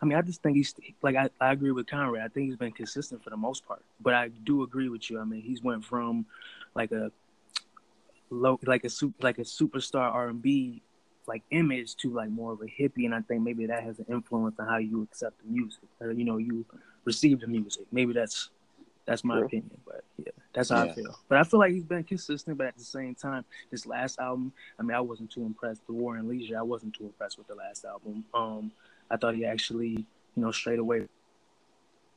[0.00, 2.24] I mean, I just think he's like I, I agree with Conrad.
[2.24, 3.82] I think he's been consistent for the most part.
[4.00, 5.18] But I do agree with you.
[5.20, 6.26] I mean, he's went from
[6.74, 7.10] like a
[8.30, 10.82] low, like a super, like a superstar R and B
[11.26, 14.06] like image to like more of a hippie, and I think maybe that has an
[14.08, 16.64] influence on how you accept the music or you know you
[17.04, 17.84] receive the music.
[17.92, 18.50] Maybe that's
[19.06, 19.46] that's my True.
[19.46, 21.18] opinion, but yeah, that's how I feel.
[21.28, 24.52] But I feel like he's been consistent, but at the same time, this last album,
[24.78, 25.86] I mean, I wasn't too impressed.
[25.86, 28.24] The War and Leisure, I wasn't too impressed with the last album.
[28.34, 28.70] Um,
[29.10, 30.06] I thought he actually, you
[30.36, 31.08] know, straight away, you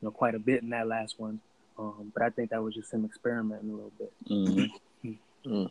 [0.01, 1.39] know, quite a bit in that last one.
[1.79, 4.13] Um, but I think that was just him experimenting a little bit.
[4.29, 4.69] Mhm.
[5.45, 5.69] Mm.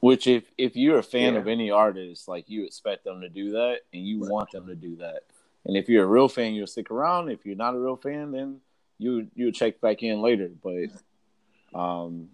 [0.00, 1.40] Which, if if you're a fan Yeah.
[1.40, 4.74] of any artist, like you expect them to do that, and you want them to
[4.74, 5.22] do that.
[5.64, 7.30] And if you're a real fan, you'll stick around.
[7.30, 8.60] If you're not a real fan, then
[8.98, 10.50] you you'll check back in later.
[10.62, 10.90] But
[11.74, 12.30] um,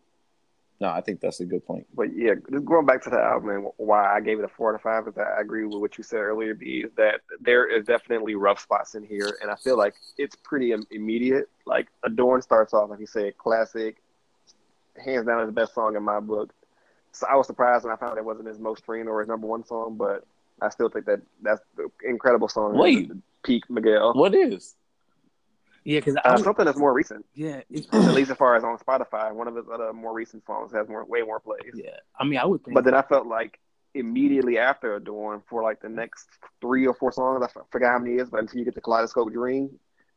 [0.80, 1.86] no, I think that's a good point.
[1.94, 4.70] But yeah, just going back to the album and why I gave it a four
[4.72, 7.20] out of five is that I agree with what you said earlier, B, is that
[7.40, 9.38] there is definitely rough spots in here.
[9.40, 11.48] And I feel like it's pretty immediate.
[11.66, 14.02] Like Adorn starts off, like you said, classic,
[15.02, 16.52] hands down is the best song in my book.
[17.12, 19.46] So I was surprised when I found it wasn't his most streamed or his number
[19.46, 20.24] one song, but
[20.60, 22.76] I still think that that's the incredible song.
[22.76, 23.10] Wait.
[23.42, 24.12] Peak Miguel.
[24.14, 24.76] What is?
[25.84, 28.62] Yeah, because I Uh, something that's more recent, yeah, it's, at least as far as
[28.62, 29.32] on Spotify.
[29.32, 31.72] One of his other more recent songs has more, way more plays.
[31.74, 31.96] yeah.
[32.16, 32.74] I mean, I would think.
[32.74, 33.58] But then I felt like
[33.94, 36.28] immediately after Adorn for like the next
[36.60, 38.80] three or four songs, I forgot how many it is, but until you get to
[38.80, 39.70] Kaleidoscope Dream,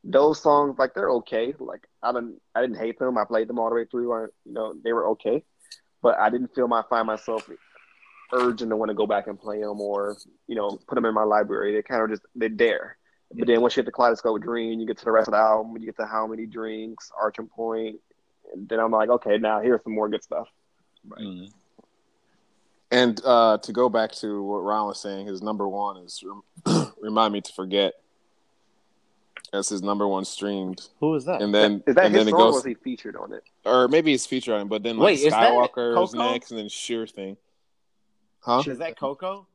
[0.04, 1.56] those songs like they're okay.
[1.58, 3.18] Like I didn't I didn't hate them.
[3.18, 4.14] I played them all the way through.
[4.14, 5.44] I, you know they were okay,
[6.06, 7.50] but I didn't feel my find myself
[8.32, 10.16] urging to want to go back and play them or
[10.46, 11.74] you know put them in my library.
[11.74, 12.98] They kind of just they dare.
[13.34, 15.40] But then once you hit the Kaleidoscope Dream, you get to the rest of the
[15.40, 15.76] album.
[15.78, 17.96] You get to How Many Drinks, Arching Point.
[18.54, 20.48] And then I'm like, okay, now here's some more good stuff.
[21.10, 21.50] Mm.
[22.92, 26.24] And uh, to go back to what Ron was saying, his number one is
[27.02, 27.96] "Remind Me to Forget."
[29.56, 31.42] That's his number one streamed, Who is that?
[31.42, 33.32] and then Is that and his then it song or goes, was he featured on
[33.34, 33.44] it?
[33.66, 36.32] or maybe he's featured on it, but then like Wait, is that Skywalker is Coco?
[36.34, 37.38] next, and then Sure Thing.
[38.40, 38.64] Huh?
[38.68, 39.48] is that Coco?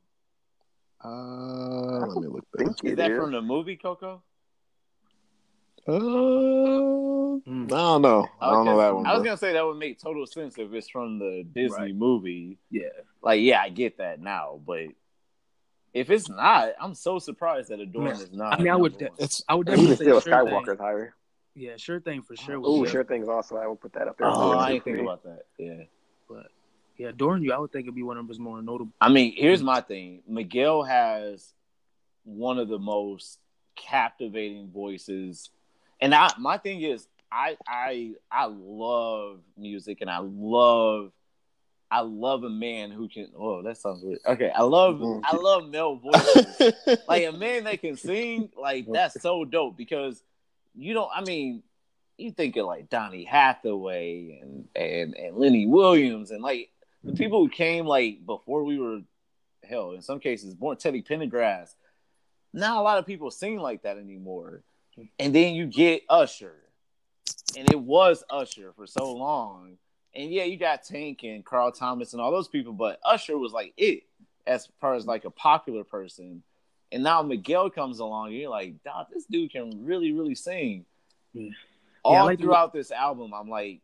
[1.04, 1.08] Uh,
[2.06, 2.58] let me look that.
[2.64, 3.18] think Is it that is.
[3.18, 4.22] from the movie Coco?
[5.86, 5.92] Uh,
[7.46, 7.64] Mm.
[7.72, 8.28] I don't know.
[8.40, 9.06] I don't know that one.
[9.06, 9.24] I was bro.
[9.24, 11.94] gonna say that would make total sense if it's from the Disney Right.
[11.96, 12.58] movie.
[12.70, 12.88] yeah,
[13.22, 14.88] Like, yeah, I get that now, but
[15.92, 18.54] if it's not, I'm so surprised that Adorn Man, is not.
[18.54, 19.14] I mean, I would number.
[19.18, 20.76] It's I would definitely say still, sure Skywalker's thing.
[20.78, 21.14] higher.
[21.54, 22.60] Yeah, sure thing for sure.
[22.62, 23.56] Oh, sure things also.
[23.56, 24.28] I would put that up there.
[24.28, 25.02] Oh, too, I didn't think me.
[25.02, 25.42] about that.
[25.58, 25.82] Yeah.
[26.28, 26.46] But
[26.96, 28.92] yeah, Dorn, you, I would think it'd be one of his more notable.
[29.00, 29.66] I mean, here's mm.
[29.66, 30.22] my thing.
[30.28, 31.54] Miguel has
[32.24, 33.38] one of the most
[33.74, 35.50] captivating voices,
[36.00, 41.10] and I my thing is, I I I love music, and I love
[41.90, 43.28] I love a man who can.
[43.36, 44.20] Oh, that sounds weird.
[44.24, 45.24] Okay, I love mm-hmm.
[45.24, 46.72] I love male voices.
[47.08, 48.92] like a man that can sing, like mm-hmm.
[48.92, 50.22] that's so dope because
[50.74, 51.10] you don't.
[51.14, 51.64] I mean,
[52.16, 56.70] you think of like Donny Hathaway and and and Lenny Williams and like
[57.02, 57.16] the mm-hmm.
[57.16, 59.00] people who came like before we were
[59.68, 61.74] hell in some cases born Teddy Pendergrass.
[62.52, 64.62] Not a lot of people sing like that anymore.
[65.18, 66.56] And then you get Usher,
[67.56, 69.78] and it was Usher for so long.
[70.14, 73.52] And yeah, you got Tank and Carl Thomas and all those people, but Usher was
[73.52, 74.02] like it
[74.46, 76.42] as far as like a popular person.
[76.92, 80.84] And now Miguel comes along, and you're like, Dog, this dude can really, really sing.
[81.32, 81.50] Yeah.
[82.02, 83.80] All Yeah, like the- throughout this album, I'm like,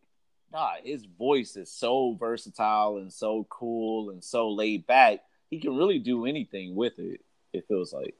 [0.52, 5.20] God, his voice is so versatile and so cool and so laid back.
[5.50, 7.20] He can really do anything with it.
[7.52, 8.14] It feels like.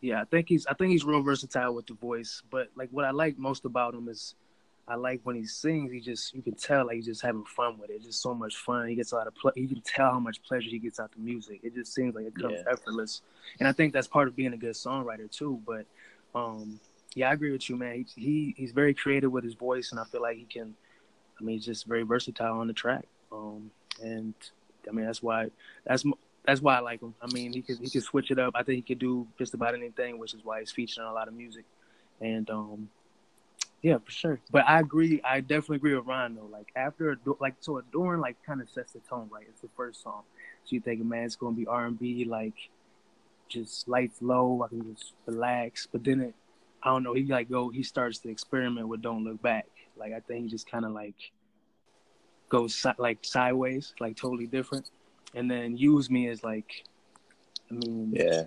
[0.00, 2.42] Yeah, I think he's I think he's real versatile with the voice.
[2.50, 4.34] But like what I like most about him is
[4.88, 5.90] I like when he sings.
[5.90, 8.02] He just you can tell like he's just having fun with it.
[8.02, 8.86] Just so much fun.
[8.88, 11.10] He gets a lot of ple- You can tell how much pleasure he gets out
[11.12, 11.60] the music.
[11.64, 12.72] It just seems like it comes Yeah.
[12.72, 13.22] effortless.
[13.58, 15.60] And I think that's part of being a good songwriter too.
[15.66, 15.86] But
[16.34, 16.78] um,
[17.14, 18.04] yeah, I agree with you, man.
[18.14, 20.74] He, he he's very creative with his voice, and I feel like he can.
[21.40, 23.06] I mean, he's just very versatile on the track.
[23.32, 23.70] Um,
[24.02, 24.34] and
[24.88, 25.50] I mean that's why
[25.84, 26.04] that's
[26.44, 27.14] that's why I like him.
[27.20, 28.52] I mean, he could he could switch it up.
[28.54, 31.14] I think he could do just about anything, which is why he's featured on a
[31.14, 31.64] lot of music.
[32.20, 32.88] And um,
[33.82, 34.40] yeah, for sure.
[34.50, 35.20] But I agree.
[35.22, 36.48] I definitely agree with Ron though.
[36.50, 39.46] Like after like so Adorn like kind of sets the tone right.
[39.48, 40.22] It's the first song,
[40.64, 42.54] so you think, man, it's gonna be R and B, like
[43.48, 44.62] just lights low.
[44.64, 45.86] I can just relax.
[45.90, 46.34] But then it,
[46.82, 47.14] I don't know.
[47.14, 47.68] He like go.
[47.70, 49.66] He starts to experiment with Don't Look Back.
[49.96, 51.14] Like I think he just kind of like
[52.48, 54.90] goes si- like sideways, like totally different.
[55.34, 56.84] And then Use Me is like,
[57.70, 58.44] I mean, Yeah.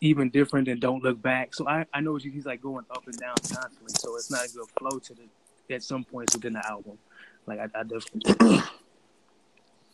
[0.00, 1.54] even different than Don't Look Back.
[1.54, 3.94] So I, I know he's like going up and down constantly.
[3.94, 6.98] So it's not a good flow to the at some points within the album.
[7.46, 8.60] Like I, I definitely.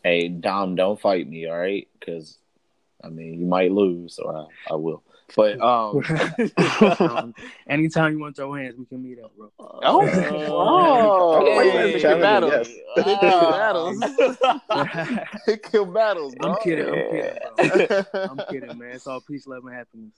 [0.05, 1.89] Hey, Dom, don't fight me, all right?
[1.99, 2.37] Because
[3.03, 5.03] I mean, you might lose, or I, I will.
[5.35, 6.03] But um,
[7.01, 7.35] Um,
[7.69, 9.51] anytime you want to throw hands, we can meet up, bro.
[9.59, 12.69] Oh, Oh, oh, yeah, pick challenge, battles.
[12.69, 12.79] yes.
[13.05, 14.05] Pick battles.
[15.47, 16.61] Pick your battles, I'm dog.
[16.63, 16.89] kidding.
[16.89, 16.95] I'm
[17.71, 18.23] kidding, bro.
[18.23, 18.91] I'm kidding, man.
[18.93, 20.13] It's all peace, love, and happiness.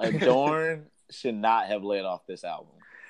[0.00, 2.68] Adorn should not have led off this album.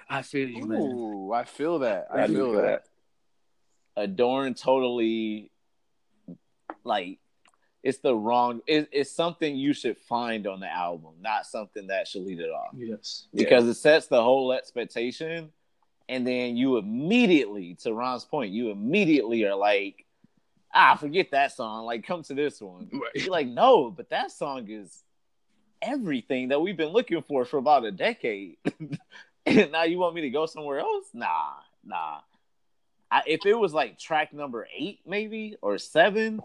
[0.08, 0.80] I feel you, man.
[0.80, 2.08] Ooh, I feel that.
[2.12, 2.84] I, I feel feel that.
[3.96, 5.50] Adorn totally
[6.84, 7.18] like
[7.82, 12.06] it's the wrong it, it's something you should find on the album not something that
[12.06, 12.74] should lead it off.
[12.76, 13.26] Yes.
[13.34, 15.50] because it sets the whole expectation
[16.09, 20.04] and then you immediately to ron's point you immediately are like
[20.74, 22.88] ah forget that song like come to this one.
[22.92, 23.10] Right.
[23.14, 25.02] you're like no but that song is
[25.80, 28.56] everything that we've been looking for for about a decade.
[29.44, 31.06] And now you want me to go somewhere else?
[31.12, 31.54] Nah
[31.84, 32.18] nah.
[33.10, 36.40] I, if it was like track number eight maybe or seven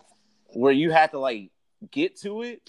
[0.57, 1.51] where you had to like
[1.91, 2.61] get to it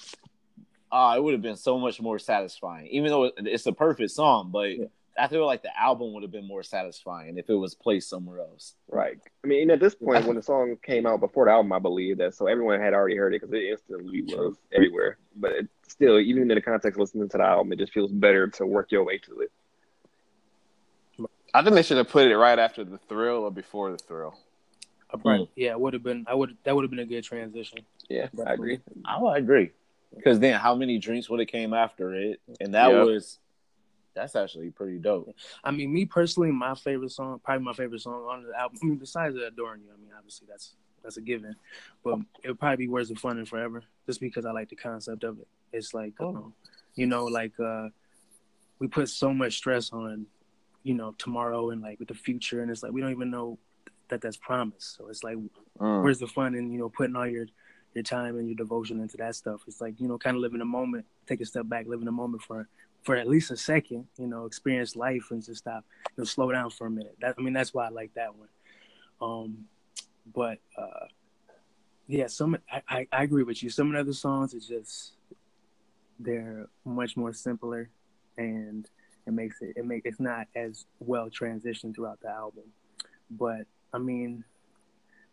[0.93, 4.51] uh it would have been so much more satisfying even though it's a perfect song
[4.53, 4.85] but Yeah.
[5.19, 8.41] i feel like the album would have been more satisfying if it was placed somewhere
[8.41, 9.19] else Right.
[9.45, 12.19] I mean, at this point, when the song came out before the album, I believe
[12.19, 15.19] that so everyone had already heard it because it instantly was everywhere.
[15.37, 18.11] But it, still, even in the context of listening to the album, it just feels
[18.11, 19.53] better to work your way to it.
[21.55, 24.39] I think they should have put it right after the thrill or before the thrill.
[25.11, 26.25] I probably, yeah, it would have been.
[26.29, 26.57] I would.
[26.65, 27.79] That would have been a good transition.
[28.09, 28.81] Yeah, I agree.
[29.05, 29.71] i would agree
[30.17, 33.05] because then how many drinks would have came after it and that Yep.
[33.05, 33.39] was
[34.15, 38.25] that's actually pretty dope I mean, me personally, my favorite song, probably my favorite song
[38.31, 38.79] on the album.
[38.83, 41.55] I mean, besides "Adoring You," I mean, obviously that's that's a given.
[42.03, 44.77] But it would probably be "Where's the Fun in Forever," just because I like the
[44.77, 45.47] concept of it.
[45.73, 46.29] It's like, Oh.
[46.29, 46.55] um,
[46.95, 47.89] you know, like uh,
[48.79, 50.27] we put so much stress on,
[50.83, 53.59] you know, tomorrow and like with the future, and it's like we don't even know
[54.09, 54.97] that that's promised.
[54.97, 55.37] So it's like,
[55.79, 56.03] Mm.
[56.03, 57.47] where's the fun in you know putting all your
[57.95, 59.63] your time and your devotion into that stuff?
[59.67, 62.03] It's like you know, kind of living in a moment, take a step back, living
[62.03, 62.69] in a moment for
[63.03, 66.51] for at least a second, you know, experience life and just stop, you know, slow
[66.51, 67.17] down for a minute.
[67.21, 68.49] That I mean, that's why I like that one.
[69.21, 69.65] Um,
[70.35, 71.07] but uh,
[72.09, 73.71] yeah, some I, I, I agree with you.
[73.71, 75.13] Some of the other songs is just
[76.19, 77.89] they're much more simpler,
[78.37, 78.89] and
[79.27, 82.65] it makes it it make it's not as well transitioned throughout the album.
[83.31, 84.45] But I mean,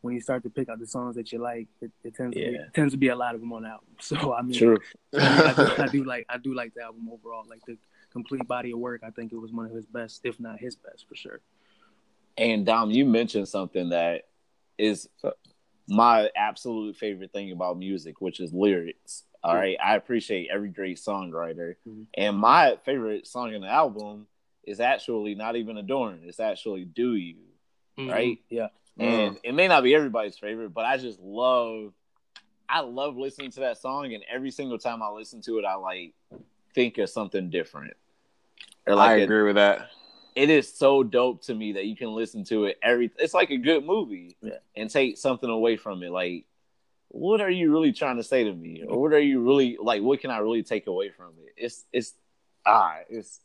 [0.01, 2.41] when you start to pick out the songs that you like, it, it tends to
[2.41, 3.87] be, it tends to be a lot of them on the album.
[3.99, 4.77] So I mean, true
[5.13, 7.43] I, do, I do like I do like the album overall.
[7.49, 7.77] Like the
[8.11, 10.75] complete body of work, I think it was one of his best, if not his
[10.75, 11.41] best, for sure.
[12.37, 14.23] And Dom, you mentioned something that
[14.77, 15.07] is
[15.87, 19.23] my absolute favorite thing about music, which is lyrics.
[19.43, 22.07] All right, I appreciate every great songwriter, Mhm.
[22.15, 24.27] and my favorite song in the album
[24.63, 26.21] is actually not even Adorn.
[26.23, 27.37] It's actually "Do You,"
[27.97, 28.39] right?
[28.49, 28.67] Yeah.
[28.97, 31.93] And it may not be everybody's favorite, but I just love,
[32.69, 35.75] I love listening to that song, and every single time I listen to it, I
[35.75, 36.13] like
[36.73, 37.93] think of something different.
[38.87, 39.89] Or I like a- agree with that.
[40.35, 43.49] it is so dope to me that you can listen to it every it's like
[43.51, 44.57] a good movie Yeah.
[44.75, 46.45] and take something away from it like
[47.07, 50.01] what are you really trying to say to me or what are you really like
[50.01, 52.13] what can i really take away from it it's it's
[52.65, 53.39] ah it's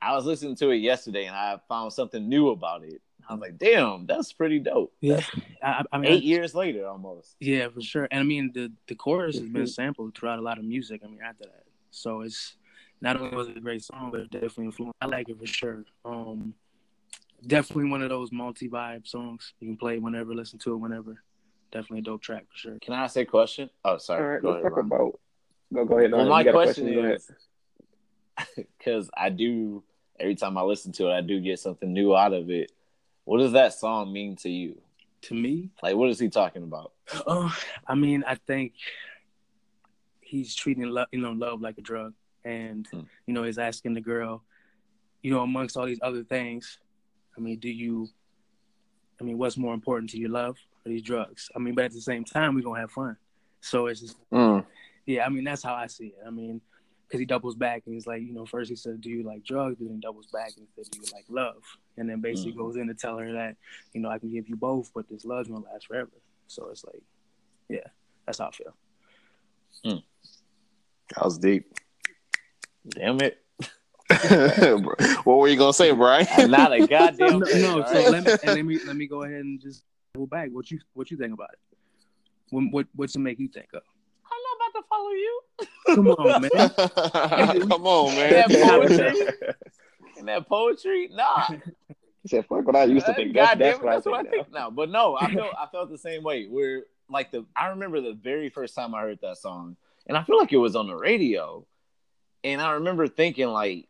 [0.00, 3.40] i was listening to it yesterday and i found something new about it i was
[3.40, 5.20] like damn that's pretty dope Yeah.
[5.62, 8.08] I, I mean, eight I- years later almost Yeah, for sure.
[8.10, 11.02] And I mean, the the chorus has been sampled throughout a lot of music.
[11.04, 12.56] I mean, after that, so it's
[13.00, 14.96] not only was it a great song, but it definitely influenced.
[15.00, 15.84] I like it for sure.
[16.04, 16.54] Um,
[17.46, 21.22] definitely one of those multi vibe songs you can play whenever, listen to it whenever.
[21.72, 22.78] Definitely a dope track for sure.
[22.82, 24.86] can i ask a question oh sorry right, Go let's ahead, talk Ron.
[24.86, 25.20] about.
[25.72, 26.10] Go, go ahead.
[26.12, 26.28] well Ron.
[26.28, 27.30] my You got a question is
[28.56, 29.82] because I do
[30.18, 32.72] every time I listen to it, I do get something new out of it.
[33.30, 34.82] What does that song mean to you?
[35.22, 36.94] To me, Like, what is he talking about?
[37.28, 38.72] Oh, I mean, I think
[40.20, 43.02] he's treating love, you know, love like a drug, and Hmm.
[43.26, 44.42] you know, he's asking the girl,
[45.22, 46.80] you know, amongst all these other things,
[47.36, 48.08] I mean, do you,
[49.20, 51.50] I mean, what's more important to you, love or these drugs?
[51.54, 53.16] I mean, but at the same time, we're gonna have fun.
[53.60, 54.66] So it's just, Mm.
[55.06, 56.18] yeah, I mean, that's how I see it.
[56.26, 56.60] I mean,
[57.10, 59.42] because he doubles back and he's like, you know, first he said, "Do you like
[59.44, 61.56] drugs?" Then he doubles back and said, "Do you like love?"
[61.96, 62.58] And then basically Mhm.
[62.58, 63.56] goes in to tell her that,
[63.92, 66.12] you know, I can give you both, but this love's gonna last forever.
[66.46, 67.02] So it's like,
[67.68, 67.86] yeah,
[68.26, 68.74] that's how I feel.
[69.82, 71.74] That was deep.
[72.88, 73.38] Damn it!
[75.24, 76.50] what were you gonna say, Brian?
[76.50, 77.62] Not a goddamn no, thing.
[77.62, 79.82] no, all so let me and let me let me go ahead and just
[80.14, 80.50] go back.
[80.52, 81.58] What you what you think about it?
[82.50, 83.82] What what what's to make you think of?
[84.24, 85.40] I'm not about to follow you.
[85.86, 86.50] Come on, man.
[87.68, 88.68] Come on, That man.
[88.68, 89.56] poetry,
[90.18, 91.46] and that poetry, nah.
[92.22, 93.90] He said, "Fuck what I used to uh, think." That's, God that's damn it, what
[93.90, 94.30] I that's think what I now.
[94.30, 94.70] think now.
[94.70, 96.46] But no, I felt I felt the same way.
[96.46, 100.22] Where like the I remember the very first time I heard that song, and I
[100.22, 101.64] feel like it was on the radio,
[102.44, 103.88] and I remember thinking like,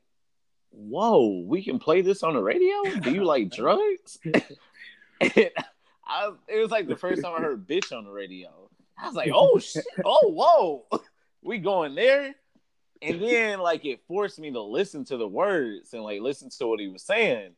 [0.70, 2.82] "Whoa, we can play this on the radio?
[3.00, 4.18] Do you like drugs?"
[5.20, 5.50] and
[6.06, 8.69] I, it was like the first time I heard "bitch" on the radio.
[9.02, 9.84] I was like, "Oh shit!
[10.04, 10.28] Oh
[10.90, 11.00] whoa,
[11.42, 12.34] we going there?"
[13.02, 16.66] And then like it forced me to listen to the words and like listen to
[16.66, 17.52] what he was saying,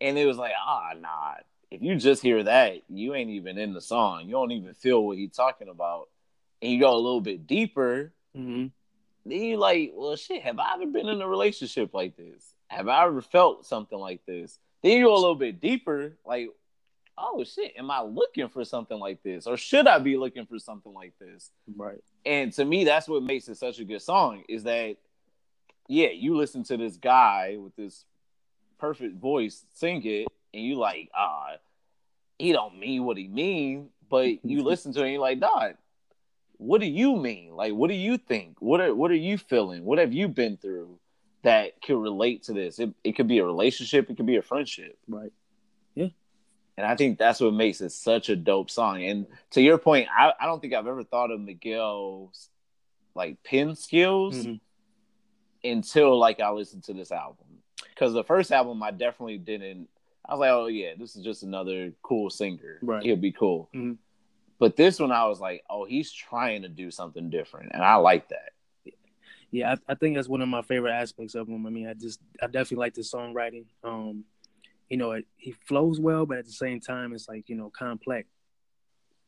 [0.00, 1.34] and it was like, ah, nah.
[1.70, 4.24] If you just hear that, you ain't even in the song.
[4.26, 6.08] You don't even feel what he's talking about.
[6.62, 8.70] And you go a little bit deeper, Mhm.
[9.26, 12.54] then you like, well, shit, have I ever been in a relationship like this?
[12.68, 14.58] Have I ever felt something like this?
[14.82, 16.48] Then you go a little bit deeper, like,
[17.18, 19.46] oh shit, am I looking for something like this?
[19.46, 21.50] Or should I be looking for something like this?
[21.74, 22.02] Right.
[22.24, 24.96] And to me, that's what makes it such a good song is that,
[25.88, 28.04] yeah, you listen to this guy with this
[28.78, 31.56] perfect voice sing it, and you like, ah,
[32.38, 35.74] he don't mean what he mean, but you listen to it and you're like, dog,
[36.58, 37.54] what do you mean?
[37.54, 38.56] Like, what do you think?
[38.60, 39.84] What are what are you feeling?
[39.84, 40.98] What have you been through
[41.42, 42.78] that could relate to this?
[42.78, 44.98] It, it could be a relationship, it could be a friendship.
[45.06, 45.32] Right.
[46.76, 49.02] And I think that's what makes it such a dope song.
[49.02, 52.50] And to your point, I, I don't think I've ever thought of Miguel's
[53.14, 54.60] like pen skills Mhm.
[55.64, 57.46] until like I listened to this album.
[57.88, 59.88] Because the first album I definitely didn't
[60.28, 62.78] I was like, oh yeah, this is just another cool singer.
[62.82, 63.02] Right.
[63.02, 63.68] He'll be cool.
[63.74, 63.96] Mhm.
[64.58, 67.70] But this one I was like, oh, he's trying to do something different.
[67.72, 68.50] And I like that.
[69.52, 71.64] Yeah, I, I think that's one of my favorite aspects of him.
[71.66, 73.64] I mean, I just I definitely like the songwriting.
[73.84, 74.24] Um,
[74.88, 77.70] you know, it, he flows well, but at the same time, it's like you know
[77.76, 78.28] complex.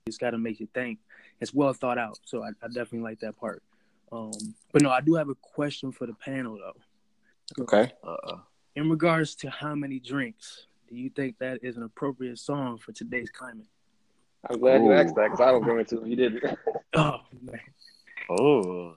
[0.06, 0.98] It's got to make you think.
[1.40, 3.62] It's well thought out, so I, I definitely like that part.
[4.10, 4.32] Um,
[4.72, 7.62] but no, I do have a question for the panel though.
[7.64, 7.92] Okay.
[8.02, 8.36] Uh,
[8.74, 12.92] In regards to how many drinks, do you think that is an appropriate song for
[12.92, 13.66] today's climate?
[14.48, 16.08] I'm glad you asked that because I don't go into it.
[16.08, 16.44] You didn't.
[16.94, 17.60] Oh man,
[18.30, 18.94] oh.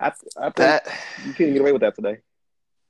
[0.00, 0.10] I, I
[0.44, 0.86] think That
[1.26, 2.18] you can't get away with that today.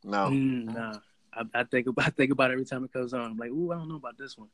[0.05, 0.29] no.
[0.29, 0.95] Mm, nah.
[1.35, 3.21] I, I think about I think about it every time it comes on.
[3.23, 4.49] I'm like, ooh, I don't know about this one.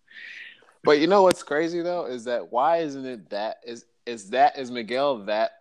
[0.84, 4.56] But you know what's crazy though is that why isn't it that is is that
[4.58, 5.52] is Miguel that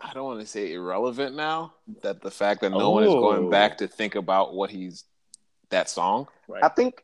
[0.00, 3.46] I don't want to say irrelevant now that the fact that no one is going
[3.46, 3.50] Oh.
[3.50, 5.04] back to think about what he's
[5.70, 6.28] that song.
[6.62, 7.03] I think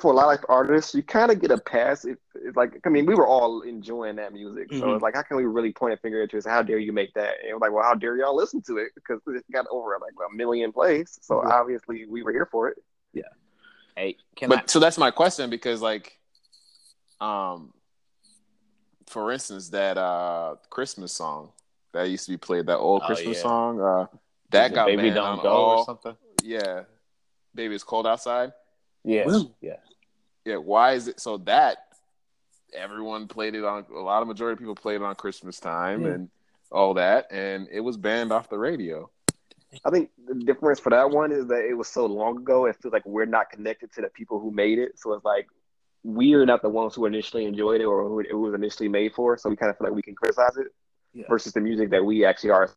[0.00, 2.04] for a lot of artists, you kind of get a pass.
[2.04, 4.94] If, it's like, I mean, we were all enjoying that music, so Mhm.
[4.94, 6.36] it's like, how can we really point a finger at you?
[6.38, 7.34] and say, how dare you make that?
[7.42, 8.90] And we're like, well, how dare y'all listen to it?
[8.94, 12.78] Because it got over like a million plays, so obviously we were here for it.
[13.12, 13.22] Yeah.
[13.96, 16.18] Hey, can but I so that's my question because like
[17.20, 17.72] um
[19.06, 21.50] for instance that uh Christmas song
[21.92, 23.42] that used to be played that old Oh, Christmas yeah.
[23.42, 24.06] song uh
[24.50, 26.16] that Is it got Baby banned Don't on Go all- or something?
[26.44, 26.82] yeah
[27.54, 28.52] baby it's cold outside
[29.08, 29.24] Yeah.
[29.26, 29.54] Well.
[29.62, 29.76] yeah.
[30.44, 31.78] yeah why is it so that
[32.74, 36.02] everyone played it on a lot of majority of people played it on christmas time
[36.02, 36.12] Yeah.
[36.12, 36.28] and
[36.70, 39.08] all that and it was banned off the radio
[39.84, 42.64] I think the difference for that one is that it was so long ago.
[42.64, 45.46] It feels like we're not connected to the people who made it, so it's like
[46.02, 49.36] we're not the ones who initially enjoyed it or who it was initially made for.
[49.36, 50.68] So we kind of feel like we can criticize it
[51.12, 51.26] Yeah.
[51.28, 52.70] versus the music that we actually are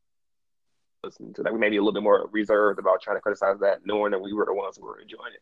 [1.02, 1.44] listening to.
[1.44, 4.12] That we may be a little bit more reserved about trying to criticize that, knowing
[4.12, 5.42] that we were the ones who were enjoying it.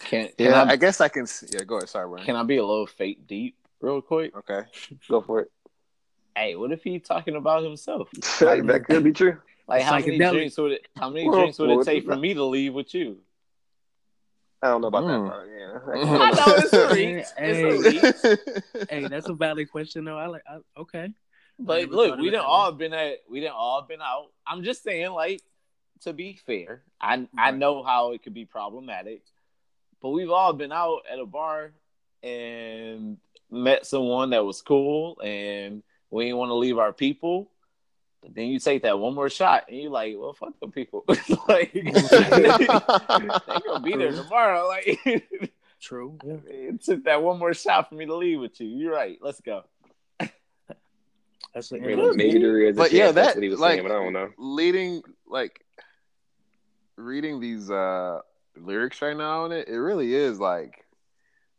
[0.00, 2.24] Can can yeah I, i guess i can yeah go ahead sorry Brian.
[2.26, 4.36] can I be a little fake deep real quick?
[4.36, 4.62] okay
[5.08, 5.50] Go for it.
[6.36, 8.08] Hey, what if he's talking about himself?
[8.40, 9.36] that could be true.
[9.68, 10.32] Like how many Psychedelic.
[10.32, 12.94] drinks would it how many Well, drinks would it take for me to leave with
[12.94, 13.18] you?
[14.62, 15.24] I don't know about Mm.
[15.24, 15.48] that part.
[15.58, 16.18] Yeah.
[16.24, 17.26] I know it's a reach.
[17.36, 17.62] Hey.
[17.62, 17.78] A
[18.80, 18.88] reach.
[18.90, 20.16] hey, that's a valid question though.
[20.18, 20.42] I like.
[20.48, 21.12] I, okay.
[21.58, 24.28] But never look, we didn't all been at we didn't all been out.
[24.46, 25.42] I'm just saying, like,
[26.02, 29.22] to be fair, I I know how it could be problematic,
[30.02, 31.72] but we've all been out at a bar
[32.22, 33.16] and
[33.50, 37.50] met someone that was cool, and we didn't want to leave our people.
[38.22, 41.04] But then you take that one more shot, and you're like, "Well, fuck the people."
[41.48, 44.68] like, they gonna be there tomorrow.
[44.68, 44.98] Like,
[45.80, 46.16] True.
[46.24, 46.36] Yeah.
[46.46, 48.68] it took that one more shot for me to leave with you.
[48.68, 49.18] You're right.
[49.20, 49.64] Let's go.
[51.54, 53.58] That's I a, mean, maybe there is a But yeah, chance that's what he was
[53.60, 54.30] like- saying, but I don't know.
[54.38, 55.60] leading like
[56.96, 58.20] reading these uh
[58.56, 60.84] lyrics right now in it it really is like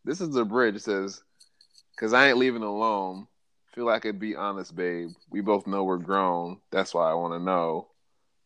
[0.06, 0.76] this is the bridge.
[0.76, 1.22] It says
[1.96, 3.28] because i ain't leaving alone.
[3.74, 5.10] Feel like it'd be honest babe.
[5.30, 6.60] We both know we're grown.
[6.72, 7.88] That's why i want to know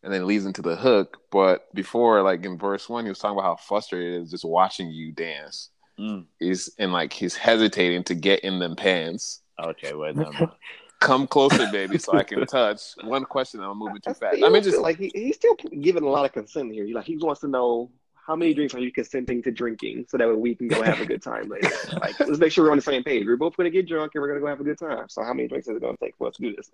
[0.04, 3.20] and then it leads into the hook but before like in verse one he was
[3.20, 5.70] talking about how frustrated he is just watching you dance.
[6.00, 6.26] Mm.
[6.40, 9.42] he's and like he's hesitating to get in them pants.
[9.60, 10.52] Okay, wait, never
[11.00, 12.82] come closer baby so i can touch.
[13.04, 14.38] One question i'm moving too fast.
[14.44, 16.86] I mean just like he, he's still giving a lot of consent here.
[16.86, 17.92] He like he wants to know
[18.28, 21.00] how many drinks are you consenting to drinking so that way we can go have
[21.00, 21.70] a good time later?
[22.02, 23.26] like, let's make sure we're on the same page.
[23.26, 25.08] We're both gonna get drunk and we're gonna go have a good time.
[25.08, 26.70] So how many drinks is it gonna take for us to do this?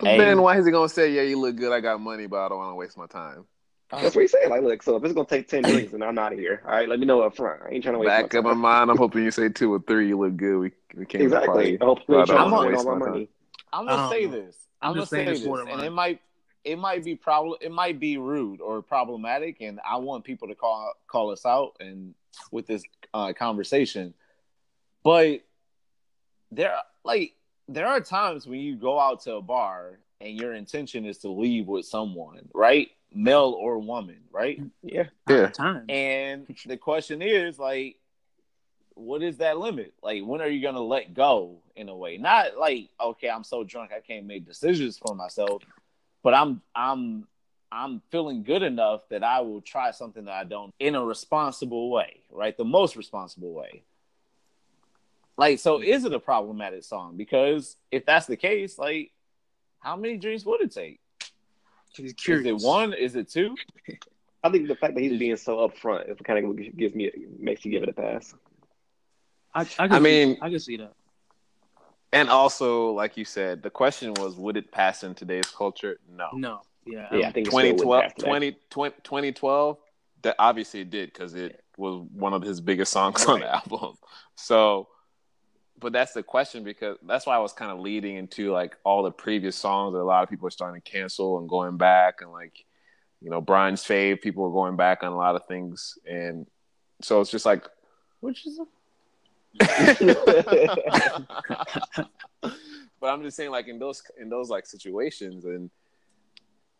[0.00, 0.16] Hey.
[0.16, 1.72] Then why is he gonna say, "Yeah, you look good.
[1.72, 3.46] I got money, but I don't want to waste my time."
[3.90, 4.50] That's what he's saying.
[4.50, 6.70] Like, look, so if it's gonna take ten drinks and I'm out of here, all
[6.72, 7.62] right, let me know up front.
[7.62, 9.72] I ain't trying to waste Back my of my mind, I'm hoping you say two
[9.74, 10.08] or three.
[10.08, 10.58] You look good.
[10.58, 11.74] We we can't Exactly.
[11.74, 11.78] I Party.
[11.80, 13.12] hope But I you don't trying to wanna spend waste all my my time.
[13.14, 13.28] money.
[13.72, 14.56] I'm gonna Um, say this.
[14.80, 16.20] I'm, I'm gonna just say this, and it might
[16.64, 17.58] it might be problem.
[17.60, 21.76] It might be rude or problematic, and I want people to call call us out
[21.80, 22.14] and
[22.50, 22.82] with this
[23.14, 24.14] uh, conversation.
[25.02, 25.40] But
[26.50, 26.74] there,
[27.04, 27.34] like,
[27.68, 31.28] there are times when you go out to a bar and your intention is to
[31.28, 32.88] leave with someone, right?
[33.12, 34.60] Male or woman, right?
[34.82, 35.04] Yeah.
[35.28, 35.48] Yeah.
[35.48, 35.84] Time.
[35.88, 37.96] And the question is like,
[38.94, 39.94] what is that limit?
[40.02, 42.18] Like, when are you gonna let go in a way?
[42.18, 45.62] Not like, okay, I'm so drunk I can't make decisions for myself,
[46.22, 47.26] but I'm I'm
[47.70, 51.90] I'm feeling good enough that I will try something that I don't in a responsible
[51.90, 52.56] way, right?
[52.56, 53.82] The most responsible way.
[55.36, 57.16] Like, so is it a problematic song?
[57.16, 59.12] Because if that's the case, like,
[59.80, 60.98] how many drinks would it take?
[61.92, 62.62] He's Is curious.
[62.62, 62.92] it one?
[62.92, 63.54] Is it two?
[64.44, 67.64] I think the fact that he's being so upfront is kind of gives me makes
[67.64, 68.34] you give it a pass.
[69.54, 70.92] I, I, can I mean- see, I can see that.
[72.12, 75.98] And also, like you said, the question was, would it pass in today's culture?
[76.10, 76.28] No.
[76.32, 76.60] No.
[76.86, 77.06] Yeah.
[77.12, 79.78] Yeah, I think it still would 2012, 20, 20 2012,
[80.22, 83.96] that obviously it did because it was one of his biggest songs on the album.
[84.36, 84.88] So,
[85.78, 89.02] but that's the question because that's why I was kind of leading into like all
[89.02, 92.20] the previous songs that a lot of people are starting to cancel and going back
[92.20, 92.64] and like,
[93.20, 95.98] you know, Brian's fave, people are going back on a lot of things.
[96.08, 96.46] And
[97.02, 97.68] so it's just like,
[98.20, 98.60] Which is
[103.00, 105.70] but I'm just saying, like in those in those like situations, and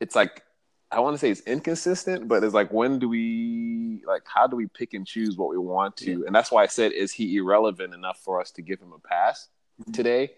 [0.01, 0.43] it's like
[0.91, 4.57] I want to say it's inconsistent, but it's like when do we like how do
[4.57, 6.25] we pick and choose what we want to?
[6.27, 8.99] And that's why I said, is he irrelevant enough for us to give him a
[8.99, 9.49] pass
[9.81, 9.93] mm-hmm.
[9.93, 10.33] today?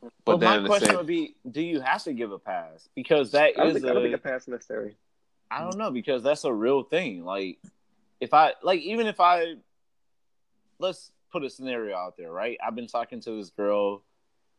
[0.00, 2.38] But But then my the question same, would be: Do you have to give a
[2.38, 2.88] pass?
[2.94, 4.96] Because that I is think, I don't think a, a pass necessary.
[5.50, 7.24] I don't know because that's a real thing.
[7.24, 7.58] Like,
[8.20, 9.56] if I like, even if I
[10.80, 12.58] let's put a scenario out there, right?
[12.64, 14.02] I've been talking to this girl,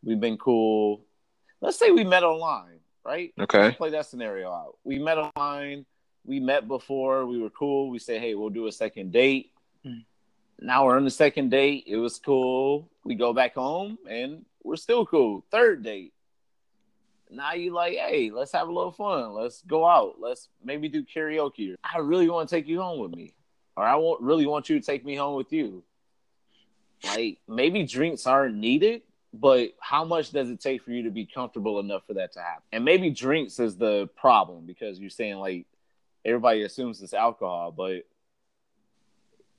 [0.04, 1.02] we've been cool.
[1.60, 3.34] Let's say we met online, right?
[3.40, 4.78] okay, Let's play that scenario out.
[4.84, 5.86] We met online.
[6.26, 7.26] We met before.
[7.26, 7.90] We were cool.
[7.90, 9.52] We said, "Hey, we'll do a second date."
[9.84, 10.00] Hmm.
[10.60, 11.86] Now we're on the second date.
[11.88, 12.90] It was cool.
[13.04, 15.44] We go back home and we're still cool.
[15.52, 16.14] Third date.
[17.32, 19.34] Now you like, hey, let's have a little fun.
[19.34, 20.16] Let's go out.
[20.20, 21.76] Let's maybe do karaoke.
[21.84, 23.34] I really want to take you home with me,
[23.76, 25.84] or I want really want you to take me home with you.
[27.06, 29.02] Like maybe drinks aren't needed,
[29.34, 32.40] but how much does it take for you to be comfortable enough for that to
[32.40, 32.64] happen?
[32.72, 35.66] And maybe drinks is the problem because you're saying like
[36.24, 38.06] everybody assumes it's alcohol, but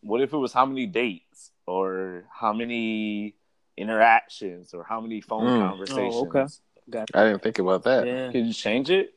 [0.03, 3.35] what if it was how many dates or how many
[3.77, 5.69] interactions or how many phone Mm.
[5.69, 6.15] conversations?
[6.17, 6.47] Oh, okay.
[6.91, 8.07] Got I didn't think about that.
[8.07, 8.33] Yeah.
[8.33, 9.15] Could you change it?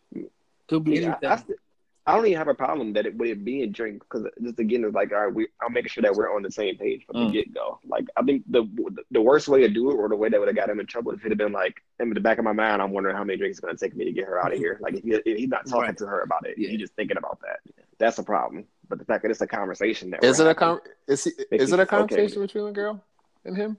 [0.68, 1.58] Could be Yeah, I, I, st-
[2.08, 4.84] I don't even have a problem that it with it being drink because just again
[4.84, 7.16] it's like all right, we I'm making sure that we're on the same page from
[7.16, 7.28] Mm.
[7.28, 7.80] the get go.
[7.88, 8.64] Like I think the
[9.12, 10.86] the worst way to do it or the way that would have got him in
[10.86, 13.24] trouble if it had been like in the back of my mind, I'm wondering how
[13.24, 14.78] many drinks it's gonna take me to get her out of here.
[14.82, 15.98] Like if, he, if he's not talking Right.
[15.98, 16.70] to her about it, Yeah.
[16.70, 17.60] he's just thinking about that.
[17.98, 18.66] That's a problem.
[18.88, 21.32] But the fact that it's a conversation that Is it a having- con- is he,
[21.52, 22.46] is it a okay with conversation it.
[22.48, 23.04] between the girl
[23.46, 23.78] and him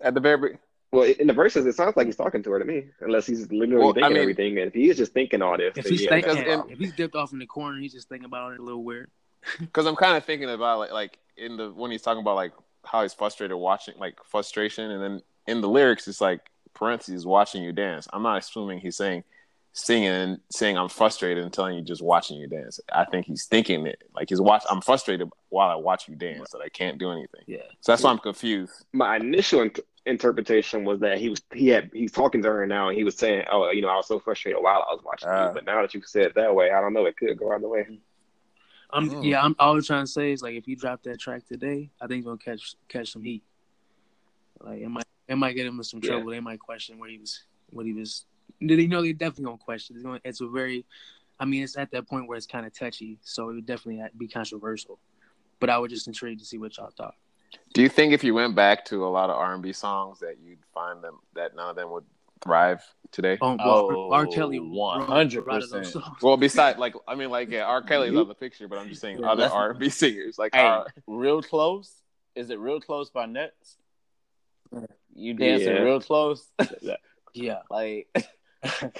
[0.00, 0.58] at the very be-
[0.92, 3.50] Well, in the verses, it sounds like he's talking to her to me, unless he's
[3.52, 4.58] literally Well, I thinking mean- everything.
[4.58, 6.52] And if he is just thinking all this, If he's yeah, thinking, that's a because
[6.52, 6.72] in- problem.
[6.72, 9.08] if he's dipped off in the corner, he's just thinking about it a little weird.
[9.60, 12.52] because I'm kind of thinking about like like in the when he's talking about like
[12.84, 16.40] how he's frustrated watching like frustration, and then in the lyrics it's like
[16.74, 18.06] parentheses watching you dance.
[18.12, 19.24] I'm not assuming he's saying
[19.72, 22.80] singing and saying I'm frustrated and telling you just watching you dance.
[22.92, 24.64] I think he's thinking it like he's watch.
[24.68, 27.42] I'm frustrated while I watch you dance that I can't do anything.
[27.46, 27.58] Yeah.
[27.80, 28.84] So that's why I'm confused.
[28.92, 32.88] my initial int- interpretation was that he was he had he's talking to her now
[32.88, 35.28] and he was saying oh you know i was so frustrated while i was watching
[35.30, 35.48] Ah.
[35.48, 37.52] you but now that you said it that way i don't know it could go
[37.52, 37.86] either way
[38.92, 39.24] I'm Mm.
[39.24, 39.40] yeah.
[39.44, 42.08] I'm all I'm trying to say is like if you drop that track today, I
[42.08, 43.44] think he's gonna catch catch some heat.
[44.60, 46.10] Like it might it might get him in some Yeah.
[46.10, 46.30] trouble.
[46.32, 48.24] They might question where he was what he was.
[48.60, 49.94] Did he know they definitely gonna question?
[49.94, 50.84] It's, gonna, it's a very,
[51.38, 54.02] I mean, it's at that point where it's kind of touchy, so it would definitely
[54.18, 54.98] be controversial.
[55.60, 57.14] But I was just intrigued to see what y'all thought.
[57.72, 60.58] Do you think if you went back to a lot of R&B songs that you'd
[60.74, 62.04] find them that none of them would
[62.42, 62.82] thrive
[63.12, 63.38] today?
[63.40, 64.26] Um, well, Oh, R.
[64.26, 65.46] Kelly, 100%.
[65.46, 66.16] wrote those songs.
[66.22, 67.82] Well, beside like I mean like yeah, R.
[67.82, 70.84] Kelly's on the picture, but I'm just saying Yeah, other R&B singers like Hey, uh,
[71.06, 71.92] real close.
[72.34, 73.76] Is it real close by Next?
[75.14, 75.80] You dancing Yeah.
[75.80, 76.46] real close?
[77.32, 78.08] Yeah, like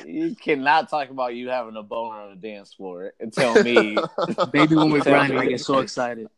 [0.06, 3.98] you cannot talk about you having a boner on the dance floor and tell me,
[4.52, 5.38] Baby, when we're grinding.
[5.38, 6.28] I get so excited.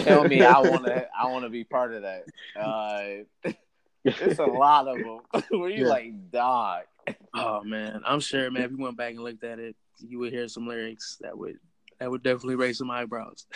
[0.00, 2.24] tell me I want to, I want to be part of that.
[2.58, 3.50] Uh,
[4.04, 5.42] it's a lot of them.
[5.60, 5.88] Where you Yeah.
[5.90, 6.82] like, dog?
[7.34, 8.64] Oh man, I'm sure, man.
[8.64, 11.58] If you went back and looked at it, you would hear some lyrics that would
[11.98, 13.46] that would definitely raise some eyebrows.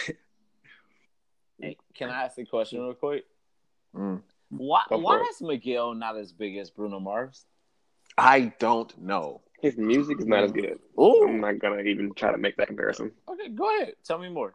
[1.60, 3.24] Hey, Can I ask a question real quick?
[3.94, 4.22] Mm.
[4.48, 7.44] Why, why is Miguel not as big as Bruno Mars?
[8.18, 9.40] I don't know.
[9.60, 10.78] His music is not as good.
[10.98, 13.12] I'm not gonna even try to make that comparison.
[13.28, 13.94] okay, go ahead.
[14.05, 14.55] Tell me more.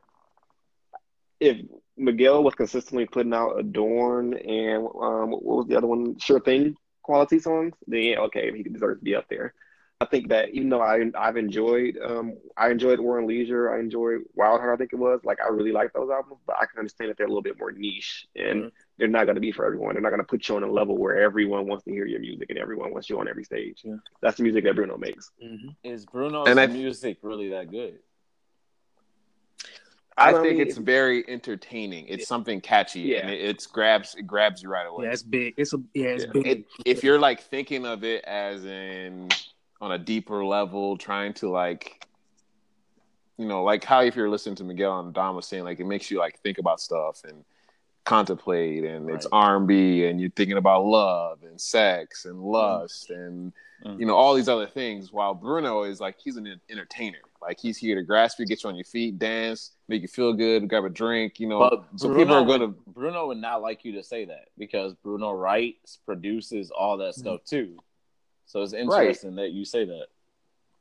[1.39, 1.57] If
[1.97, 6.17] Miguel was consistently putting out Adorn and um, what was the other one?
[6.19, 9.53] Sure Thing quality songs, then yeah, okay, he deserves to be up there.
[10.01, 13.79] I think that even though I I've enjoyed um I enjoyed War and Leisure, I
[13.79, 16.79] enjoyed Wildheart, I think it was like I really like those albums, but I can
[16.79, 18.71] understand that they're a little bit more niche and Mhm.
[18.97, 19.93] They're not going to be for everyone.
[19.93, 22.19] They're not going to put you on a level where everyone wants to hear your
[22.19, 23.81] music and everyone wants you on every stage.
[23.83, 23.95] Yeah.
[24.21, 25.29] That's the music that Bruno makes.
[25.41, 27.99] hmm Is Bruno's And I- music really that good?
[30.19, 32.07] I, I think mean- it's very entertaining.
[32.07, 33.19] It's something catchy, Yeah.
[33.19, 35.05] and it, it's grabs it grabs you right away.
[35.05, 35.53] Yeah, it's big.
[35.57, 36.31] It's a yeah, it's Yeah.
[36.33, 36.47] big.
[36.47, 39.29] it, if you're like thinking of it as in
[39.79, 42.03] on a deeper level, trying to like,
[43.37, 45.85] you know, like how if you're listening to Miguel and Dom was saying, like it
[45.85, 47.45] makes you like think about stuff and
[48.07, 53.53] contemplate, and it's R and you're thinking about love and sex and lust and
[53.85, 53.99] Mm.
[53.99, 55.11] you know all these other things.
[55.11, 58.69] While Bruno is like he's an entertainer, like he's here to grasp you, get you
[58.69, 61.59] on your feet, dance, make you feel good, grab a drink, you know.
[61.59, 64.47] But so Bruno people are going to Bruno would not like you to say that
[64.57, 67.77] because Bruno writes, produces all that stuff too.
[68.47, 70.07] So it's interesting that you say that.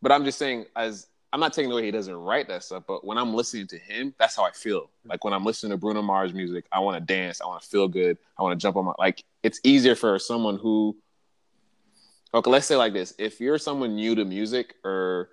[0.00, 3.04] But I'm just saying, as I'm not taking away he doesn't write that stuff, but
[3.04, 4.90] when I'm listening to him, that's how I feel.
[5.04, 7.68] Like when I'm listening to Bruno Mars music, I want to dance, I want to
[7.68, 9.24] feel good, I want to jump on my like.
[9.42, 10.96] It's easier for someone who,
[12.32, 15.30] okay, let's say like this: if you're someone new to music or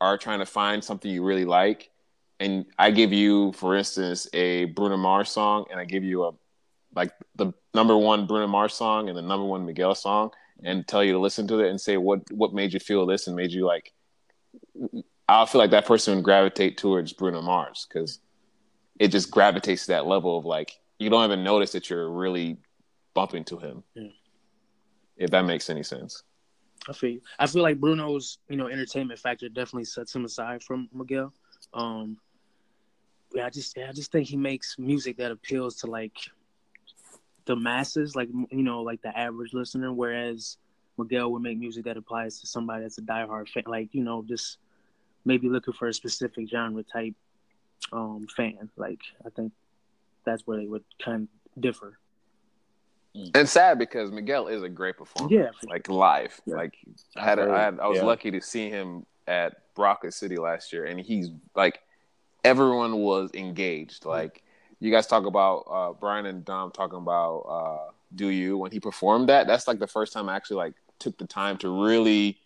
[0.00, 1.90] are trying to find something you really like,
[2.40, 6.32] and I give you, for instance, a Bruno Mars song, and I give you a
[6.94, 10.32] like the number one Bruno Mars song and the number one Miguel song,
[10.62, 13.26] and tell you to listen to it and say what what made you feel this
[13.28, 13.92] and made you like
[15.28, 18.20] I feel like that person would gravitate towards Bruno Mars because
[18.98, 22.58] it just gravitates to that level of like you don't even notice that you're really
[23.14, 23.82] bumping to him.
[23.94, 24.08] Yeah.
[25.16, 26.22] If that makes any sense.
[26.88, 30.88] I feel I feel like Bruno's you know entertainment factor definitely sets him aside from
[30.92, 31.32] Miguel.
[31.74, 32.18] Um,
[33.34, 36.16] yeah, I just yeah, I just think he makes music that appeals to like
[37.46, 39.92] the masses, like you know, like the average listener.
[39.92, 40.58] Whereas
[40.98, 44.24] Miguel would make music that applies to somebody that's a diehard fan, like you know,
[44.26, 44.58] just
[45.26, 47.14] maybe looking for a specific genre type
[47.92, 48.70] um fan.
[48.76, 49.52] Like I think
[50.24, 51.98] that's where they would kind of differ.
[53.34, 55.32] And sad because Miguel is a great performer.
[55.34, 56.38] Yeah, Like live.
[56.44, 56.56] Yeah.
[56.56, 56.74] Like
[57.16, 58.04] I had, a, I, had I was Yeah.
[58.04, 61.80] lucky to see him at Rocket City last year and he's like
[62.44, 64.04] everyone was engaged.
[64.04, 64.42] Like
[64.80, 68.80] you guys talk about uh Brian and Dom talking about uh Do You when he
[68.80, 72.38] performed that, that's like the first time I actually like took the time to really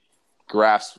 [0.49, 0.99] grasp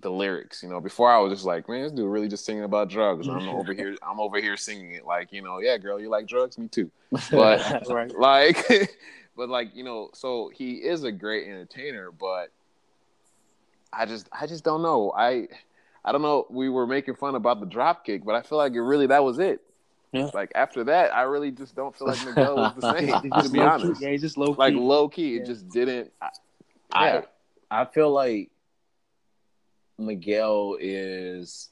[0.00, 0.62] the lyrics.
[0.62, 3.28] You know, before I was just like, man, this dude really just singing about drugs.
[3.28, 6.26] I'm over here I'm over here singing it like, you know, yeah, girl, you like
[6.26, 6.58] drugs?
[6.58, 6.90] Me too.
[7.30, 8.14] But right.
[8.18, 8.66] like
[9.36, 12.50] but like you know so he is a great entertainer but
[13.92, 15.46] i just i just don't know i
[16.04, 18.72] i don't know we were making fun about the drop kick but i feel like
[18.74, 19.60] it really that was it
[20.12, 20.30] Yeah.
[20.34, 23.60] like after that i really just don't feel like miguel was the same to be
[23.60, 24.04] honest Key.
[24.04, 24.48] Yeah, he's just low.
[24.48, 24.58] Key.
[24.58, 26.28] like low key it just didn't I,
[26.92, 27.22] I
[27.70, 28.50] I feel like
[30.00, 31.68] Miguel is.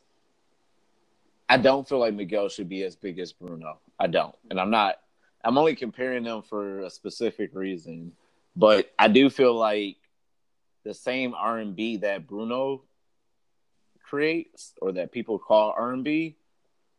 [1.48, 3.78] I don't feel like Miguel should be as big as Bruno.
[3.98, 4.96] I don't, and I'm not.
[5.44, 8.12] I'm only comparing them for a specific reason,
[8.54, 9.96] but I do feel like
[10.84, 12.82] the same R and B that Bruno
[14.02, 16.36] creates or that people call R and B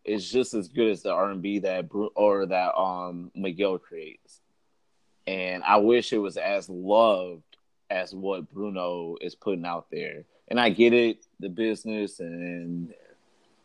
[0.05, 3.77] is just as good as the R and B that Bru- or that um Miguel
[3.77, 4.41] creates.
[5.27, 7.43] And I wish it was as loved
[7.89, 10.25] as what Bruno is putting out there.
[10.49, 12.93] And I get it, the business and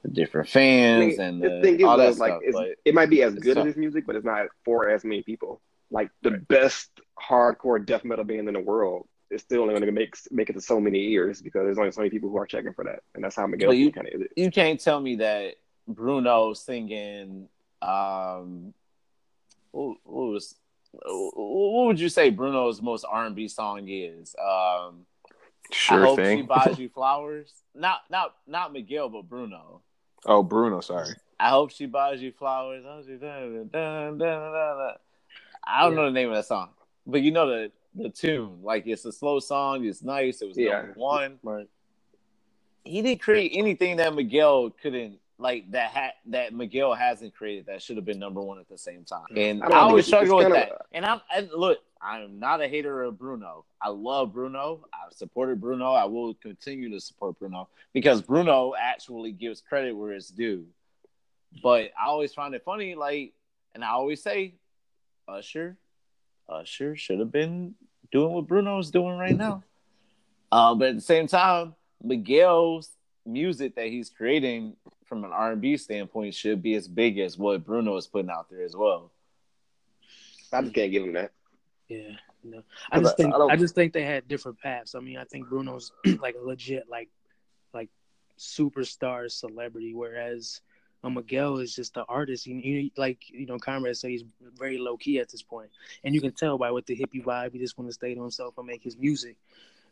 [0.03, 2.67] the different I fans mean, and the the, thing is, all that like stuff.
[2.85, 5.61] it might be as good as his music, but it's not for as many people.
[5.91, 9.93] Like the best hardcore death metal band in the world is still only going to
[9.93, 12.47] make make it to so many ears because there's only so many people who are
[12.47, 14.29] checking for that, and that's how Miguel But you- kind of is.
[14.37, 15.55] you can't tell me that
[15.89, 17.49] Bruno singing
[17.81, 18.73] um
[19.73, 20.55] what, what was
[20.93, 24.35] what would you say Bruno's most R and B song is?
[24.39, 25.07] Um
[25.71, 27.53] I sure hope she buys you flowers.
[27.75, 29.81] Not not not Miguel, but Bruno.
[30.27, 32.85] oh bruno sorry I hope she buys you flowers.
[32.87, 33.01] I.
[35.67, 36.71] I don't know the name of that song,
[37.07, 38.63] but you know the the tune.
[38.63, 39.85] Like it's a slow song.
[39.85, 40.43] It's nice.
[40.43, 40.83] It was Yeah.
[40.83, 41.39] number one.
[41.43, 41.69] Right.
[42.85, 47.83] He didn't create anything that Miguel couldn't like that ha- that Miguel hasn't created that
[47.83, 49.27] should have been number one at the same time.
[49.33, 49.51] Mm.
[49.51, 50.73] And I I, always struggle with that.
[50.93, 53.65] And I'm and look, I'm not a hater of Bruno.
[53.81, 54.87] I love Bruno.
[54.93, 55.93] I've supported Bruno.
[55.93, 60.67] I will continue to support Bruno because Bruno actually gives credit where it's due.
[61.63, 63.33] But I always find it funny, like,
[63.75, 64.55] and I always say,
[65.27, 65.79] Usher,
[66.49, 67.75] Usher should have been
[68.13, 69.63] doing what Bruno's doing right now.
[70.53, 72.89] Uh, but at the same time, Miguel's
[73.27, 77.37] music that he's creating from an R and B standpoint should be as big as
[77.37, 79.11] what Bruno is putting out there as well.
[80.53, 81.33] I just can't give him that.
[81.89, 82.13] Yeah,
[82.43, 82.63] no.
[82.91, 84.95] I just think I I just think they had different paths.
[84.95, 87.11] I mean, I think Bruno's like a legit like
[87.73, 87.91] like
[88.39, 90.61] superstar celebrity, whereas
[91.03, 92.47] uh, Miguel is just the artist.
[92.47, 94.25] You, you like you know, Conrad said he's
[94.57, 95.71] very low key at this point,
[96.05, 98.21] and you can tell by with the hippie vibe, he just want to stay to
[98.21, 99.37] himself and make his music.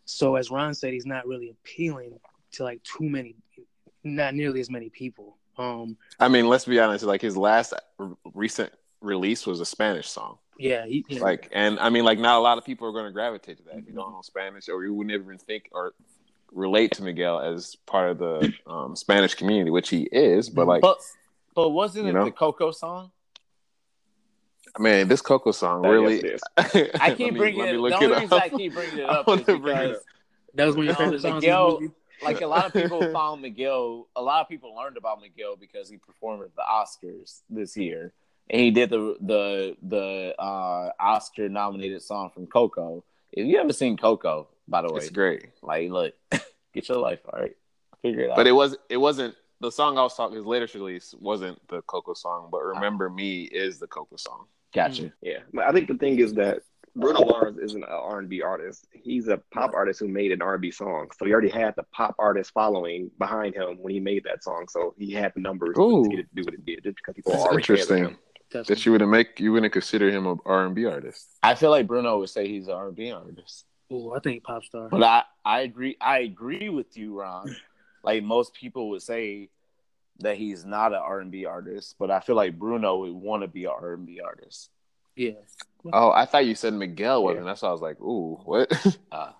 [0.04, 2.18] So as Ron said, he's not really appealing
[2.52, 3.36] to like too many,
[4.02, 5.36] not nearly as many people.
[5.58, 7.04] Um, I mean, let's be honest.
[7.04, 10.38] Like his last r- recent release was a Spanish song.
[10.58, 11.20] Yeah, he, yeah.
[11.20, 13.62] Like, and I mean, like, not a lot of people are going to gravitate to
[13.64, 15.92] that if you don't know Spanish, or you would never even think or
[16.52, 20.50] relate to Miguel as part of the um, Spanish community, which he is.
[20.50, 20.98] But like, But
[21.54, 22.24] but wasn't it know?
[22.26, 23.10] the Coco song?
[24.78, 26.22] man, this Coco song That- really.
[26.24, 27.72] yes, I Let keep me- bringing it.
[27.80, 28.56] me The only it reason I up.
[28.56, 30.02] keep bringing it up wanna is bring it because up.
[30.54, 31.24] that was one of your favorite songs.
[31.24, 31.80] in the Miguel-
[32.22, 34.06] like a lot of people found Miguel.
[34.14, 38.12] A lot of people learned about Miguel because he performed at the Oscars this year,
[38.52, 43.02] and he did the the the uh, Oscar nominated song from Coco.
[43.32, 46.14] If you haven't seen Coco, by the way, It's great, like look,
[46.74, 47.56] get your life all right,
[48.02, 48.36] figure it out.
[48.36, 50.36] but it was it wasn't the song I was talking.
[50.36, 54.46] His latest release wasn't the Coco song, but "Remember Me" is the Coco song.
[54.74, 55.12] gotcha.
[55.22, 56.60] Yeah, I think the thing is that
[56.94, 58.86] Bruno Mars isn't an R and B artist.
[58.92, 61.08] He's a pop artist who made an R and B song.
[61.18, 64.66] So he already had the pop artist following behind him when he made that song.
[64.68, 66.04] So he had the numbers Ooh.
[66.04, 67.90] to get it to do what it did, just because people That's already fans of
[67.96, 68.18] interesting.
[68.54, 68.64] Him.
[68.68, 71.28] That you wouldn't make you wouldn't consider him a R and B artist.
[71.42, 74.88] I feel like Bruno would say he's an R&B artist, Oh, I think pop star.
[74.88, 77.54] but I I agree I agree with you, Ron.
[78.02, 79.48] Like most people would say
[80.20, 83.64] that he's not an R&B artist, but I feel like Bruno would want to be
[83.64, 84.70] an R&B artist.
[85.16, 85.32] Yeah,
[85.92, 87.44] Oh, I thought you said Miguel wasn't.
[87.44, 88.72] That's why I was like, ooh, what?
[89.12, 89.32] Uh,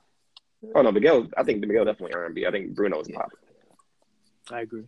[0.77, 1.27] Oh no, Miguel.
[1.37, 2.47] I think Miguel definitely R and B.
[2.47, 3.33] I think Bruno's pop.
[4.51, 4.85] I agree.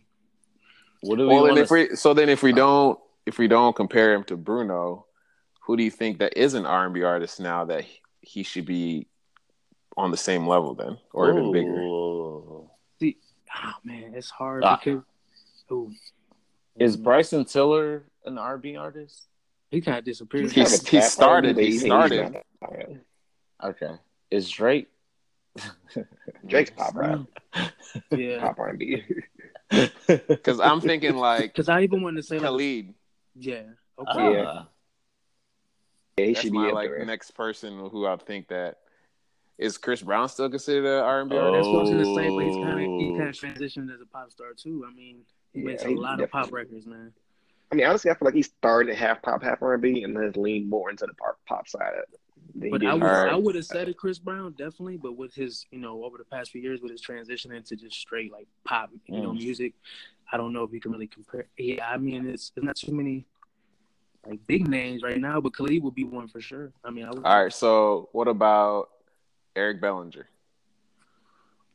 [1.01, 3.47] what do we well, then want if we so then if we don't if we
[3.47, 5.05] don't compare him to Bruno,
[5.61, 8.43] who do you think that is an R and B artist now that he- he
[8.43, 9.07] should be
[9.97, 11.81] on the same level then, or even bigger?
[11.81, 12.69] Ooh.
[13.57, 14.75] Oh man, it's hard Ah.
[14.83, 15.01] because
[15.71, 15.91] ooh,
[16.77, 19.27] Is Bryson Tiller an R&B artist?
[19.71, 20.51] he kind of disappeared.
[20.51, 22.43] He- kind he started- he started.
[23.63, 23.91] Okay.
[24.29, 24.89] Is Drake?
[26.45, 27.21] Drake's pop rap,
[28.11, 29.03] yeah, pop R and B.
[30.07, 32.93] Because I'm thinking like because I even wanted to say like, Khalid.
[33.35, 33.63] Yeah,
[33.97, 34.63] Uh, okay, Yeah.
[36.17, 37.05] Yeah, he That's should be my up like there.
[37.05, 38.77] next person who I think that
[39.57, 41.39] is Chris Brown still considered an R and B Oh.
[41.39, 41.71] artist?
[41.71, 42.29] that's what I was gonna say.
[42.35, 44.85] But he's kind of he kind of transitioned as a pop star too.
[44.89, 47.11] I mean, he Yeah, makes a he lot of pop records, man.
[47.71, 50.15] I mean, honestly, I feel like he started half pop, half R and B, and
[50.15, 51.93] then has leaned more into the pop, pop side.
[52.53, 52.85] than he But.
[52.85, 53.33] I would Alright.
[53.33, 56.23] I would have said it Chris Brown definitely, but with his you know over the
[56.23, 59.37] past few years with his transition into just straight like pop you know Mm.
[59.37, 59.73] music,
[60.31, 61.47] I don't know if you can really compare.
[61.57, 63.25] Yeah, I mean it's it's not too many
[64.25, 66.71] like big names right now, but Khalid would be one for sure.
[66.83, 67.23] I mean, I would.
[67.25, 68.89] All right, so what about
[69.55, 70.27] Eric Bellinger?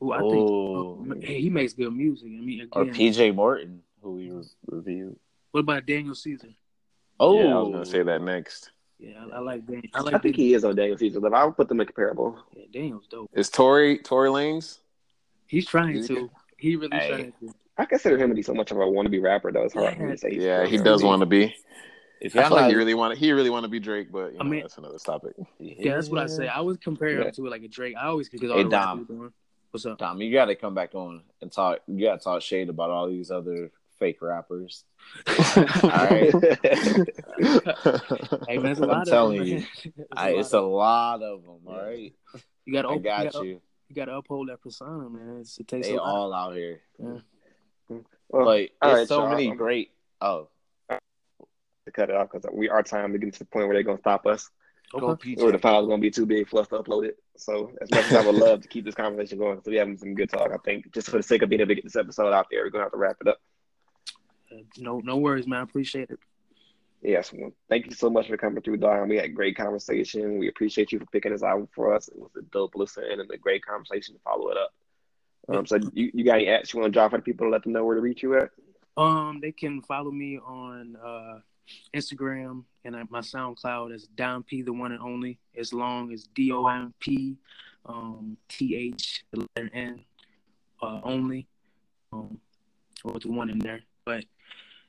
[0.03, 1.07] Ooh, I think Oh.
[1.21, 2.27] hey, he makes good music.
[2.29, 5.17] I mean, Or PJ Morton, who we re- reviewed.
[5.53, 6.49] what about Daniel Caesar?
[7.21, 8.71] Oh, Yeah, I was gonna say that next.
[8.99, 9.89] Yeah, I, I like Daniel.
[9.95, 11.39] I I think Dan- he is on Daniel Caesar level.
[11.39, 12.39] I would put them in comparable.
[12.57, 13.31] yeah, Daniel's dope.
[13.35, 14.79] Is Tory Tory Lanez?
[15.47, 16.31] He's trying he to.
[16.57, 17.09] He really Hey.
[17.09, 17.55] trying to.
[17.81, 19.63] I consider him to be so much of a wannabe rapper, though.
[19.65, 20.31] It's hard for me to say.
[20.33, 21.55] he's Yeah, he does want to be.
[22.21, 24.35] If I y'all feel like he really want he really want to be Drake, but
[24.35, 25.33] you I know, mean- that's another topic.
[25.59, 26.47] Yeah, that's what I say.
[26.47, 27.25] I was comparing Yeah.
[27.29, 27.95] him to like a Drake.
[27.99, 29.33] I always because all Hey, the rap Dom.
[29.71, 29.97] What's up?
[29.99, 31.79] Dom, you got to come back on and talk.
[31.87, 34.85] You got to talk shade about all these other fake rappers.
[35.39, 36.35] all right.
[38.49, 39.55] Hey man, there's a I'm lot telling them, you.
[39.55, 39.67] man.
[39.95, 41.61] There's lot it's a lot of them.
[41.67, 42.13] All right,
[42.67, 43.61] You got to I you got gotta, you.
[43.89, 45.39] you got to uphold that persona, man.
[45.41, 46.15] It's, it takes They a lot.
[46.15, 46.81] all out here,
[48.31, 48.51] Well, but
[48.83, 49.31] all it's right, so y'all.
[49.31, 49.91] many Um, great.
[50.21, 50.49] Oh,
[51.87, 53.83] to cut it off because we are time to get to the point where they're
[53.83, 54.51] gonna stop us,
[54.95, 55.05] Okay.
[55.05, 55.17] or
[55.51, 55.61] the PJ.
[55.63, 57.19] file's gonna be too big for us to upload it.
[57.37, 59.97] So as much as I would love to keep this conversation going, so we having
[59.97, 60.53] some good talk.
[60.53, 62.63] I think just for the sake of being able to get this episode out there,
[62.65, 63.39] we're gonna have to wrap it up.
[64.53, 65.61] Uh, No, no worries, man.
[65.61, 66.19] I appreciate it.
[67.03, 69.09] Yes, well, thank you so much for coming through, Dom.
[69.09, 70.39] We had a great conversation.
[70.39, 72.09] We appreciate you for picking this album for us.
[72.09, 74.75] It was a dope listen and a great conversation to follow it up.
[75.51, 77.51] Um, so you, you got any apps you want to drop for the people to
[77.51, 78.51] let them know where to reach you at?
[78.97, 81.41] Um, they can follow me on uh,
[81.95, 85.39] Instagram and I, my SoundCloud is Dom P, the one and only.
[85.57, 87.37] As long as D O M P,
[87.87, 90.05] um, T H, the letter N,
[90.83, 91.47] uh, only,
[92.13, 92.39] um,
[93.05, 93.81] with the one in there.
[94.05, 94.25] But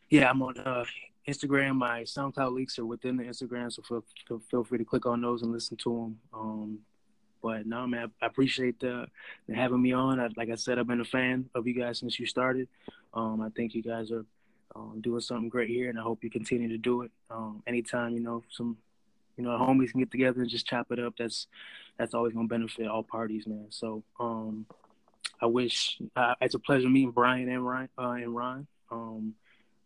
[0.09, 0.85] yeah, I'm on uh,
[1.27, 1.75] Instagram.
[1.75, 5.21] My SoundCloud links are within the Instagram, so feel, feel, feel free to click on
[5.21, 6.19] those and listen to them.
[6.33, 6.79] Um,
[7.41, 9.07] but no, man, I appreciate the,
[9.47, 10.19] the having me on.
[10.19, 12.67] I, like I said, I've been a fan of you guys since you started.
[13.13, 14.25] Um, I think you guys are
[14.75, 17.11] um, doing something great here, and I hope you continue to do it.
[17.29, 18.77] Um, anytime you know some,
[19.37, 21.15] you know, homies can get together and just chop it up.
[21.17, 21.47] That's
[21.97, 23.67] that's always gonna benefit all parties, man.
[23.69, 24.65] So um,
[25.41, 28.67] I wish uh, it's a pleasure meeting Brian and Ryan uh, and Ron.
[28.91, 29.35] Um,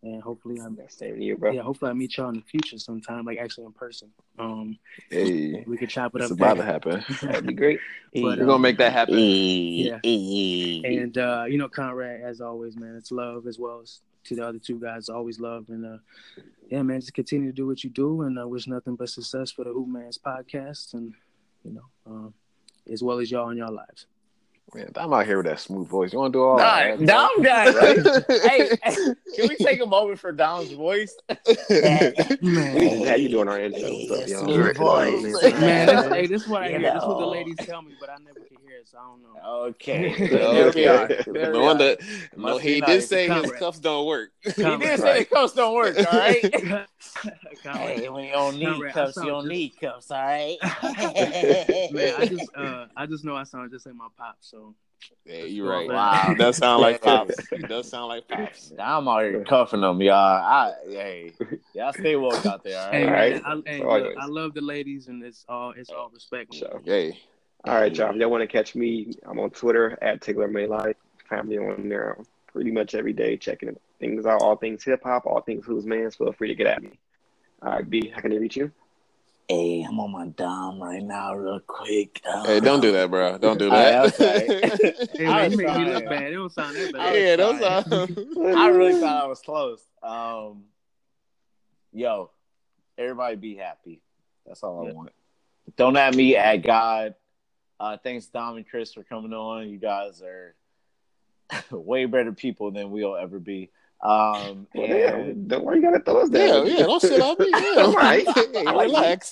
[0.06, 1.52] and hopefully I'm same to you, bro.
[1.52, 4.12] Yeah, hopefully I meet y'all in the future sometime, like actually in person.
[4.38, 4.78] Um,
[5.10, 6.26] Hey, we could chop it up.
[6.26, 6.38] it's up.
[6.38, 7.04] about to happen.
[7.24, 7.80] That'd be great.
[8.14, 9.18] But, We're um, gonna make that happen.
[9.18, 10.00] Yeah.
[10.04, 14.48] And uh, you know, Conrad, as always, man, it's love as well as to the
[14.48, 15.70] other two guys, always love.
[15.70, 15.98] And uh,
[16.70, 19.52] yeah, man, just continue to do what you do, and I wish nothing but success
[19.52, 21.14] for the Who Man's podcast, and
[21.64, 22.34] you know, um,
[22.92, 24.06] as well as y'all in your lives.
[24.74, 26.14] Man, I'm out here with that smooth voice.
[26.14, 27.06] You want to do all Nah, that?
[27.06, 28.00] Dom got Right?
[28.44, 28.98] hey, hey,
[29.34, 31.18] can we take a moment for Dom's voice?
[32.72, 33.96] We just had you doing our intro.
[33.96, 34.54] What's up, y'all?
[34.54, 35.46] Smooth voice.
[35.58, 36.92] Man, this, hey, this is what I You hear.
[36.92, 39.22] This is what the ladies tell me, but I never can hear it, I don't
[39.24, 39.64] know.
[39.68, 41.06] Okay, there we are.
[41.06, 41.24] Okay.
[41.32, 41.96] There No we wonder.
[42.00, 42.38] are.
[42.38, 43.08] No, he did nice.
[43.08, 44.30] say his cuffs don't work.
[44.44, 45.00] He did Conrad.
[45.00, 45.98] say the cuffs don't work.
[45.98, 46.44] All right.
[47.64, 50.58] Hey, when you don't need Conrad, cuffs, you don't just- need cuffs, all right?
[51.92, 54.38] man, I just, uh, I just know I sound just like my pop.
[54.42, 54.76] So
[55.26, 55.90] Yeah, you're right.
[55.90, 56.26] Wow.
[56.30, 57.50] He does sound like pops.
[57.50, 58.72] He does sound like pops.
[58.80, 60.14] I'm out here cuffing them, y'all.
[60.16, 61.34] I, hey,
[61.74, 62.80] y'all stay woke out there.
[62.80, 63.34] All hey, right.
[63.34, 63.42] man.
[63.68, 64.14] I, hey, So look.
[64.20, 66.54] I love the ladies, and it's all, it's all respect.
[66.56, 67.20] So, Hey,
[67.66, 68.12] all right, y'all.
[68.12, 70.96] If y'all want to catch me, I'm on Twitter at Tickler May Life.
[71.30, 72.18] Family on there
[72.52, 76.12] pretty much every day, checking things out, all things hip hop, all things who's man.
[76.12, 76.92] Feel free to get at me.
[77.62, 78.72] All right, B, how can they reach you?
[79.48, 82.22] Hey, I'm on my dom right now, real quick.
[82.28, 83.38] Uh, hey, don't do that, bro.
[83.38, 84.16] Don't do that.
[85.18, 86.24] Hey, I man, was you make me look bad.
[86.24, 87.16] It don't sound that bad.
[87.16, 88.28] yeah, don't sound.
[88.58, 89.82] I really thought I was close.
[90.04, 90.64] Um,
[91.94, 92.32] yo,
[92.98, 94.02] everybody be happy.
[94.46, 95.12] That's all I want.
[95.78, 97.16] Don't at me at God.
[97.80, 99.70] Uh, thanks, Dom and Chris, for coming on.
[99.70, 100.56] You guys are
[101.72, 103.70] way better people than we'll ever be.
[104.02, 106.68] Um, Well, and damn, don't worry, you gotta throw us down.
[106.68, 107.50] yeah, yeah, don't sit on me.
[107.54, 107.82] Yeah.
[107.84, 108.26] All right.
[108.28, 109.32] Hey, relax.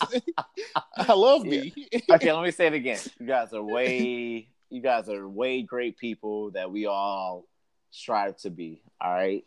[0.97, 1.73] I love me.
[2.11, 2.99] okay, let me say it again.
[3.19, 7.45] You guys are way, you guys are way great people that we all
[7.91, 8.81] strive to be.
[9.01, 9.45] All right,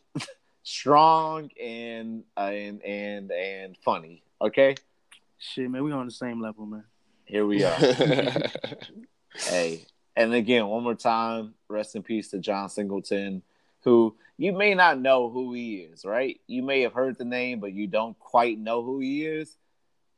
[0.63, 4.23] strong and uh, and and and funny.
[4.41, 4.75] Okay,
[5.39, 6.85] Shit, man, we on the same level, man.
[7.27, 7.77] Here we are.
[9.35, 9.85] hey,
[10.15, 13.43] and again, one more time, rest in peace to John Singleton,
[13.83, 16.05] who you may not know who he is.
[16.05, 16.41] Right?
[16.47, 19.57] You may have heard the name, but you don't quite know who he is.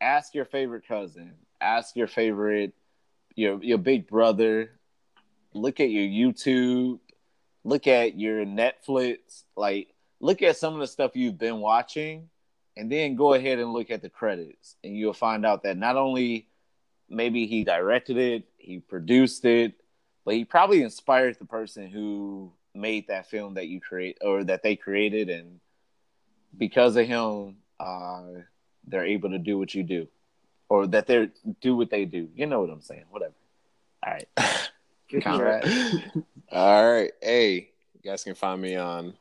[0.00, 1.34] Ask your favorite cousin.
[1.60, 2.74] Ask your favorite
[3.34, 4.70] your your big brother.
[5.54, 7.00] Look at your YouTube.
[7.64, 9.44] Look at your Netflix.
[9.56, 12.28] Like look at some of the stuff you've been watching,
[12.76, 15.96] and then go ahead and look at the credits, and you'll find out that not
[15.96, 16.48] only
[17.08, 19.74] maybe he directed it, he produced it,
[20.24, 24.62] but he probably inspired the person who made that film that you create or that
[24.62, 25.60] they created, and
[26.56, 28.22] because of him, uh,
[28.86, 30.08] they're able to do what you do,
[30.68, 31.30] or that they
[31.60, 32.28] do what they do.
[32.34, 33.04] You know what I'm saying?
[33.10, 33.34] Whatever.
[34.06, 34.28] All right,
[35.22, 35.64] Conrad.
[36.52, 37.12] All right.
[37.20, 39.14] Hey, you guys can find me on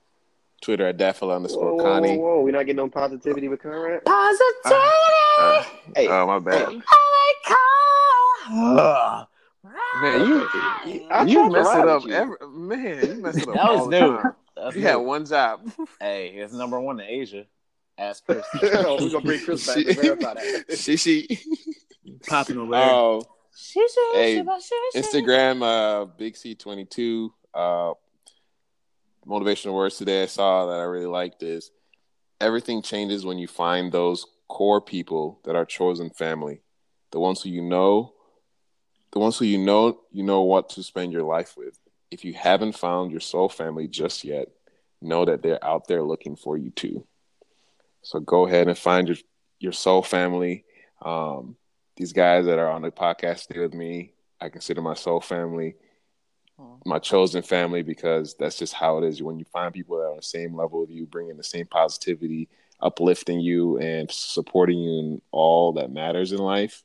[0.62, 4.06] Twitter at Daffodil Whoa, underscore whoa, whoa, whoa, we're not getting no positivity with Conrad.
[4.06, 4.76] Positivity!
[4.76, 5.27] Uh,
[5.96, 6.82] Hey, oh, my bad.
[8.50, 9.28] Ugh.
[10.02, 10.48] Man, you
[11.12, 12.14] I you mess it up you.
[12.14, 13.06] every man.
[13.06, 13.56] You mess it up.
[13.56, 14.18] That was all new.
[14.18, 14.36] time.
[14.56, 15.62] That's You had one job.
[16.00, 17.46] Hey, it's number one in Asia.
[17.98, 18.46] Ask Chris.
[18.54, 20.66] oh, we're gonna bring Chris back to verify that.
[20.78, 21.40] she she.
[22.28, 22.82] Popping over there.
[22.84, 23.24] Oh,
[24.14, 24.44] Hey,
[24.96, 27.34] Instagram, uh, Big C twenty two.
[27.54, 27.94] Uh,
[29.28, 30.24] motivational words today.
[30.24, 31.72] I saw that I really liked is
[32.40, 36.62] everything changes when you find those core people that are chosen family,
[37.12, 38.14] the ones who you know,
[39.12, 41.80] the ones who you know you know what to spend your life with.
[42.12, 44.48] If you haven't found your soul family just yet,
[45.02, 47.06] know that they're out there looking for you too.
[48.02, 49.18] So go ahead and find your
[49.60, 50.66] your soul family.
[51.02, 51.58] Um,
[51.96, 55.76] these guys that are on the podcast today with me, I consider my soul family,
[56.86, 59.22] my chosen family, because that's just how it is.
[59.22, 61.66] When you find people that are on the same level with you, bringing the same
[61.66, 62.50] positivity,
[62.80, 66.84] uplifting you and supporting you in all that matters in life,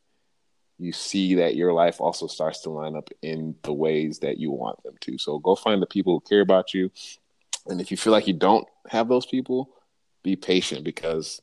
[0.79, 4.51] you see that your life also starts to line up in the ways that you
[4.51, 5.19] want them to.
[5.19, 6.91] So go find the people who care about you.
[7.67, 9.71] And if you feel like you don't have those people,
[10.23, 11.41] be patient because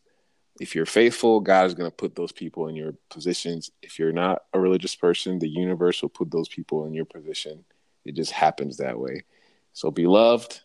[0.59, 3.71] if you're faithful, God is going to put those people in your positions.
[3.81, 7.63] If you're not a religious person, the universe will put those people in your position.
[8.03, 9.23] It just happens that way.
[9.71, 10.61] So be loved,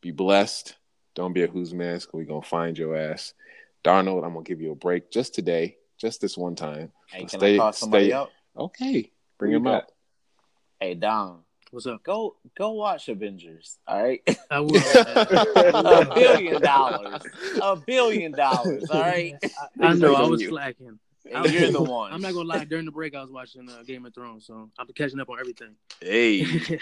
[0.00, 0.76] be blessed.
[1.14, 2.10] Don't be a who's mask.
[2.12, 3.34] We're going to find your ass.
[3.84, 6.92] Darnold, I'm going to give you a break just today, just this one time.
[7.08, 8.30] Hey, can I call somebody stay- up?
[8.56, 9.10] Okay.
[9.38, 9.90] Bring him up.
[10.80, 12.02] Hey, Dom, What's up?
[12.02, 13.78] go go watch Avengers.
[13.86, 14.20] All right,
[14.50, 14.76] I will.
[14.76, 17.22] a billion dollars,
[17.62, 18.90] a billion dollars.
[18.90, 19.34] All right,
[19.80, 20.48] I know I was you.
[20.48, 20.98] slacking.
[21.32, 22.12] and you're the one.
[22.12, 22.64] I'm not gonna lie.
[22.64, 25.40] During the break, I was watching uh, Game of Thrones, so I'm catching up on
[25.40, 25.74] everything.
[26.00, 26.44] Hey.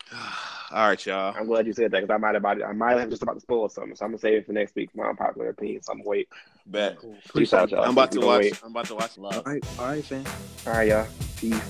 [0.70, 1.34] All right, y'all.
[1.36, 3.40] I'm glad you said that because I might have I might have just about to
[3.40, 3.94] spoil something.
[3.94, 4.90] So I'm gonna save it for next week.
[4.94, 5.82] My unpopular opinion.
[5.82, 6.28] So I'm gonna wait.
[6.66, 6.98] Bet.
[7.34, 7.84] Peace out, y'all.
[7.84, 8.40] I'm about to watch.
[8.40, 8.60] wait.
[8.64, 9.18] I'm about to watch.
[9.18, 9.42] Love.
[9.44, 10.24] right, all right, fam.
[10.66, 11.06] All right, y'all.
[11.36, 11.60] Peace.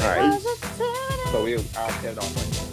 [0.00, 0.40] All right.
[1.32, 2.65] So we I'll set it off right now.